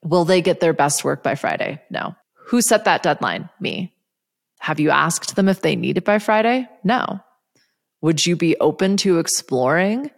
Will 0.03 0.25
they 0.25 0.41
get 0.41 0.59
their 0.59 0.73
best 0.73 1.03
work 1.03 1.23
by 1.23 1.35
Friday? 1.35 1.81
No. 1.89 2.15
Who 2.47 2.61
set 2.61 2.85
that 2.85 3.03
deadline? 3.03 3.49
Me. 3.59 3.93
Have 4.59 4.79
you 4.79 4.89
asked 4.89 5.35
them 5.35 5.49
if 5.49 5.61
they 5.61 5.75
need 5.75 5.97
it 5.97 6.05
by 6.05 6.19
Friday? 6.19 6.67
No. 6.83 7.19
Would 8.01 8.25
you 8.25 8.35
be 8.35 8.57
open 8.57 8.97
to 8.97 9.19
exploring? 9.19 10.11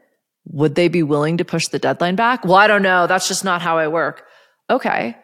Would 0.45 0.76
they 0.76 0.88
be 0.88 1.03
willing 1.03 1.38
to 1.38 1.45
push 1.45 1.68
the 1.68 1.80
deadline 1.80 2.16
back? 2.16 2.43
Well, 2.43 2.55
I 2.55 2.68
don't 2.68 2.82
know. 2.82 3.07
That's 3.07 3.28
just 3.28 3.43
not 3.43 3.62
how 3.62 3.78
I 3.78 3.88
work. 3.88 4.26
Okay. 4.70 5.16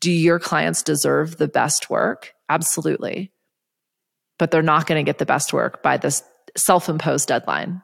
Do 0.00 0.10
your 0.10 0.38
clients 0.38 0.82
deserve 0.82 1.36
the 1.36 1.48
best 1.48 1.90
work? 1.90 2.32
Absolutely. 2.48 3.32
But 4.38 4.50
they're 4.50 4.62
not 4.62 4.86
going 4.86 5.04
to 5.04 5.08
get 5.08 5.18
the 5.18 5.26
best 5.26 5.52
work 5.52 5.82
by 5.82 5.98
this 5.98 6.22
self 6.56 6.88
imposed 6.88 7.28
deadline. 7.28 7.82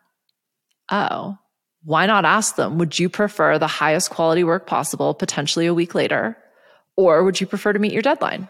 Oh, 0.91 1.37
why 1.87 2.05
not 2.05 2.25
ask 2.25 2.57
them, 2.57 2.79
would 2.79 2.99
you 2.99 3.09
prefer 3.09 3.61
the 3.61 3.69
highest 3.69 4.11
quality 4.11 4.43
work 4.43 4.67
possible, 4.67 5.15
potentially 5.15 5.67
a 5.67 5.73
week 5.73 5.95
later? 5.95 6.37
Or 6.97 7.23
would 7.23 7.41
you 7.41 7.47
prefer 7.47 7.73
to 7.73 7.79
meet 7.79 7.93
your 7.93 8.03
deadline? 8.03 8.49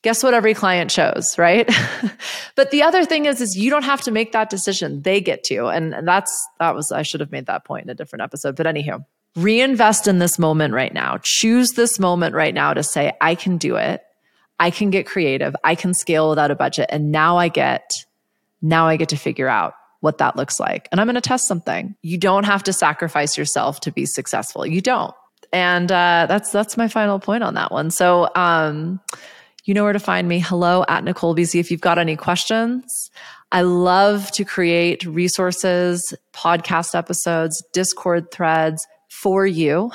Guess 0.00 0.22
what 0.22 0.32
every 0.32 0.54
client 0.54 0.90
chose, 0.90 1.36
right? 1.36 1.70
but 2.54 2.70
the 2.70 2.82
other 2.82 3.04
thing 3.04 3.26
is, 3.26 3.42
is 3.42 3.58
you 3.58 3.68
don't 3.68 3.84
have 3.84 4.00
to 4.02 4.10
make 4.10 4.32
that 4.32 4.48
decision. 4.48 5.02
They 5.02 5.20
get 5.20 5.44
to. 5.44 5.66
And, 5.66 5.94
and 5.94 6.08
that's, 6.08 6.32
that 6.58 6.74
was, 6.74 6.90
I 6.90 7.02
should 7.02 7.20
have 7.20 7.30
made 7.30 7.44
that 7.44 7.66
point 7.66 7.84
in 7.84 7.90
a 7.90 7.94
different 7.94 8.22
episode. 8.22 8.56
But 8.56 8.64
anywho, 8.64 9.04
reinvest 9.34 10.08
in 10.08 10.18
this 10.18 10.38
moment 10.38 10.72
right 10.72 10.94
now. 10.94 11.18
Choose 11.22 11.72
this 11.72 11.98
moment 11.98 12.34
right 12.34 12.54
now 12.54 12.72
to 12.72 12.82
say, 12.82 13.12
I 13.20 13.34
can 13.34 13.58
do 13.58 13.76
it. 13.76 14.02
I 14.58 14.70
can 14.70 14.88
get 14.88 15.06
creative. 15.06 15.54
I 15.62 15.74
can 15.74 15.92
scale 15.92 16.30
without 16.30 16.50
a 16.50 16.54
budget. 16.54 16.86
And 16.88 17.12
now 17.12 17.36
I 17.36 17.48
get, 17.48 17.92
now 18.62 18.88
I 18.88 18.96
get 18.96 19.10
to 19.10 19.16
figure 19.18 19.48
out 19.48 19.74
what 20.06 20.18
that 20.18 20.36
looks 20.36 20.60
like. 20.60 20.88
And 20.92 21.00
I'm 21.00 21.08
going 21.08 21.16
to 21.16 21.20
test 21.20 21.48
something. 21.48 21.96
You 22.02 22.16
don't 22.16 22.44
have 22.44 22.62
to 22.62 22.72
sacrifice 22.72 23.36
yourself 23.36 23.80
to 23.80 23.90
be 23.90 24.06
successful. 24.06 24.64
You 24.64 24.80
don't. 24.80 25.12
And 25.52 25.90
uh, 25.90 26.26
that's 26.28 26.52
that's 26.52 26.76
my 26.76 26.86
final 26.86 27.18
point 27.18 27.42
on 27.42 27.54
that 27.54 27.72
one. 27.72 27.90
So 27.90 28.28
um, 28.36 29.00
you 29.64 29.74
know 29.74 29.82
where 29.82 29.92
to 29.92 29.98
find 29.98 30.28
me. 30.28 30.38
Hello 30.38 30.84
at 30.88 31.02
Nicole 31.02 31.34
BZ 31.34 31.58
if 31.58 31.72
you've 31.72 31.80
got 31.80 31.98
any 31.98 32.14
questions. 32.14 33.10
I 33.50 33.62
love 33.62 34.30
to 34.32 34.44
create 34.44 35.04
resources, 35.04 36.14
podcast 36.32 36.94
episodes, 36.94 37.64
Discord 37.72 38.30
threads 38.30 38.86
for 39.08 39.44
you. 39.44 39.90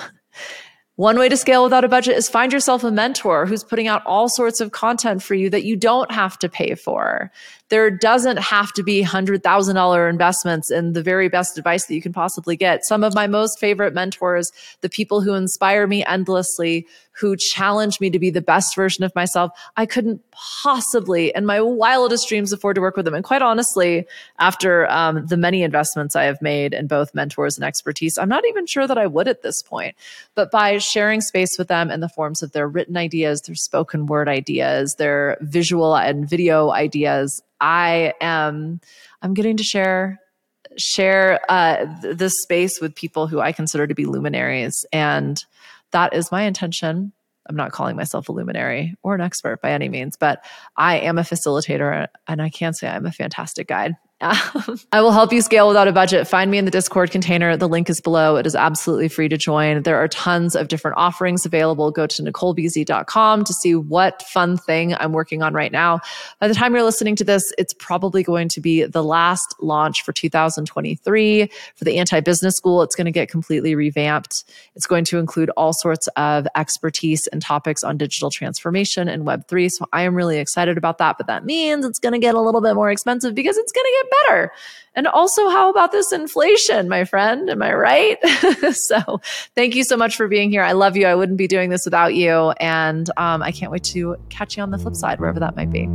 One 0.98 1.18
way 1.18 1.30
to 1.30 1.38
scale 1.38 1.64
without 1.64 1.86
a 1.86 1.88
budget 1.88 2.18
is 2.18 2.30
find 2.30 2.52
yourself 2.52 2.84
a 2.84 2.92
mentor 2.92 3.46
who's 3.46 3.64
putting 3.64 3.88
out 3.88 4.06
all 4.06 4.28
sorts 4.28 4.60
of 4.60 4.72
content 4.72 5.24
for 5.24 5.36
you 5.36 5.50
that 5.50 5.64
you 5.64 5.78
don't 5.78 6.12
have 6.12 6.38
to 6.40 6.50
pay 6.50 6.76
for 6.76 7.32
there 7.72 7.90
doesn't 7.90 8.38
have 8.38 8.74
to 8.74 8.84
be 8.84 9.02
$100,000 9.02 10.10
investments 10.10 10.70
in 10.70 10.92
the 10.92 11.02
very 11.02 11.30
best 11.30 11.58
advice 11.58 11.86
that 11.86 11.96
you 11.96 12.02
can 12.02 12.12
possibly 12.12 12.58
get. 12.58 12.84
Some 12.84 13.02
of 13.02 13.16
my 13.16 13.28
most 13.28 13.60
favorite 13.60 13.94
mentors, 13.94 14.52
the 14.82 14.90
people 14.90 15.22
who 15.22 15.34
inspire 15.34 15.88
me 15.88 16.04
endlessly, 16.06 16.86
who 17.14 17.38
challenge 17.38 18.02
me 18.02 18.10
to 18.10 18.20
be 18.20 18.30
the 18.30 18.42
best 18.42 18.76
version 18.76 19.06
of 19.06 19.16
myself, 19.16 19.52
I 19.78 19.86
couldn't 19.86 20.22
possibly, 20.32 21.32
in 21.34 21.46
my 21.46 21.62
wildest 21.62 22.28
dreams, 22.28 22.52
afford 22.52 22.76
to 22.76 22.82
work 22.82 22.98
with 22.98 23.06
them. 23.06 23.14
And 23.14 23.24
quite 23.24 23.42
honestly, 23.42 24.06
after 24.38 24.90
um, 24.90 25.26
the 25.28 25.38
many 25.38 25.64
investments 25.64 26.14
I 26.14 26.24
have 26.24 26.42
made 26.42 26.74
in 26.74 26.88
both 26.88 27.16
mentors 27.16 27.58
and 27.58 27.64
expertise, 27.64 28.18
I'm 28.18 28.30
not 28.30 28.46
even 28.48 28.66
sure 28.66 28.86
that 28.86 28.98
I 28.98 29.08
would 29.08 29.30
at 29.30 29.44
this 29.44 29.62
point. 29.62 29.96
But 30.36 30.52
by 30.52 30.78
sharing 30.78 31.22
space 31.22 31.58
with 31.58 31.70
them 31.70 31.90
in 31.90 32.02
the 32.02 32.10
forms 32.10 32.44
of 32.44 32.52
their 32.52 32.68
written 32.68 32.98
ideas, 32.98 33.42
their 33.42 33.56
spoken 33.56 34.08
word 34.08 34.28
ideas, 34.28 34.96
their 34.96 35.38
visual 35.40 35.96
and 35.96 36.30
video 36.30 36.72
ideas, 36.72 37.42
I 37.62 38.14
am 38.20 38.82
I'm 39.22 39.34
getting 39.34 39.58
to 39.58 39.64
share 39.64 40.20
share 40.78 41.40
uh, 41.50 41.86
this 42.02 42.34
space 42.42 42.82
with 42.82 42.96
people 42.96 43.28
who 43.28 43.40
I 43.40 43.52
consider 43.52 43.88
to 43.88 43.96
be 43.96 44.06
luminaries, 44.06 44.86
and 44.92 45.38
that 45.92 46.14
is 46.14 46.32
my 46.32 46.44
intention. 46.44 47.14
I'm 47.48 47.56
not 47.56 47.72
calling 47.72 47.96
myself 47.96 48.30
a 48.30 48.32
luminary 48.32 48.96
or 49.04 49.16
an 49.16 49.22
expert 49.22 49.62
by 49.62 49.72
any 49.72 49.90
means, 49.90 50.16
but 50.16 50.44
I 50.78 51.00
am 51.00 51.18
a 51.18 51.24
facilitator, 51.24 52.08
and 52.28 52.42
I 52.42 52.50
can 52.50 52.74
say 52.74 52.88
I'm 52.88 53.06
a 53.06 53.12
fantastic 53.12 53.68
guide. 53.68 53.96
Um, 54.22 54.80
I 54.92 55.02
will 55.02 55.12
help 55.12 55.34
you 55.34 55.42
scale 55.42 55.68
without 55.68 55.88
a 55.88 55.92
budget. 55.92 56.28
Find 56.28 56.52
me 56.52 56.58
in 56.58 56.66
the 56.66 56.72
Discord 56.72 57.12
container. 57.12 57.58
The 57.58 57.68
link 57.68 57.90
is 57.90 58.00
below. 58.00 58.36
It 58.36 58.46
is 58.46 58.56
absolutely 58.56 59.10
free 59.10 59.28
to 59.30 59.38
join. 59.38 59.84
There 59.84 59.98
are 59.98 60.08
tons 60.08 60.56
of 60.56 60.68
different 60.68 60.98
offerings 60.98 61.46
available. 61.46 61.92
Go 61.92 62.08
to 62.08 62.24
NicoleBZ.com 62.24 63.44
to 63.44 63.54
see 63.54 63.76
what 63.76 64.22
fun 64.24 64.58
thing 64.58 64.94
I'm 64.94 65.12
working 65.12 65.42
on 65.42 65.54
right 65.54 65.72
now. 65.72 66.00
By 66.40 66.48
the 66.48 66.54
time 66.54 66.74
you're 66.74 66.84
listening 66.84 67.16
to 67.18 67.24
this, 67.24 67.52
it's 67.58 67.74
probably 67.74 68.24
going 68.24 68.48
to 68.50 68.62
be 68.62 68.84
the 68.84 69.04
last 69.04 69.56
launch 69.60 70.04
for 70.04 70.14
2023 70.14 71.50
for 71.76 71.84
the 71.84 71.98
Anti 71.98 72.20
Business 72.20 72.56
School. 72.56 72.84
It's 72.84 72.96
going 72.96 73.06
to 73.06 73.12
get 73.12 73.30
completely 73.30 73.76
revamped. 73.76 74.44
It's 74.76 74.86
going 74.86 75.06
to 75.06 75.18
include 75.18 75.50
all 75.58 75.74
sorts 75.74 76.08
of 76.16 76.48
expertise 76.56 77.28
and 77.28 77.42
topics 77.42 77.84
on 77.84 77.98
digital 77.98 78.30
transformation 78.30 79.08
and 79.08 79.26
Web3. 79.26 79.72
So 79.72 79.88
I 79.92 80.04
am 80.04 80.16
really 80.16 80.38
excited 80.38 80.78
about 80.78 81.00
that. 81.00 81.18
But 81.18 81.28
that 81.28 81.46
means 81.46 81.86
it's 81.86 82.00
going 82.00 82.14
to 82.14 82.20
get 82.20 82.36
a 82.36 82.42
little 82.42 82.62
bit 82.62 82.76
more 82.76 82.92
expensive 82.92 83.36
because 83.36 83.58
it's 83.58 83.72
going 83.72 83.86
to 83.86 83.98
get 84.02 84.11
better. 84.28 84.52
And 84.94 85.08
also, 85.08 85.50
how 85.50 85.70
about 85.70 85.92
this 85.92 86.12
inflation, 86.12 86.90
my 86.90 87.06
friend? 87.06 87.50
Am 87.50 87.62
I 87.62 87.74
right? 87.74 88.18
so, 88.74 89.22
thank 89.56 89.74
you 89.74 89.86
so 89.86 89.96
much 89.96 90.18
for 90.18 90.28
being 90.28 90.52
here. 90.52 90.64
I 90.64 90.74
love 90.74 90.98
you. 90.98 91.08
I 91.08 91.16
wouldn't 91.16 91.38
be 91.38 91.48
doing 91.48 91.70
this 91.70 91.86
without 91.86 92.14
you. 92.14 92.52
And 92.60 93.10
um, 93.16 93.42
I 93.42 93.52
can't 93.52 93.72
wait 93.72 93.86
to 93.86 94.18
catch 94.30 94.58
you 94.58 94.64
on 94.64 94.72
the 94.72 94.78
flip 94.78 94.96
side, 94.96 95.20
wherever 95.20 95.40
that 95.40 95.56
might 95.56 95.72
be. 95.72 95.88